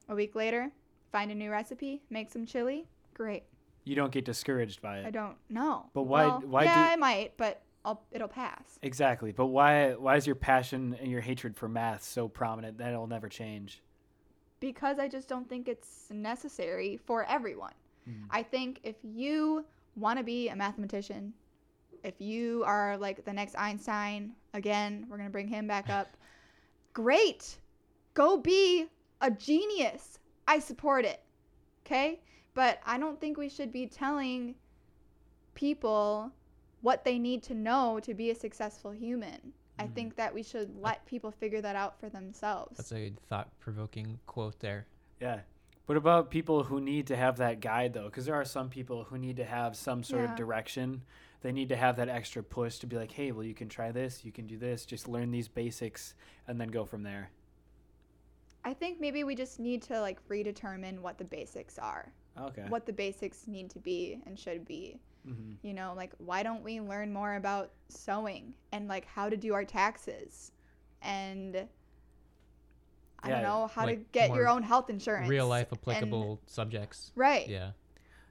a 0.08 0.14
week 0.14 0.34
later, 0.34 0.70
find 1.10 1.30
a 1.30 1.34
new 1.34 1.50
recipe, 1.50 2.02
make 2.10 2.30
some 2.30 2.46
chili. 2.46 2.86
Great. 3.14 3.44
You 3.84 3.96
don't 3.96 4.12
get 4.12 4.24
discouraged 4.24 4.80
by 4.80 4.98
it. 4.98 5.06
I 5.06 5.10
don't 5.10 5.36
know. 5.50 5.86
But 5.92 6.02
why- 6.04 6.26
Well, 6.26 6.42
why 6.46 6.64
yeah, 6.64 6.86
do- 6.86 6.92
I 6.92 6.96
might, 6.96 7.36
but 7.36 7.62
I'll, 7.84 8.02
it'll 8.12 8.28
pass. 8.28 8.78
Exactly. 8.82 9.32
But 9.32 9.46
why 9.46 9.94
why 9.94 10.14
is 10.16 10.24
your 10.24 10.36
passion 10.36 10.96
and 11.00 11.10
your 11.10 11.20
hatred 11.20 11.56
for 11.56 11.68
math 11.68 12.04
so 12.04 12.28
prominent 12.28 12.78
that 12.78 12.92
it'll 12.92 13.08
never 13.08 13.28
change? 13.28 13.82
Because 14.60 15.00
I 15.00 15.08
just 15.08 15.28
don't 15.28 15.48
think 15.48 15.66
it's 15.66 16.06
necessary 16.10 16.96
for 16.96 17.24
everyone. 17.24 17.72
Mm. 18.08 18.26
I 18.30 18.44
think 18.44 18.78
if 18.84 18.94
you 19.02 19.64
want 19.97 20.18
to 20.18 20.24
be 20.24 20.49
a 20.49 20.57
mathematician, 20.57 21.32
if 22.03 22.20
you 22.20 22.64
are 22.64 22.97
like 22.97 23.24
the 23.24 23.32
next 23.32 23.55
Einstein, 23.57 24.32
again, 24.55 25.07
we're 25.09 25.16
going 25.16 25.28
to 25.28 25.32
bring 25.32 25.49
him 25.49 25.66
back 25.66 25.88
up. 25.90 26.16
Great. 26.93 27.59
Go 28.14 28.36
be 28.36 28.86
a 29.20 29.30
genius. 29.30 30.18
I 30.49 30.59
support 30.59 31.05
it. 31.05 31.22
Okay? 31.86 32.20
But 32.55 32.80
I 32.84 32.99
don't 32.99 33.20
think 33.20 33.38
we 33.38 33.49
should 33.49 33.72
be 33.72 33.86
telling 33.86 34.55
people 35.55 36.30
what 36.80 37.05
they 37.05 37.18
need 37.18 37.43
to 37.45 37.55
know 37.55 38.01
to 38.03 38.14
be 38.14 38.30
a 38.30 38.34
successful 38.34 38.90
human. 38.90 39.53
I 39.78 39.86
Mhm. 39.86 39.95
think 39.95 40.16
that 40.16 40.34
we 40.34 40.43
should 40.43 40.76
let 40.78 41.05
people 41.07 41.30
figure 41.30 41.61
that 41.62 41.76
out 41.76 41.99
for 41.99 42.09
themselves. 42.09 42.76
That's 42.76 42.93
a 42.93 43.11
thought-provoking 43.28 44.18
quote 44.26 44.59
there. 44.61 44.86
Yeah. 45.20 45.40
What 45.93 45.99
about 45.99 46.30
people 46.30 46.64
who 46.64 46.80
need 46.80 47.09
to 47.09 47.16
have 47.16 47.36
that 47.36 47.61
guide 47.61 47.93
though? 47.93 48.07
Because 48.07 48.24
there 48.24 48.34
are 48.34 48.47
some 48.47 48.70
people 48.70 49.05
who 49.05 49.18
need 49.18 49.36
to 49.36 49.45
have 49.45 49.76
some 49.76 50.03
sort 50.03 50.22
Yeah. 50.22 50.30
of 50.30 50.36
direction. 50.38 51.03
They 51.43 51.53
need 51.53 51.68
to 51.68 51.76
have 51.76 51.97
that 51.97 52.09
extra 52.09 52.43
push 52.43 52.78
to 52.78 52.86
be 52.86 52.97
like, 52.97 53.11
hey, 53.11 53.30
well, 53.30 53.45
you 53.45 53.53
can 53.53 53.68
try 53.68 53.93
this, 53.93 54.24
you 54.24 54.32
can 54.32 54.47
do 54.47 54.57
this, 54.57 54.86
just 54.86 55.07
learn 55.07 55.30
these 55.30 55.49
basics, 55.49 56.14
and 56.49 56.59
then 56.59 56.68
go 56.68 56.86
from 56.86 57.03
there. 57.03 57.30
I 58.64 58.72
think 58.72 59.03
maybe 59.03 59.22
we 59.22 59.34
just 59.34 59.61
need 59.61 59.82
to 59.82 60.01
like 60.01 60.26
predetermine 60.26 61.03
what 61.03 61.18
the 61.18 61.24
basics 61.24 61.78
are. 61.78 62.11
Okay. 62.40 62.64
what 62.70 62.86
the 62.86 62.93
basics 62.95 63.47
need 63.47 63.68
to 63.68 63.78
be 63.78 64.18
and 64.24 64.38
should 64.38 64.64
be. 64.64 64.99
Mm-hmm. 65.28 65.57
You 65.61 65.74
know, 65.74 65.93
like 65.95 66.14
why 66.16 66.43
don't 66.43 66.64
we 66.64 66.80
learn 66.80 67.12
more 67.12 67.34
about 67.34 67.70
sewing 67.90 68.55
and 68.72 68.88
like 68.88 69.05
how 69.05 69.28
to 69.28 69.36
do 69.36 69.53
our 69.53 69.66
taxes 69.66 70.53
and 71.03 71.68
I 73.22 73.28
Yeah, 73.28 73.34
don't 73.36 73.42
know 73.44 73.66
how 73.68 73.86
to 73.86 73.96
get 73.96 74.34
your 74.34 74.48
own 74.48 74.62
health 74.62 74.90
insurance. 74.90 75.28
Real 75.28 75.46
life 75.46 75.68
and- 75.70 75.78
applicable 75.80 76.40
subjects. 76.46 77.12
right. 77.14 77.48
Yeah. 77.48 77.70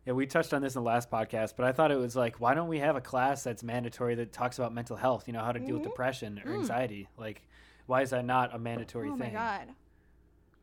Yeah, 0.05 0.13
we 0.13 0.25
touched 0.25 0.51
on 0.51 0.63
this 0.63 0.75
in 0.75 0.81
the 0.81 0.87
last 0.87 1.11
podcast, 1.11 1.53
but 1.55 1.65
I 1.67 1.71
thought 1.71 1.91
it 1.91 1.95
was 1.97 2.15
like, 2.15 2.39
why 2.41 2.55
don't 2.55 2.67
we 2.67 2.79
have 2.79 2.95
a 2.95 3.01
class 3.01 3.43
that's 3.43 3.61
mandatory 3.61 4.15
that 4.15 4.33
talks 4.33 4.57
about 4.57 4.73
mental 4.73 4.95
health? 4.97 5.27
You 5.27 5.33
know, 5.33 5.41
how 5.43 5.51
to 5.51 5.59
deal 5.59 5.75
with 5.75 5.83
Mhm. 5.83 5.89
depression 5.91 6.39
or 6.43 6.51
Mm. 6.53 6.59
anxiety. 6.61 7.07
Like, 7.17 7.43
why 7.85 8.01
is 8.01 8.09
that 8.09 8.25
not 8.25 8.53
a 8.55 8.57
mandatory 8.57 9.09
Oh 9.09 9.15
my 9.15 9.25
thing? 9.25 9.33
god. 9.35 9.67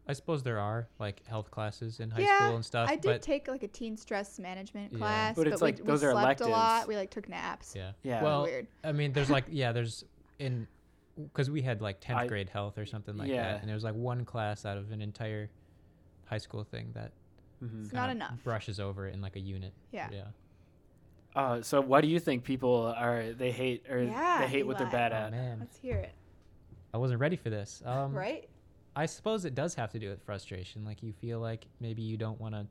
I 0.08 0.12
suppose 0.14 0.42
there 0.42 0.58
are 0.58 0.88
like 0.98 1.24
health 1.26 1.50
classes 1.52 2.00
in 2.00 2.10
high 2.10 2.22
Yeah, 2.22 2.38
school 2.46 2.56
and 2.56 2.64
stuff, 2.64 2.88
I 2.90 2.96
did 2.96 3.02
but 3.04 3.22
take 3.22 3.46
like 3.46 3.62
a 3.62 3.68
teen 3.68 3.96
stress 3.96 4.38
management 4.40 4.92
Yeah. 4.92 4.98
class, 4.98 5.36
But 5.36 5.44
but, 5.44 5.52
it's 5.52 5.62
we, 5.62 5.68
like 5.68 5.78
we 5.78 5.84
those 5.84 6.02
are 6.02 6.10
slept 6.12 6.40
a 6.40 6.46
lot. 6.48 6.88
We 6.88 6.96
like 6.96 7.10
took 7.10 7.28
naps. 7.28 7.74
yeah. 7.76 7.92
Yeah. 8.02 8.22
Well, 8.24 8.42
Weird. 8.42 8.66
I 8.82 8.90
mean, 8.92 9.12
there's 9.12 9.30
like 9.30 9.44
yeah, 9.48 9.70
there's 9.70 10.04
in 10.40 10.66
because 11.24 11.50
we 11.50 11.62
had 11.62 11.80
like 11.82 12.00
10th 12.00 12.16
I- 12.16 12.26
grade 12.26 12.48
health 12.48 12.78
or 12.78 12.86
something 12.86 13.16
like 13.16 13.28
Yeah. 13.28 13.42
that, 13.52 13.60
and 13.60 13.68
there 13.68 13.74
was 13.74 13.84
like 13.84 13.94
one 13.94 14.24
class 14.24 14.64
out 14.64 14.76
of 14.78 14.90
an 14.92 15.00
entire 15.02 15.50
high 16.26 16.38
school 16.38 16.64
thing 16.64 16.90
that 16.94 17.12
hmm 17.60 17.82
It's 17.82 17.92
not 17.92 18.10
enough. 18.10 18.42
brushes 18.44 18.78
over 18.78 19.06
it 19.08 19.14
in 19.14 19.20
like 19.20 19.36
a 19.36 19.40
unit. 19.40 19.72
Yeah. 19.90 20.08
Yeah. 20.12 20.24
Uh, 21.34 21.62
so 21.62 21.80
why 21.80 22.00
do 22.00 22.08
you 22.08 22.18
think 22.20 22.42
people 22.44 22.92
are 22.96 23.32
they 23.32 23.50
hate 23.50 23.84
or 23.90 24.02
Yeah, 24.02 24.40
they 24.40 24.46
hate 24.48 24.66
what 24.66 24.78
they're 24.78 24.86
Eli. 24.88 24.96
bad 24.96 25.12
Oh 25.12 25.16
at? 25.16 25.30
man, 25.30 25.58
Let's 25.60 25.76
hear 25.76 25.96
it. 25.96 26.12
I 26.94 26.98
wasn't 26.98 27.20
ready 27.20 27.36
for 27.36 27.50
this. 27.50 27.82
Um, 27.86 28.14
right? 28.14 28.48
I 28.96 29.06
suppose 29.06 29.44
it 29.44 29.54
does 29.54 29.74
have 29.74 29.90
to 29.92 29.98
do 29.98 30.08
with 30.08 30.22
frustration. 30.22 30.84
Like 30.84 31.02
you 31.02 31.12
feel 31.12 31.38
like 31.40 31.66
maybe 31.80 32.02
you 32.02 32.16
don't 32.16 32.40
want 32.40 32.54
to, 32.54 32.66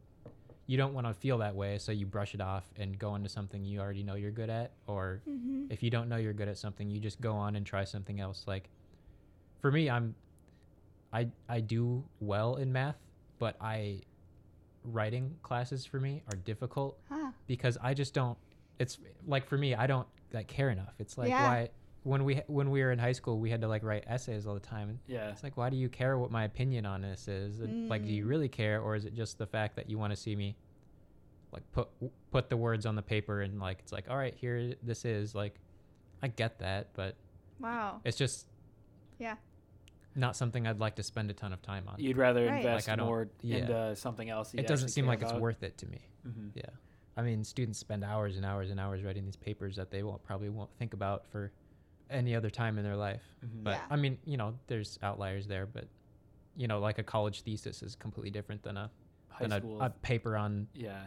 you 0.67 0.77
don't 0.77 0.93
want 0.93 1.07
to 1.07 1.13
feel 1.13 1.37
that 1.39 1.55
way, 1.55 1.77
so 1.77 1.91
you 1.91 2.05
brush 2.05 2.33
it 2.35 2.41
off 2.41 2.65
and 2.77 2.99
go 2.99 3.15
into 3.15 3.29
something 3.29 3.63
you 3.63 3.79
already 3.79 4.03
know 4.03 4.15
you're 4.15 4.31
good 4.31 4.49
at. 4.49 4.71
Or 4.85 5.21
Mm-hmm. 5.27 5.65
if 5.69 5.81
you 5.81 5.89
don't 5.89 6.09
know 6.09 6.17
you're 6.17 6.33
good 6.33 6.49
at 6.49 6.57
something, 6.57 6.89
you 6.89 6.99
just 6.99 7.19
go 7.21 7.33
on 7.33 7.55
and 7.55 7.65
try 7.65 7.83
something 7.85 8.19
else. 8.19 8.43
Like, 8.47 8.69
for 9.61 9.71
me, 9.71 9.89
I'm, 9.89 10.13
I 11.13 11.29
I 11.47 11.61
do 11.61 12.03
well 12.19 12.57
in 12.57 12.71
math, 12.73 12.97
but 13.39 13.55
I, 13.61 14.01
writing 14.83 15.35
classes 15.41 15.85
for 15.85 15.99
me 15.99 16.21
are 16.31 16.35
difficult 16.37 16.97
Huh. 17.09 17.31
because 17.47 17.77
I 17.81 17.93
just 17.93 18.13
don't. 18.13 18.37
It's 18.79 18.99
like 19.25 19.47
for 19.47 19.57
me, 19.57 19.73
I 19.73 19.87
don't 19.87 20.07
like 20.33 20.47
care 20.47 20.69
enough. 20.69 20.93
It's 20.99 21.17
like 21.17 21.29
Yeah. 21.29 21.43
why 21.43 21.69
when 22.03 22.23
we 22.23 22.41
when 22.47 22.69
we 22.71 22.81
were 22.81 22.91
in 22.91 22.99
high 22.99 23.11
school, 23.11 23.39
we 23.39 23.49
had 23.49 23.61
to 23.61 23.67
like 23.67 23.83
write 23.83 24.03
essays 24.07 24.45
all 24.47 24.53
the 24.53 24.59
time. 24.59 24.99
Yeah. 25.07 25.29
it's 25.29 25.43
like, 25.43 25.57
why 25.57 25.69
do 25.69 25.77
you 25.77 25.89
care 25.89 26.17
what 26.17 26.31
my 26.31 26.43
opinion 26.45 26.85
on 26.85 27.01
this 27.01 27.27
is? 27.27 27.59
And, 27.59 27.89
Like, 27.89 28.05
do 28.05 28.13
you 28.13 28.25
Mm. 28.25 28.29
really 28.29 28.49
care, 28.49 28.81
or 28.81 28.95
is 28.95 29.05
it 29.05 29.13
just 29.13 29.37
the 29.37 29.47
fact 29.47 29.75
that 29.75 29.89
you 29.89 29.97
want 29.97 30.11
to 30.11 30.15
see 30.17 30.35
me, 30.35 30.55
like, 31.51 31.69
put 31.71 31.89
put 32.31 32.49
the 32.49 32.57
words 32.57 32.85
on 32.85 32.95
the 32.95 33.01
paper 33.01 33.41
and 33.41 33.59
like 33.59 33.79
it's 33.79 33.91
like, 33.91 34.09
all 34.09 34.17
right, 34.17 34.35
here 34.35 34.73
this 34.83 35.05
is. 35.05 35.35
Like, 35.35 35.55
I 36.21 36.27
get 36.29 36.59
that, 36.59 36.89
but 36.93 37.15
Wow. 37.59 38.01
it's 38.05 38.17
just 38.17 38.47
Yeah. 39.19 39.35
not 40.15 40.35
something 40.35 40.65
I'd 40.65 40.79
like 40.79 40.95
to 40.95 41.03
spend 41.03 41.29
a 41.29 41.33
ton 41.33 41.51
of 41.53 41.61
time 41.61 41.87
on. 41.87 41.95
You'd 41.99 42.17
rather 42.17 42.45
Right. 42.45 42.57
invest 42.57 42.87
Like, 42.87 42.93
I 42.93 42.95
don't- 42.95 43.05
more 43.07 43.29
yeah. 43.41 43.57
into 43.57 43.95
something 43.95 44.29
else. 44.29 44.53
it 44.53 44.65
doesn't 44.67 44.89
seem 44.89 45.05
like 45.07 45.21
it's 45.21 45.33
worth 45.33 45.61
it 45.63 45.77
to 45.79 45.87
me. 45.87 45.99
hmm 46.23 46.49
Yeah, 46.55 46.63
I 47.17 47.21
mean, 47.23 47.43
students 47.43 47.79
spend 47.79 48.03
hours 48.03 48.35
and 48.37 48.45
hours 48.45 48.69
and 48.71 48.79
hours 48.79 49.03
writing 49.03 49.25
these 49.25 49.35
papers 49.35 49.75
that 49.75 49.91
they 49.91 50.03
won't 50.03 50.23
probably 50.23 50.49
won't 50.49 50.71
think 50.77 50.93
about 50.93 51.25
for 51.27 51.51
any 52.09 52.35
other 52.35 52.49
time 52.49 52.77
in 52.77 52.83
their 52.83 52.95
life. 52.95 53.23
hmm 53.41 53.63
But 53.63 53.71
Yeah. 53.71 53.81
I 53.89 53.95
mean, 53.95 54.17
you 54.25 54.37
know, 54.37 54.55
there's 54.67 54.97
outliers 55.03 55.47
there, 55.47 55.65
but 55.65 55.87
you 56.55 56.67
know, 56.67 56.79
like 56.79 56.97
a 56.97 57.03
college 57.03 57.41
thesis 57.41 57.83
is 57.83 57.95
completely 57.95 58.31
different 58.31 58.63
than 58.63 58.77
a 58.77 58.89
High 59.29 59.47
than 59.47 59.51
a, 59.79 59.85
a 59.85 59.89
paper 59.89 60.35
on 60.35 60.67
yeah. 60.73 61.05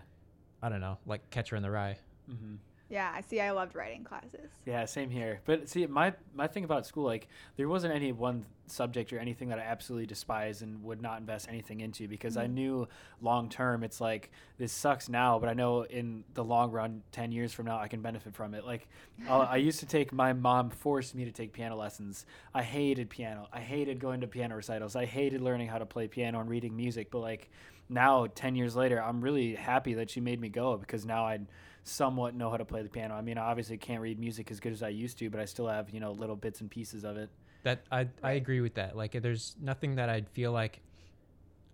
I 0.62 0.68
don't 0.68 0.80
know, 0.80 0.98
like 1.07 1.28
Catcher 1.30 1.57
in 1.57 1.62
the 1.62 1.70
Rye. 1.70 1.96
hmm 2.26 2.57
Yeah, 2.91 3.12
I 3.14 3.20
see. 3.20 3.41
I 3.41 3.53
loved 3.53 3.76
writing 3.76 4.03
classes. 4.03 4.51
Yeah, 4.66 4.84
same 4.84 5.11
here. 5.11 5.41
But 5.45 5.68
see, 5.68 5.86
my 5.86 6.12
my 6.34 6.49
thing 6.49 6.64
about 6.64 6.86
school, 6.86 7.05
like, 7.05 7.28
there 7.57 7.68
wasn't 7.68 7.95
any 7.95 8.11
one 8.11 8.45
subject 8.66 9.12
or 9.12 9.18
anything 9.18 9.49
that 9.49 9.59
I 9.59 9.62
absolutely 9.62 10.07
despise 10.07 10.62
and 10.62 10.82
would 10.84 11.01
not 11.01 11.18
invest 11.20 11.49
anything 11.49 11.80
into 11.80 12.07
because 12.09 12.36
I 12.36 12.47
Mhm. 12.47 12.53
knew 12.53 12.88
long 13.20 13.49
term, 13.49 13.84
it's 13.84 14.01
like 14.01 14.30
this 14.59 14.72
sucks 14.72 15.09
now, 15.09 15.38
but 15.38 15.49
I 15.49 15.55
know 15.55 15.82
in 15.82 16.24
the 16.34 16.45
long 16.45 16.72
run, 16.72 17.03
ten 17.12 17.30
years 17.30 17.53
from 17.53 17.66
now, 17.66 17.78
I 17.78 17.86
can 17.86 18.03
benefit 18.03 18.34
from 18.34 18.55
it. 18.55 18.64
Like, 18.64 18.88
I 19.28 19.57
used 19.57 19.78
to 19.80 19.86
take 19.86 20.12
my 20.12 20.32
mom 20.32 20.70
forced 20.70 21.14
me 21.14 21.24
to 21.24 21.32
take 21.32 21.53
piano 21.53 21.76
lessons. 21.76 22.26
I 22.53 22.62
hated 22.62 23.09
piano. 23.09 23.49
I 23.53 23.61
hated 23.61 24.01
going 24.01 24.20
to 24.22 24.26
piano 24.26 24.57
recitals. 24.57 24.97
I 24.97 25.05
hated 25.05 25.41
learning 25.41 25.68
how 25.68 25.78
to 25.78 25.86
play 25.86 26.09
piano 26.09 26.41
and 26.41 26.51
reading 26.51 26.76
music. 26.76 27.12
But 27.12 27.20
like 27.20 27.51
now, 27.88 28.26
ten 28.26 28.57
years 28.57 28.74
later, 28.74 29.01
I'm 29.01 29.20
really 29.20 29.55
happy 29.55 29.95
that 29.95 30.11
she 30.11 30.20
made 30.20 30.41
me 30.41 30.49
go 30.49 30.76
because 30.76 31.05
now 31.07 31.24
I 31.24 31.38
somewhat 31.83 32.35
know 32.35 32.51
how 32.51 32.57
to 32.57 32.64
play 32.64 32.83
the 32.83 32.89
piano. 32.89 33.14
I 33.14 33.20
mean, 33.22 33.39
I 33.39 33.43
obviously 33.43 33.76
can't 33.78 34.01
read 34.01 34.18
music 34.18 34.51
as 34.51 34.61
good 34.61 34.72
as 34.72 34.83
I 34.83 34.89
used 34.89 35.18
to, 35.18 35.31
but 35.31 35.41
I 35.41 35.45
still 35.45 35.66
have 35.68 35.91
you 35.91 36.01
know 36.01 36.12
little 36.12 36.37
bits 36.37 36.61
and 36.61 36.70
pieces 36.70 37.05
of 37.05 37.16
it. 37.16 37.31
That 37.62 37.83
I 37.91 38.09
I 38.22 38.33
agree 38.33 38.61
with 38.61 38.74
that. 38.74 38.97
Like 38.97 39.12
there's 39.20 39.57
nothing 39.61 39.97
that 39.97 40.09
I'd 40.09 40.28
feel 40.28 40.53
like 40.53 40.81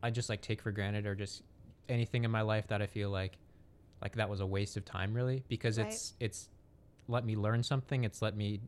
I 0.03 0.11
just 0.11 0.29
like 0.29 0.41
take 0.41 0.61
for 0.63 0.71
granted 0.73 1.07
or 1.07 1.15
just 1.15 1.43
anything 1.89 2.25
in 2.25 2.31
my 2.31 2.43
life 2.43 2.67
that 2.69 2.83
I 2.83 2.87
feel 2.87 3.11
like 3.11 3.39
like 4.03 4.17
that 4.17 4.29
was 4.29 4.41
a 4.41 4.47
waste 4.47 4.77
of 4.77 4.85
time 4.85 5.15
really 5.15 5.43
because 5.49 5.79
Right. 5.79 5.87
it's 5.89 6.15
it's 6.21 6.49
let 7.09 7.25
me 7.25 7.37
learn 7.37 7.63
something. 7.63 8.05
It's 8.05 8.21
let 8.23 8.37
me 8.37 8.61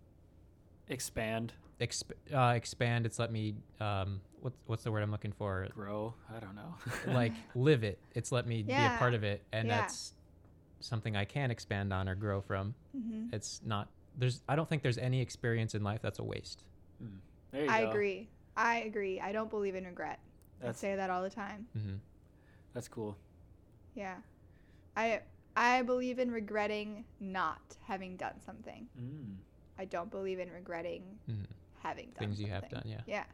Expand, 0.91 1.53
exp- 1.81 2.13
uh, 2.33 2.55
expand. 2.55 3.05
It's 3.05 3.19
let 3.19 3.31
me 3.31 3.55
um 3.81 4.21
what 4.41 4.53
what's 4.67 4.85
the 4.85 4.91
word 4.93 5.03
I'm 5.03 5.11
looking 5.11 5.33
for? 5.33 5.67
grow. 5.75 6.15
I 6.35 6.41
don't 6.41 6.55
know. 6.55 6.75
like 7.13 7.35
live 7.55 7.85
it. 7.85 7.99
It's 8.15 8.33
let 8.33 8.47
me 8.47 8.63
be 8.63 8.73
a 8.73 8.95
part 8.99 9.13
of 9.15 9.23
it, 9.23 9.43
and 9.53 9.69
Yeah. 9.69 9.81
that's 9.83 10.15
something 10.81 11.17
I 11.17 11.25
can 11.25 11.51
expand 11.51 11.93
on 11.93 12.09
or 12.09 12.15
grow 12.15 12.41
from. 12.41 12.75
hmm 12.93 13.27
It's 13.33 13.61
not 13.65 13.89
there's 14.17 14.43
I 14.49 14.57
don't 14.57 14.69
think 14.69 14.83
there's 14.83 14.99
any 14.99 15.21
experience 15.21 15.75
in 15.75 15.83
life 15.85 16.01
that's 16.03 16.19
a 16.19 16.25
waste. 16.25 16.65
there 17.53 17.65
you 17.65 17.71
I 17.71 17.83
go. 17.83 17.91
agree. 17.91 18.29
I 18.57 18.79
agree. 18.81 19.21
I 19.21 19.33
don't 19.33 19.51
believe 19.51 19.75
in 19.75 19.85
regret. 19.85 20.19
That's 20.61 20.79
I 20.79 20.81
say 20.81 20.97
that 20.97 21.11
all 21.11 21.23
the 21.23 21.31
time. 21.31 21.67
hmm 21.73 21.97
that's 22.75 22.89
cool. 22.89 23.17
Yeah. 23.95 24.17
I 24.97 25.23
I 25.57 25.83
believe 25.83 26.19
in 26.19 26.31
regretting 26.31 27.05
not 27.21 27.77
having 27.87 28.17
done 28.17 28.41
something. 28.45 28.87
Mm. 29.01 29.37
I 29.79 29.85
don't 29.85 30.11
believe 30.11 30.39
in 30.39 30.51
regretting 30.51 31.03
hmm 31.27 31.45
having 31.83 32.07
done 32.07 32.19
Things 32.19 32.41
you 32.41 32.49
have 32.49 32.69
done, 32.69 32.83
yeah. 32.87 33.01
Yeah. 33.07 33.25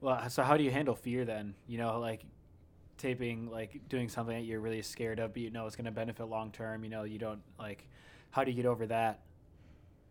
Well, 0.00 0.30
so 0.30 0.42
how 0.44 0.56
do 0.56 0.62
you 0.62 0.70
handle 0.70 0.94
fear 0.94 1.24
then? 1.24 1.54
You 1.66 1.78
know, 1.78 1.98
like 1.98 2.24
taping, 3.00 3.50
like 3.50 3.80
doing 3.88 4.08
something 4.08 4.36
that 4.36 4.44
you're 4.44 4.60
really 4.60 4.82
scared 4.82 5.18
of, 5.18 5.32
but 5.32 5.42
you 5.42 5.50
know 5.50 5.66
it's 5.66 5.76
going 5.76 5.86
to 5.86 5.90
benefit 5.90 6.24
long 6.26 6.52
term. 6.52 6.84
You 6.84 6.90
know, 6.90 7.04
you 7.04 7.18
don't 7.18 7.40
like. 7.58 7.88
How 8.30 8.44
do 8.44 8.50
you 8.50 8.56
get 8.56 8.66
over 8.66 8.86
that? 8.86 9.20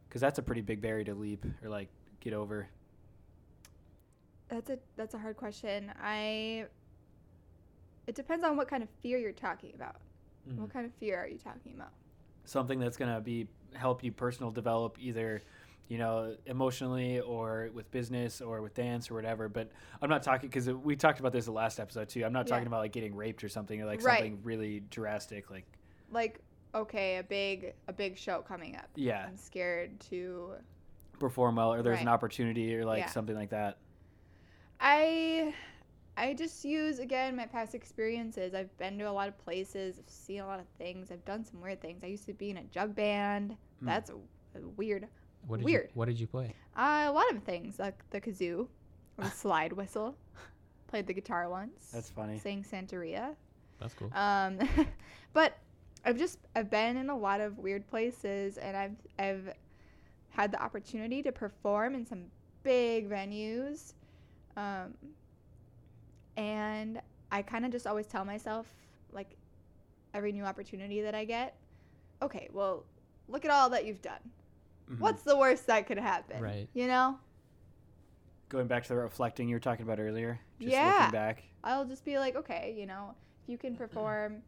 Because 0.08 0.22
that's 0.22 0.40
a 0.40 0.42
pretty 0.42 0.62
big 0.62 0.82
barrier 0.82 1.06
to 1.06 1.14
leap 1.14 1.46
or 1.64 1.70
like 1.70 1.88
get 2.20 2.34
over. 2.34 2.68
That's 4.50 4.70
a 4.70 4.80
that's 4.98 5.14
a 5.14 5.20
hard 5.20 5.38
question. 5.38 5.94
I 6.02 6.66
it 8.08 8.16
depends 8.16 8.44
on 8.44 8.58
what 8.58 8.68
kind 8.68 8.82
of 8.82 8.90
fear 9.04 9.20
you're 9.20 9.32
talking 9.32 9.72
about. 9.76 9.98
Mm. 10.50 10.58
What 10.58 10.74
kind 10.74 10.86
of 10.86 10.92
fear 10.96 11.20
are 11.20 11.28
you 11.28 11.38
talking 11.38 11.74
about? 11.76 11.92
Something 12.46 12.80
that's 12.80 12.98
going 12.98 13.14
to 13.14 13.22
be 13.22 13.48
help 13.74 14.04
you 14.04 14.12
personal 14.12 14.50
develop 14.50 14.98
either. 15.00 15.44
You 15.90 15.98
know, 15.98 16.36
emotionally 16.46 17.20
or 17.20 17.70
with 17.74 17.90
business 17.92 18.42
or 18.42 18.62
with 18.62 18.76
dance 18.76 19.10
or 19.10 19.16
whatever. 19.16 19.50
But 19.50 19.72
I'm 20.02 20.10
not 20.10 20.22
talking 20.24 20.48
because 20.48 20.70
we 20.70 20.96
talked 20.96 21.20
about 21.20 21.34
this 21.34 21.46
the 21.46 21.52
last 21.52 21.80
episode 21.80 22.08
too. 22.10 22.24
I'm 22.24 22.32
not 22.32 22.48
Yeah. 22.48 22.54
talking 22.54 22.68
about 22.68 22.80
like 22.82 22.92
getting 22.92 23.16
raped 23.16 23.44
or 23.44 23.50
something 23.50 23.82
or 23.82 23.86
like 23.86 24.04
Right. 24.04 24.20
something 24.20 24.40
really 24.44 24.82
drastic. 24.92 25.50
Like, 25.50 25.66
Like 26.12 26.42
okay, 26.76 27.18
a 27.18 27.24
big 27.24 27.74
a 27.88 27.94
big 27.94 28.18
show 28.18 28.42
coming 28.42 28.76
up. 28.76 28.88
yeah, 28.96 29.26
I'm 29.28 29.36
scared 29.36 30.00
to 30.12 30.54
perform 31.18 31.56
well 31.58 31.74
or 31.74 31.82
there's 31.82 32.02
an 32.02 32.08
opportunity 32.08 32.76
or 32.76 32.86
like 32.86 33.00
Yeah. 33.00 33.08
something 33.10 33.36
like 33.36 33.50
that. 33.50 33.78
I 34.80 35.54
I 36.18 36.34
just 36.34 36.64
use 36.66 37.00
again 37.00 37.36
my 37.36 37.46
past 37.46 37.74
experiences. 37.74 38.54
I've 38.54 38.76
been 38.78 38.98
to 39.00 39.06
a 39.06 39.12
lot 39.12 39.28
of 39.28 39.38
places, 39.40 39.98
I've 39.98 40.10
seen 40.10 40.42
a 40.42 40.46
lot 40.46 40.60
of 40.60 40.68
things, 40.78 41.12
I've 41.12 41.26
done 41.26 41.44
some 41.46 41.62
weird 41.62 41.82
things. 41.82 42.04
I 42.04 42.08
used 42.08 42.26
to 42.28 42.34
be 42.34 42.52
in 42.52 42.58
a 42.58 42.64
jug 42.66 42.94
band. 42.94 43.58
Hmm. 43.80 43.86
That's 43.88 44.12
weird. 44.78 45.08
What 45.48 45.58
did 45.58 45.66
Weird. 45.66 45.86
You, 45.86 45.92
what 45.94 46.06
did 46.06 46.20
you 46.20 46.28
play? 46.28 46.54
Uh, 46.76 47.06
a 47.08 47.12
lot 47.12 47.32
of 47.34 47.44
things 47.44 47.80
like 47.80 47.98
the 48.12 48.22
kazoo, 48.22 48.68
or 49.18 49.24
the 49.24 49.30
slide 49.32 49.74
whistle. 49.74 50.16
Played 50.88 51.08
the 51.08 51.14
guitar 51.14 51.50
once. 51.50 51.92
That's 51.94 52.10
funny. 52.10 52.40
Sang 52.40 52.64
Santeria. 52.64 53.36
That's 53.80 53.94
cool. 53.94 54.12
Um, 54.14 54.60
but 55.34 55.58
I've 56.06 56.18
just 56.18 56.40
I've 56.56 56.70
been 56.70 56.98
in 56.98 57.10
a 57.10 57.18
lot 57.18 57.42
of 57.42 57.58
weird 57.60 57.88
places, 57.88 58.58
and 58.58 58.76
I've 58.76 58.96
I've 59.18 59.54
had 60.30 60.52
the 60.52 60.62
opportunity 60.62 61.22
to 61.24 61.32
perform 61.32 61.96
in 61.96 62.06
some 62.06 62.26
big 62.64 63.10
venues, 63.10 63.94
um, 64.58 64.94
and 66.38 67.02
I 67.32 67.42
kind 67.42 67.66
of 67.66 67.72
just 67.72 67.86
always 67.86 68.08
tell 68.08 68.26
myself 68.26 68.68
like 69.12 69.36
every 70.14 70.32
new 70.32 70.44
opportunity 70.44 71.02
that 71.02 71.16
I 71.16 71.26
get, 71.26 71.56
okay, 72.22 72.50
well, 72.52 72.84
look 73.28 73.46
at 73.46 73.52
all 73.52 73.70
that 73.70 73.86
you've 73.86 74.02
done. 74.02 74.20
Mhm. 74.90 75.00
What's 75.00 75.24
the 75.24 75.38
worst 75.38 75.68
that 75.68 75.86
could 75.88 75.98
happen? 76.00 76.42
Right. 76.42 76.68
You 76.74 76.88
know, 76.88 77.20
going 78.50 78.68
back 78.68 78.84
to 78.84 78.90
the 78.90 78.96
reflecting 78.96 79.48
you 79.48 79.56
were 79.56 79.60
talking 79.60 79.84
about 79.84 80.00
earlier? 80.00 80.40
Just 80.60 80.72
Yeah. 80.74 80.96
looking 80.98 81.12
back. 81.12 81.44
I'll 81.64 81.86
just 81.86 82.04
be 82.06 82.18
like, 82.18 82.36
okay, 82.36 82.76
you 82.78 82.86
know, 82.86 83.16
if 83.44 83.50
you 83.50 83.58
can 83.58 83.76
perform 83.76 84.42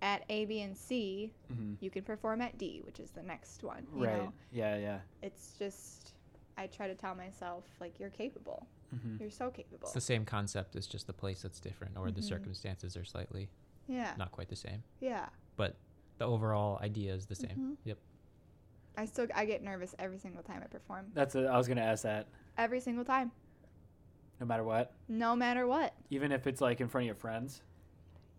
at 0.00 0.24
A, 0.28 0.44
B, 0.44 0.60
and 0.60 0.76
C, 0.76 1.34
hmm 1.48 1.74
you 1.80 1.90
can 1.90 2.04
perform 2.04 2.40
at 2.40 2.56
D, 2.58 2.80
which 2.84 3.00
is 3.00 3.10
the 3.10 3.22
next 3.22 3.62
one. 3.64 3.86
You 3.94 4.04
Right. 4.04 4.16
know, 4.18 4.32
Yeah, 4.52 4.76
yeah. 4.76 5.00
it's 5.22 5.54
just 5.58 6.14
I 6.56 6.66
try 6.66 6.88
to 6.88 6.94
tell 6.94 7.14
myself 7.14 7.64
like 7.80 7.98
you're 8.00 8.10
capable. 8.10 8.68
hmm 8.90 9.16
You're 9.18 9.30
so 9.30 9.50
capable. 9.50 9.86
It's 9.86 9.92
the 9.92 10.00
same 10.00 10.24
concept. 10.24 10.74
It's 10.76 10.86
just 10.86 11.06
the 11.06 11.12
place 11.12 11.42
that's 11.42 11.60
different, 11.60 11.96
or 11.96 12.10
the 12.10 12.20
Mhm. 12.20 12.24
circumstances 12.24 12.96
are 12.96 13.04
slightly 13.04 13.50
Yeah. 13.86 14.14
not 14.16 14.32
quite 14.32 14.48
the 14.48 14.56
same. 14.56 14.82
Yeah. 15.00 15.28
But 15.56 15.76
the 16.18 16.24
overall 16.26 16.78
idea 16.80 17.14
is 17.14 17.26
the 17.26 17.34
same. 17.34 17.58
Mhm. 17.58 17.76
Yep. 17.84 17.98
I 18.98 19.04
still 19.06 19.26
I 19.34 19.44
get 19.44 19.62
nervous 19.62 19.94
every 19.98 20.18
single 20.18 20.42
time 20.42 20.60
I 20.62 20.66
perform. 20.66 21.06
That's 21.14 21.34
a, 21.36 21.46
I 21.46 21.56
was 21.56 21.68
gonna 21.68 21.80
ask 21.82 22.02
that. 22.02 22.26
Every 22.58 22.80
single 22.80 23.04
time, 23.04 23.30
No 24.40 24.46
matter 24.46 24.64
what, 24.64 24.92
no 25.08 25.36
matter 25.36 25.66
what. 25.66 25.94
even 26.10 26.32
if 26.32 26.46
it's 26.46 26.60
like 26.60 26.80
in 26.80 26.88
front 26.88 27.04
of 27.04 27.06
your 27.06 27.14
friends. 27.14 27.62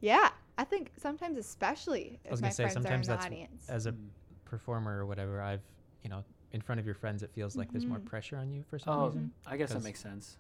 Yeah. 0.02 0.30
I 0.58 0.66
think 0.66 0.92
sometimes 0.98 1.38
especially 1.38 2.20
if 2.26 2.32
was 2.32 2.42
my 2.42 2.48
gonna 2.48 2.54
say, 2.56 2.64
friends 2.64 2.76
are 2.76 2.80
in 2.80 2.84
sometimes 2.84 3.08
the 3.08 3.14
that's- 3.14 3.26
audience. 3.26 3.70
As 3.70 3.86
a 3.86 3.94
Mm. 3.94 4.08
performer 4.44 5.00
or 5.00 5.06
whatever, 5.06 5.42
I've 5.42 5.62
you 6.04 6.10
know 6.10 6.24
in 6.52 6.60
front 6.62 6.80
of 6.80 6.86
your 6.86 6.96
friends, 6.96 7.24
it 7.24 7.32
feels 7.32 7.56
like 7.56 7.72
there's 7.72 7.86
more 7.86 8.00
Mhm. 8.00 8.06
pressure 8.06 8.36
on 8.38 8.52
you 8.52 8.64
for 8.64 8.78
some 8.80 8.94
Oh, 9.00 9.06
reason. 9.06 9.32
I 9.46 9.56
guess 9.56 9.72
that 9.72 9.84
makes 9.84 10.00
sense. 10.02 10.38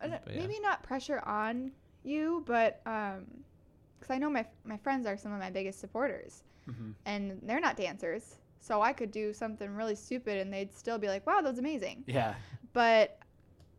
I 0.00 0.08
don't- 0.08 0.22
yeah. 0.26 0.36
maybe 0.40 0.58
not 0.60 0.82
pressure 0.82 1.20
on 1.20 1.72
you, 2.04 2.42
but 2.46 2.80
um, 2.86 3.26
because 3.98 4.14
I 4.14 4.18
know 4.18 4.30
my 4.30 4.46
my 4.64 4.76
friends 4.78 5.06
are 5.06 5.16
some 5.18 5.32
of 5.32 5.38
my 5.40 5.50
biggest 5.50 5.78
supporters, 5.80 6.42
hmm 6.64 6.92
and 7.04 7.38
they're 7.42 7.60
not 7.60 7.76
dancers, 7.76 8.36
so 8.62 8.80
I 8.80 8.92
could 8.92 9.10
do 9.10 9.32
something 9.32 9.74
really 9.74 9.96
stupid, 9.96 10.38
and 10.38 10.52
they'd 10.52 10.72
still 10.72 10.96
be 10.96 11.08
like, 11.08 11.26
"Wow, 11.26 11.40
that 11.42 11.50
was 11.50 11.58
amazing." 11.58 12.04
Yeah. 12.06 12.34
But 12.72 13.18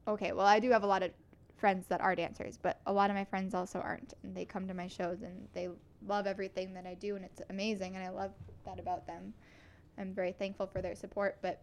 okay, 0.07 0.33
well, 0.33 0.45
I 0.45 0.59
do 0.59 0.69
have 0.71 0.83
a 0.83 0.87
lot 0.87 1.01
of 1.01 1.11
friends 1.57 1.87
that 1.87 2.01
are 2.01 2.13
dancers, 2.13 2.59
but 2.61 2.81
a 2.85 2.93
lot 2.93 3.09
of 3.09 3.15
my 3.15 3.23
friends 3.23 3.55
also 3.55 3.79
aren't, 3.79 4.13
and 4.23 4.35
they 4.35 4.43
come 4.43 4.67
to 4.67 4.73
my 4.73 4.87
shows 4.87 5.21
and 5.21 5.47
they 5.53 5.69
love 6.05 6.27
everything 6.27 6.73
that 6.73 6.85
I 6.85 6.93
do, 6.95 7.15
and 7.15 7.23
it's 7.23 7.41
amazing, 7.49 7.95
and 7.95 8.03
I 8.03 8.09
love 8.09 8.31
that 8.65 8.79
about 8.79 9.07
them. 9.07 9.33
I'm 9.97 10.13
very 10.13 10.33
thankful 10.33 10.67
for 10.67 10.81
their 10.81 10.95
support, 10.95 11.37
but 11.41 11.61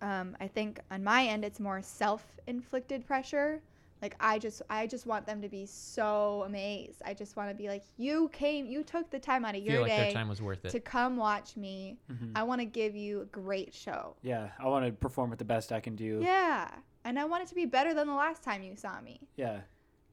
um, 0.00 0.36
I 0.40 0.48
think 0.48 0.80
on 0.90 1.04
my 1.04 1.26
end, 1.26 1.44
it's 1.44 1.60
more 1.60 1.82
self-inflicted 1.82 3.06
pressure. 3.06 3.60
Like 4.02 4.16
I 4.20 4.38
just, 4.38 4.62
I 4.70 4.86
just 4.86 5.04
want 5.06 5.26
them 5.26 5.42
to 5.42 5.48
be 5.48 5.66
so 5.66 6.42
amazed. 6.46 7.02
I 7.04 7.12
just 7.14 7.36
want 7.36 7.50
to 7.50 7.54
be 7.54 7.68
like, 7.68 7.82
you 7.98 8.30
came, 8.32 8.66
you 8.66 8.82
took 8.82 9.10
the 9.10 9.18
time 9.18 9.44
out 9.44 9.54
of 9.54 9.62
feel 9.62 9.72
your 9.72 9.82
like 9.82 9.90
day 9.90 10.02
their 10.04 10.12
time 10.12 10.28
was 10.28 10.40
worth 10.40 10.64
it. 10.64 10.70
to 10.70 10.80
come 10.80 11.16
watch 11.16 11.56
me. 11.56 11.98
hmm 12.08 12.32
I 12.34 12.42
want 12.42 12.60
to 12.60 12.64
give 12.64 12.96
you 12.96 13.20
a 13.22 13.24
great 13.26 13.74
show. 13.74 14.16
Yeah. 14.22 14.48
I 14.58 14.66
want 14.68 14.86
to 14.86 14.92
perform 14.92 15.32
at 15.32 15.38
the 15.38 15.44
best 15.44 15.70
I 15.72 15.80
can 15.80 15.96
do. 15.96 16.20
Yeah. 16.22 16.70
And 17.04 17.18
I 17.18 17.24
want 17.24 17.42
it 17.42 17.48
to 17.48 17.54
be 17.54 17.66
better 17.66 17.92
than 17.94 18.06
the 18.06 18.14
last 18.14 18.42
time 18.42 18.62
you 18.62 18.74
saw 18.76 19.00
me. 19.00 19.20
Yeah. 19.36 19.60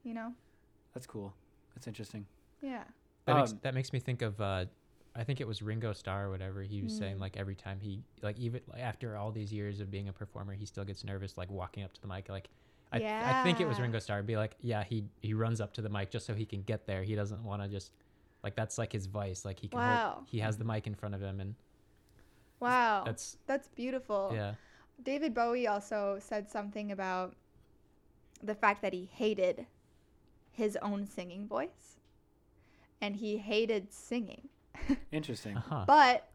You 0.03 0.13
know? 0.13 0.33
That's 0.93 1.05
cool. 1.07 1.33
That's 1.75 1.87
interesting. 1.87 2.25
Yeah. 2.61 2.83
That, 3.25 3.35
makes, 3.37 3.51
Um, 3.51 3.59
that 3.63 3.73
makes 3.73 3.93
me 3.93 3.99
think 3.99 4.21
of 4.21 4.39
uh, 4.41 4.65
I 5.15 5.23
think 5.23 5.41
it 5.41 5.47
was 5.47 5.61
Ringo 5.61 5.93
Starr 5.93 6.27
or 6.27 6.29
whatever. 6.29 6.61
He 6.61 6.81
was 6.83 6.95
saying 6.95 7.17
Mm. 7.17 7.21
like 7.21 7.37
every 7.37 7.55
time 7.55 7.79
he 7.79 8.01
like 8.21 8.37
even 8.37 8.61
like, 8.71 8.81
after 8.81 9.15
all 9.17 9.31
these 9.31 9.51
years 9.51 9.79
of 9.79 9.89
being 9.91 10.09
a 10.09 10.13
performer, 10.13 10.53
he 10.53 10.65
still 10.65 10.83
gets 10.85 11.03
nervous 11.03 11.37
like 11.37 11.49
walking 11.51 11.83
up 11.83 11.93
to 11.93 12.01
the 12.01 12.07
mic. 12.07 12.29
Like 12.29 12.49
I, 12.91 12.97
I 12.99 13.43
think 13.43 13.59
it 13.59 13.67
was 13.67 13.79
Ringo 13.79 13.99
Starr. 13.99 14.23
Be 14.23 14.37
like, 14.37 14.55
yeah, 14.61 14.83
he 14.83 15.03
he 15.21 15.33
runs 15.33 15.59
up 15.59 15.73
to 15.73 15.81
the 15.81 15.89
mic 15.89 16.09
just 16.09 16.25
so 16.25 16.33
he 16.33 16.45
can 16.45 16.61
get 16.61 16.85
there. 16.87 17.03
He 17.03 17.15
doesn't 17.15 17.43
want 17.43 17.61
to 17.61 17.67
just 17.67 17.91
like 18.43 18.55
that's 18.55 18.77
like 18.77 18.93
his 18.93 19.07
vice. 19.07 19.43
Like 19.43 19.59
he 19.59 19.67
can 19.67 19.79
hold, 19.79 20.25
he 20.27 20.39
has 20.39 20.57
the 20.57 20.63
mic 20.63 20.87
in 20.87 20.95
front 20.95 21.15
of 21.15 21.21
him 21.21 21.39
and 21.39 21.55
Wow. 22.59 23.03
That's, 23.05 23.37
that's 23.45 23.67
beautiful. 23.69 24.31
yeah 24.33 24.55
David 25.03 25.33
Bowie 25.35 25.67
also 25.67 26.17
said 26.19 26.49
something 26.49 26.91
about 26.91 27.35
the 28.41 28.55
fact 28.55 28.81
that 28.81 28.93
he 28.93 29.07
hated 29.13 29.67
his 30.51 30.75
own 30.81 31.05
singing 31.05 31.47
voice. 31.47 31.99
And 32.99 33.15
he 33.15 33.37
hated 33.37 33.93
singing. 33.93 34.49
Interesting. 35.11 35.55
uh-huh. 35.57 35.83
But 35.85 36.29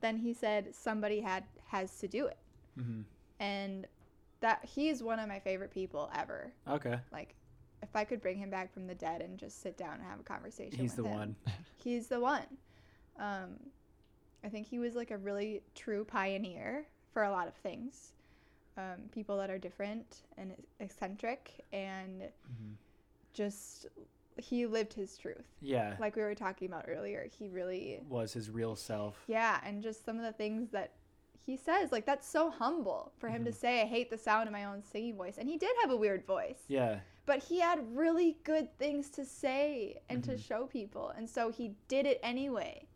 then 0.00 0.16
he 0.18 0.32
said 0.32 0.74
somebody 0.74 1.20
had 1.20 1.44
has 1.66 1.98
to 1.98 2.06
do 2.08 2.26
it. 2.26 2.38
hmm 2.76 3.00
And 3.40 3.86
that 4.40 4.64
he's 4.64 5.02
one 5.02 5.18
of 5.18 5.28
my 5.28 5.38
favorite 5.40 5.70
people 5.70 6.10
ever. 6.14 6.52
Okay. 6.68 6.98
Like 7.12 7.34
if 7.82 7.94
I 7.94 8.04
could 8.04 8.20
bring 8.20 8.38
him 8.38 8.50
back 8.50 8.72
from 8.72 8.86
the 8.86 8.94
dead 8.94 9.20
and 9.22 9.38
just 9.38 9.62
sit 9.62 9.76
down 9.76 9.94
and 9.94 10.02
have 10.02 10.20
a 10.20 10.24
conversation 10.24 10.78
He's 10.78 10.94
the 10.94 11.04
him, 11.04 11.12
one. 11.18 11.36
he's 11.76 12.08
the 12.08 12.20
one. 12.20 12.46
Um, 13.18 13.56
I 14.44 14.48
think 14.48 14.66
he 14.66 14.78
was 14.78 14.94
like 14.94 15.10
a 15.10 15.18
really 15.18 15.62
true 15.74 16.04
pioneer 16.04 16.86
for 17.12 17.24
a 17.24 17.30
lot 17.30 17.48
of 17.48 17.54
things. 17.54 18.12
Um, 18.76 19.08
people 19.12 19.36
that 19.38 19.50
are 19.50 19.58
different 19.58 20.22
and 20.36 20.54
eccentric, 20.78 21.64
and 21.72 22.22
Mhm. 22.22 22.74
just 23.32 23.86
he 24.36 24.66
lived 24.66 24.92
his 24.92 25.18
truth. 25.18 25.46
Yeah. 25.60 25.96
Like 25.98 26.14
we 26.14 26.22
were 26.22 26.34
talking 26.36 26.68
about 26.68 26.84
earlier, 26.86 27.26
he 27.36 27.48
really, 27.48 28.00
was 28.08 28.32
his 28.32 28.50
real 28.50 28.76
self. 28.76 29.24
yeah, 29.26 29.60
and 29.64 29.82
just 29.82 30.04
some 30.04 30.16
of 30.16 30.22
the 30.22 30.32
things 30.32 30.70
that 30.70 30.92
he 31.44 31.56
says, 31.56 31.90
like 31.92 32.04
that's 32.06 32.28
so 32.28 32.50
humble 32.50 33.12
for 33.18 33.28
him 33.28 33.44
to 33.44 33.50
Mhm. 33.50 33.54
say, 33.54 33.82
I 33.82 33.86
hate 33.86 34.10
the 34.10 34.18
sound 34.18 34.46
of 34.48 34.52
my 34.52 34.64
own 34.64 34.82
singing 34.82 35.16
voice. 35.16 35.38
And 35.38 35.48
he 35.48 35.56
did 35.56 35.74
have 35.82 35.90
a 35.90 35.96
weird 35.96 36.24
voice 36.26 36.64
Yeah. 36.68 37.00
but 37.26 37.42
he 37.44 37.60
had 37.60 37.96
really 37.96 38.38
good 38.44 38.76
things 38.78 39.10
to 39.10 39.24
say 39.24 40.00
and 40.08 40.22
to 40.24 40.32
Mhm. 40.32 40.38
show 40.40 40.66
people 40.66 41.08
and 41.10 41.28
so 41.28 41.50
he 41.50 41.74
did 41.88 42.06
it 42.06 42.18
anyway 42.22 42.86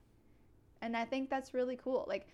and 0.80 0.96
i 0.96 1.04
think 1.04 1.28
that's 1.28 1.52
really 1.54 1.76
cool 1.76 2.04
like 2.08 2.26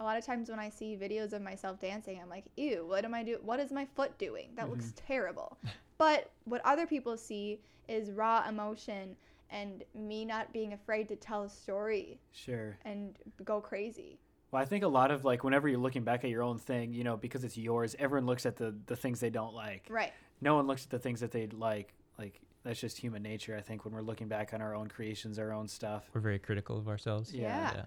a 0.00 0.04
lot 0.04 0.18
of 0.18 0.24
times 0.26 0.50
when 0.50 0.58
i 0.58 0.68
see 0.68 0.96
videos 0.96 1.32
of 1.32 1.40
myself 1.42 1.78
dancing 1.78 2.20
i'm 2.20 2.28
like 2.28 2.44
ew 2.56 2.84
what 2.86 3.04
am 3.04 3.14
i 3.14 3.22
doing 3.22 3.38
what 3.44 3.60
is 3.60 3.70
my 3.70 3.84
foot 3.84 4.16
doing 4.18 4.50
that 4.56 4.68
looks 4.68 4.92
terrible 4.96 5.56
but 5.98 6.30
what 6.44 6.60
other 6.64 6.84
people 6.86 7.16
see 7.16 7.60
is 7.88 8.10
raw 8.10 8.44
emotion 8.48 9.16
and 9.50 9.84
me 9.94 10.24
not 10.24 10.52
being 10.52 10.72
afraid 10.72 11.06
to 11.08 11.14
tell 11.16 11.44
a 11.44 11.48
story 11.48 12.20
Sure. 12.32 12.76
and 12.84 13.16
go 13.44 13.60
crazy 13.60 14.18
Well, 14.50 14.62
I 14.62 14.64
think 14.64 14.84
a 14.84 14.88
lot 14.88 15.10
of 15.10 15.24
like 15.24 15.44
whenever 15.44 15.68
you're 15.68 15.78
looking 15.78 16.04
back 16.04 16.24
at 16.24 16.30
your 16.30 16.42
own 16.42 16.58
thing, 16.58 16.92
you 16.92 17.04
know, 17.04 17.16
because 17.16 17.44
it's 17.44 17.56
yours, 17.58 17.96
everyone 17.98 18.26
looks 18.26 18.46
at 18.46 18.56
the 18.56 18.74
the 18.86 18.96
things 18.96 19.20
they 19.20 19.30
don't 19.30 19.54
like. 19.54 19.86
right 19.90 20.12
No 20.40 20.54
one 20.54 20.66
looks 20.66 20.84
at 20.84 20.90
the 20.90 20.98
things 20.98 21.20
that 21.20 21.32
they 21.32 21.46
like. 21.48 21.92
Like 22.18 22.40
that's 22.62 22.80
just 22.80 22.98
human 22.98 23.22
nature. 23.22 23.56
I 23.56 23.60
think 23.60 23.84
when 23.84 23.92
we're 23.94 24.02
looking 24.02 24.28
back 24.28 24.52
on 24.54 24.60
our 24.62 24.74
own 24.74 24.88
creations, 24.88 25.38
our 25.38 25.52
own 25.52 25.68
stuff. 25.68 26.04
We're 26.14 26.20
very 26.20 26.38
critical 26.38 26.78
of 26.78 26.88
ourselves. 26.88 27.32
Yeah. 27.32 27.72
Yeah. 27.74 27.84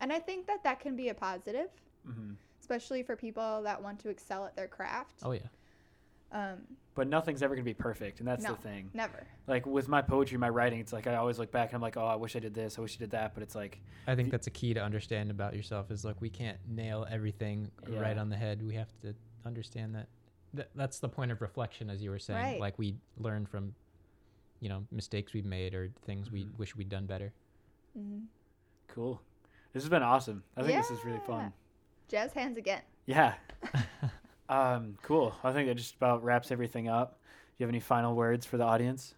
and 0.00 0.12
i 0.12 0.18
think 0.18 0.46
that 0.46 0.62
that 0.64 0.80
can 0.80 0.96
be 0.96 1.08
a 1.10 1.14
positive 1.14 1.68
hmm 2.06 2.32
especially 2.60 3.02
for 3.02 3.16
people 3.16 3.60
that 3.62 3.82
want 3.82 3.98
to 3.98 4.08
excel 4.08 4.44
at 4.46 4.54
their 4.56 4.68
craft 4.68 5.16
Oh 5.22 5.32
yeah. 5.32 5.40
Um, 6.32 6.58
But 6.94 7.08
nothing's 7.08 7.42
ever 7.42 7.54
gonna 7.54 7.64
be 7.64 7.72
perfect, 7.74 8.18
and 8.18 8.28
that's 8.28 8.44
No. 8.44 8.52
the 8.54 8.60
thing. 8.62 8.90
never 8.92 9.26
Like 9.46 9.64
with 9.66 9.88
my 9.88 10.02
poetry, 10.02 10.36
my 10.38 10.48
writing, 10.50 10.80
it's 10.80 10.92
like 10.92 11.06
I 11.06 11.14
always 11.16 11.38
look 11.38 11.50
back 11.50 11.68
and 11.70 11.76
I'm 11.76 11.80
like, 11.82 11.96
oh, 11.96 12.04
I 12.06 12.16
wish 12.16 12.36
I 12.36 12.38
did 12.38 12.52
this, 12.54 12.78
I 12.78 12.82
wish 12.82 12.96
I 12.96 12.98
did 12.98 13.10
that, 13.12 13.32
but 13.34 13.42
it's 13.42 13.54
like, 13.54 13.80
I 14.06 14.14
think 14.14 14.28
The- 14.28 14.32
that's 14.32 14.46
a 14.46 14.50
key 14.50 14.74
to 14.74 14.82
understand 14.82 15.30
about 15.30 15.54
yourself 15.54 15.90
is 15.90 16.04
like 16.04 16.20
we 16.20 16.28
can't 16.30 16.58
nail 16.68 17.06
everything 17.10 17.70
right 17.88 18.16
on 18.18 18.28
the 18.28 18.36
head. 18.36 18.62
We 18.62 18.74
have 18.74 18.92
to 19.02 19.14
understand 19.46 19.94
that. 19.94 20.08
Th- 20.54 20.68
that's 20.74 20.98
the 20.98 21.08
point 21.08 21.32
of 21.32 21.40
reflection, 21.40 21.88
as 21.88 22.02
you 22.02 22.10
were 22.10 22.18
saying. 22.18 22.42
Right. 22.44 22.60
Like 22.60 22.78
we 22.78 22.96
learn 23.16 23.46
from, 23.46 23.74
you 24.60 24.68
know, 24.68 24.84
mistakes 24.90 25.32
we've 25.32 25.46
made 25.46 25.74
or 25.74 25.88
things 26.04 26.30
we 26.30 26.44
Mhm. 26.44 26.58
wish 26.58 26.76
we'd 26.76 26.88
done 26.90 27.06
better. 27.06 27.32
mm-hmm. 27.98 28.24
cool. 28.88 29.20
This 29.72 29.82
has 29.82 29.88
been 29.90 30.02
awesome. 30.02 30.44
I 30.56 30.62
think 30.62 30.78
this 30.78 30.90
is 30.90 31.02
really 31.04 31.20
fun. 31.26 31.52
jazz 32.08 32.32
hands 32.34 32.58
again 32.58 32.82
Yeah. 33.06 33.34
um, 34.48 34.96
cool. 35.02 35.34
I 35.42 35.52
think 35.52 35.68
that 35.68 35.76
just 35.76 35.94
about 35.96 36.22
wraps 36.24 36.50
everything 36.50 36.88
up. 36.88 37.18
Do 37.22 37.54
you 37.58 37.66
have 37.66 37.70
any 37.70 37.80
final 37.80 38.14
words 38.14 38.46
for 38.46 38.56
the 38.56 38.64
audience? 38.64 39.14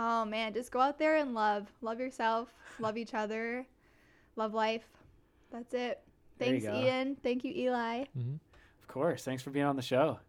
oh 0.00 0.24
man 0.24 0.54
just 0.54 0.70
go 0.70 0.78
out 0.78 0.96
there 0.96 1.16
and 1.16 1.34
love 1.34 1.66
love 1.80 1.98
yourself 1.98 2.48
love 2.78 2.96
each 2.96 3.14
other 3.14 3.66
love 4.36 4.54
life 4.54 4.84
that's 5.50 5.74
it 5.74 6.00
thanks 6.38 6.64
ian 6.64 7.16
thank 7.20 7.42
you 7.42 7.52
eli 7.52 8.04
hmm 8.16 8.34
Of 8.80 8.86
course. 8.86 9.24
Thanks 9.24 9.42
for 9.42 9.50
being 9.50 9.66
on 9.66 9.74
the 9.74 9.82
show. 9.82 10.20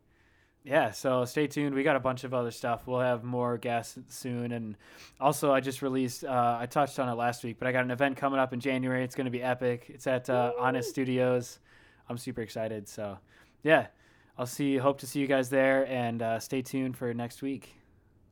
Yeah, 0.64 0.92
so 0.92 1.24
stay 1.26 1.48
tuned. 1.48 1.74
We 1.76 1.84
got 1.84 1.96
a 1.96 2.00
bunch 2.00 2.24
of 2.24 2.34
other 2.34 2.52
stuff. 2.52 2.88
We'll 2.88 3.00
have 3.00 3.24
more 3.24 3.58
guests 3.58 3.98
soon. 4.10 4.52
And 4.52 4.76
also, 5.20 5.54
I 5.54 5.62
just 5.62 5.82
released, 5.82 6.26
uh, 6.26 6.58
I 6.60 6.66
touched 6.66 7.00
on 7.00 7.08
it 7.08 7.14
last 7.14 7.44
week, 7.46 7.58
but 7.60 7.68
I 7.68 7.72
got 7.72 7.86
an 7.86 7.92
event 7.92 8.18
coming 8.18 8.40
up 8.40 8.52
in 8.54 8.60
January. 8.60 9.04
It's 9.04 9.16
going 9.16 9.26
to 9.26 9.32
be 9.32 9.42
epic. 9.42 9.86
It's 9.88 10.06
at 10.08 10.30
uh, 10.30 10.52
Honest 10.60 10.90
Studios. 10.90 11.60
I'm 12.10 12.18
super 12.18 12.42
excited. 12.42 12.90
So, 12.90 13.18
yeah, 13.64 13.88
I'll 14.40 14.46
see, 14.48 14.78
hope 14.78 15.00
to 15.02 15.06
see 15.08 15.20
you 15.20 15.28
guys 15.28 15.50
there. 15.50 15.86
And 15.88 16.22
uh, 16.22 16.40
stay 16.40 16.62
tuned 16.62 16.96
for 16.96 17.14
next 17.14 17.42
week. 17.42 17.76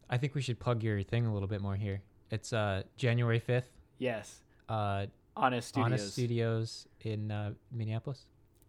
I 0.10 0.18
think 0.18 0.36
we 0.36 0.42
should 0.42 0.58
plug 0.58 0.82
your 0.82 1.04
thing 1.04 1.26
a 1.26 1.34
little 1.34 1.50
bit 1.50 1.60
more 1.62 1.76
here. 1.76 2.02
It's 2.32 2.54
uh, 2.54 2.84
January 2.96 3.40
fifth. 3.40 3.70
Yes, 4.00 4.42
Uh, 4.70 5.08
Honest 5.36 5.68
Studios. 5.68 5.86
Honest 5.86 6.14
Studios 6.14 6.88
in 7.02 7.30
uh, 7.30 7.52
Minneapolis. 7.72 8.26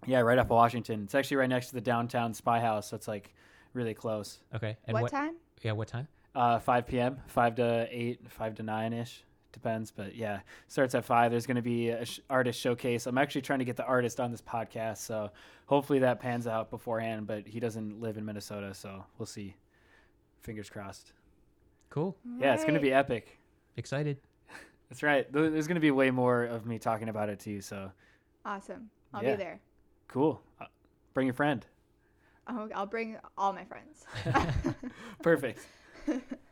Yeah, 0.06 0.20
right 0.20 0.36
off 0.38 0.46
of 0.46 0.50
Washington. 0.50 1.04
It's 1.04 1.14
actually 1.14 1.38
right 1.38 1.48
next 1.48 1.68
to 1.68 1.74
the 1.74 1.80
downtown 1.80 2.32
Spyhouse. 2.34 2.84
So 2.90 2.96
it's 2.96 3.08
like 3.08 3.32
really 3.72 3.94
close. 3.94 4.40
Okay. 4.54 4.76
And 4.86 4.94
what, 4.94 5.02
what? 5.04 5.10
time 5.12 5.36
Yeah. 5.62 5.72
What 5.72 5.88
time? 5.88 6.08
Uh, 6.34 6.58
5 6.58 6.86
p.m., 6.86 7.18
5 7.26 7.54
to 7.56 7.88
8, 7.90 8.20
5 8.30 8.54
to 8.56 8.62
9 8.62 8.92
ish. 8.92 9.24
Depends. 9.52 9.90
But 9.90 10.14
yeah, 10.14 10.40
starts 10.68 10.94
at 10.94 11.04
5. 11.04 11.30
There's 11.30 11.46
going 11.46 11.56
to 11.56 11.62
be 11.62 11.88
an 11.90 12.04
sh- 12.04 12.20
artist 12.28 12.60
showcase. 12.60 13.06
I'm 13.06 13.18
actually 13.18 13.42
trying 13.42 13.58
to 13.60 13.64
get 13.64 13.76
the 13.76 13.84
artist 13.86 14.20
on 14.20 14.30
this 14.30 14.42
podcast. 14.42 14.98
So 14.98 15.30
hopefully 15.66 16.00
that 16.00 16.20
pans 16.20 16.46
out 16.46 16.70
beforehand. 16.70 17.26
But 17.26 17.46
he 17.46 17.58
doesn't 17.60 18.00
live 18.00 18.16
in 18.18 18.24
Minnesota. 18.24 18.74
So 18.74 19.04
we'll 19.18 19.26
see. 19.26 19.56
Fingers 20.42 20.68
crossed. 20.70 21.12
Cool. 21.90 22.16
Yeah, 22.38 22.54
it's 22.54 22.62
going 22.64 22.74
to 22.74 22.80
be 22.80 22.92
epic. 22.92 23.38
Excited. 23.76 24.18
That's 24.90 25.02
right. 25.02 25.30
There's 25.32 25.66
going 25.66 25.76
to 25.76 25.80
be 25.80 25.90
way 25.90 26.10
more 26.10 26.44
of 26.44 26.66
me 26.66 26.78
talking 26.78 27.08
about 27.08 27.28
it 27.30 27.40
too. 27.40 27.60
So 27.60 27.90
awesome 28.44 28.88
i'll 29.12 29.22
Yeah. 29.22 29.32
be 29.32 29.36
there 29.42 29.60
cool. 30.06 30.40
Uh, 30.60 30.64
bring 31.12 31.26
your 31.26 31.34
friend. 31.34 31.66
I'll, 32.46 32.68
I'll 32.74 32.86
bring 32.86 33.16
all 33.36 33.52
my 33.52 33.64
friends 33.64 34.04
Perfect. 35.22 35.60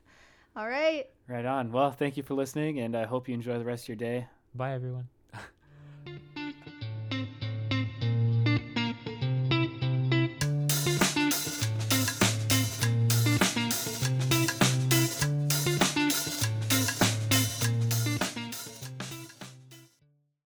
all 0.56 0.68
right 0.68 1.06
Right 1.28 1.44
on. 1.44 1.72
Well, 1.72 1.90
thank 1.90 2.16
you 2.16 2.22
for 2.22 2.34
listening. 2.34 2.78
And 2.78 2.96
I 2.96 3.04
hope 3.04 3.28
you 3.28 3.34
enjoy 3.34 3.58
the 3.58 3.64
rest 3.64 3.84
of 3.84 3.88
your 3.88 3.96
day. 3.96 4.28
Bye, 4.54 4.74
everyone. 4.74 5.08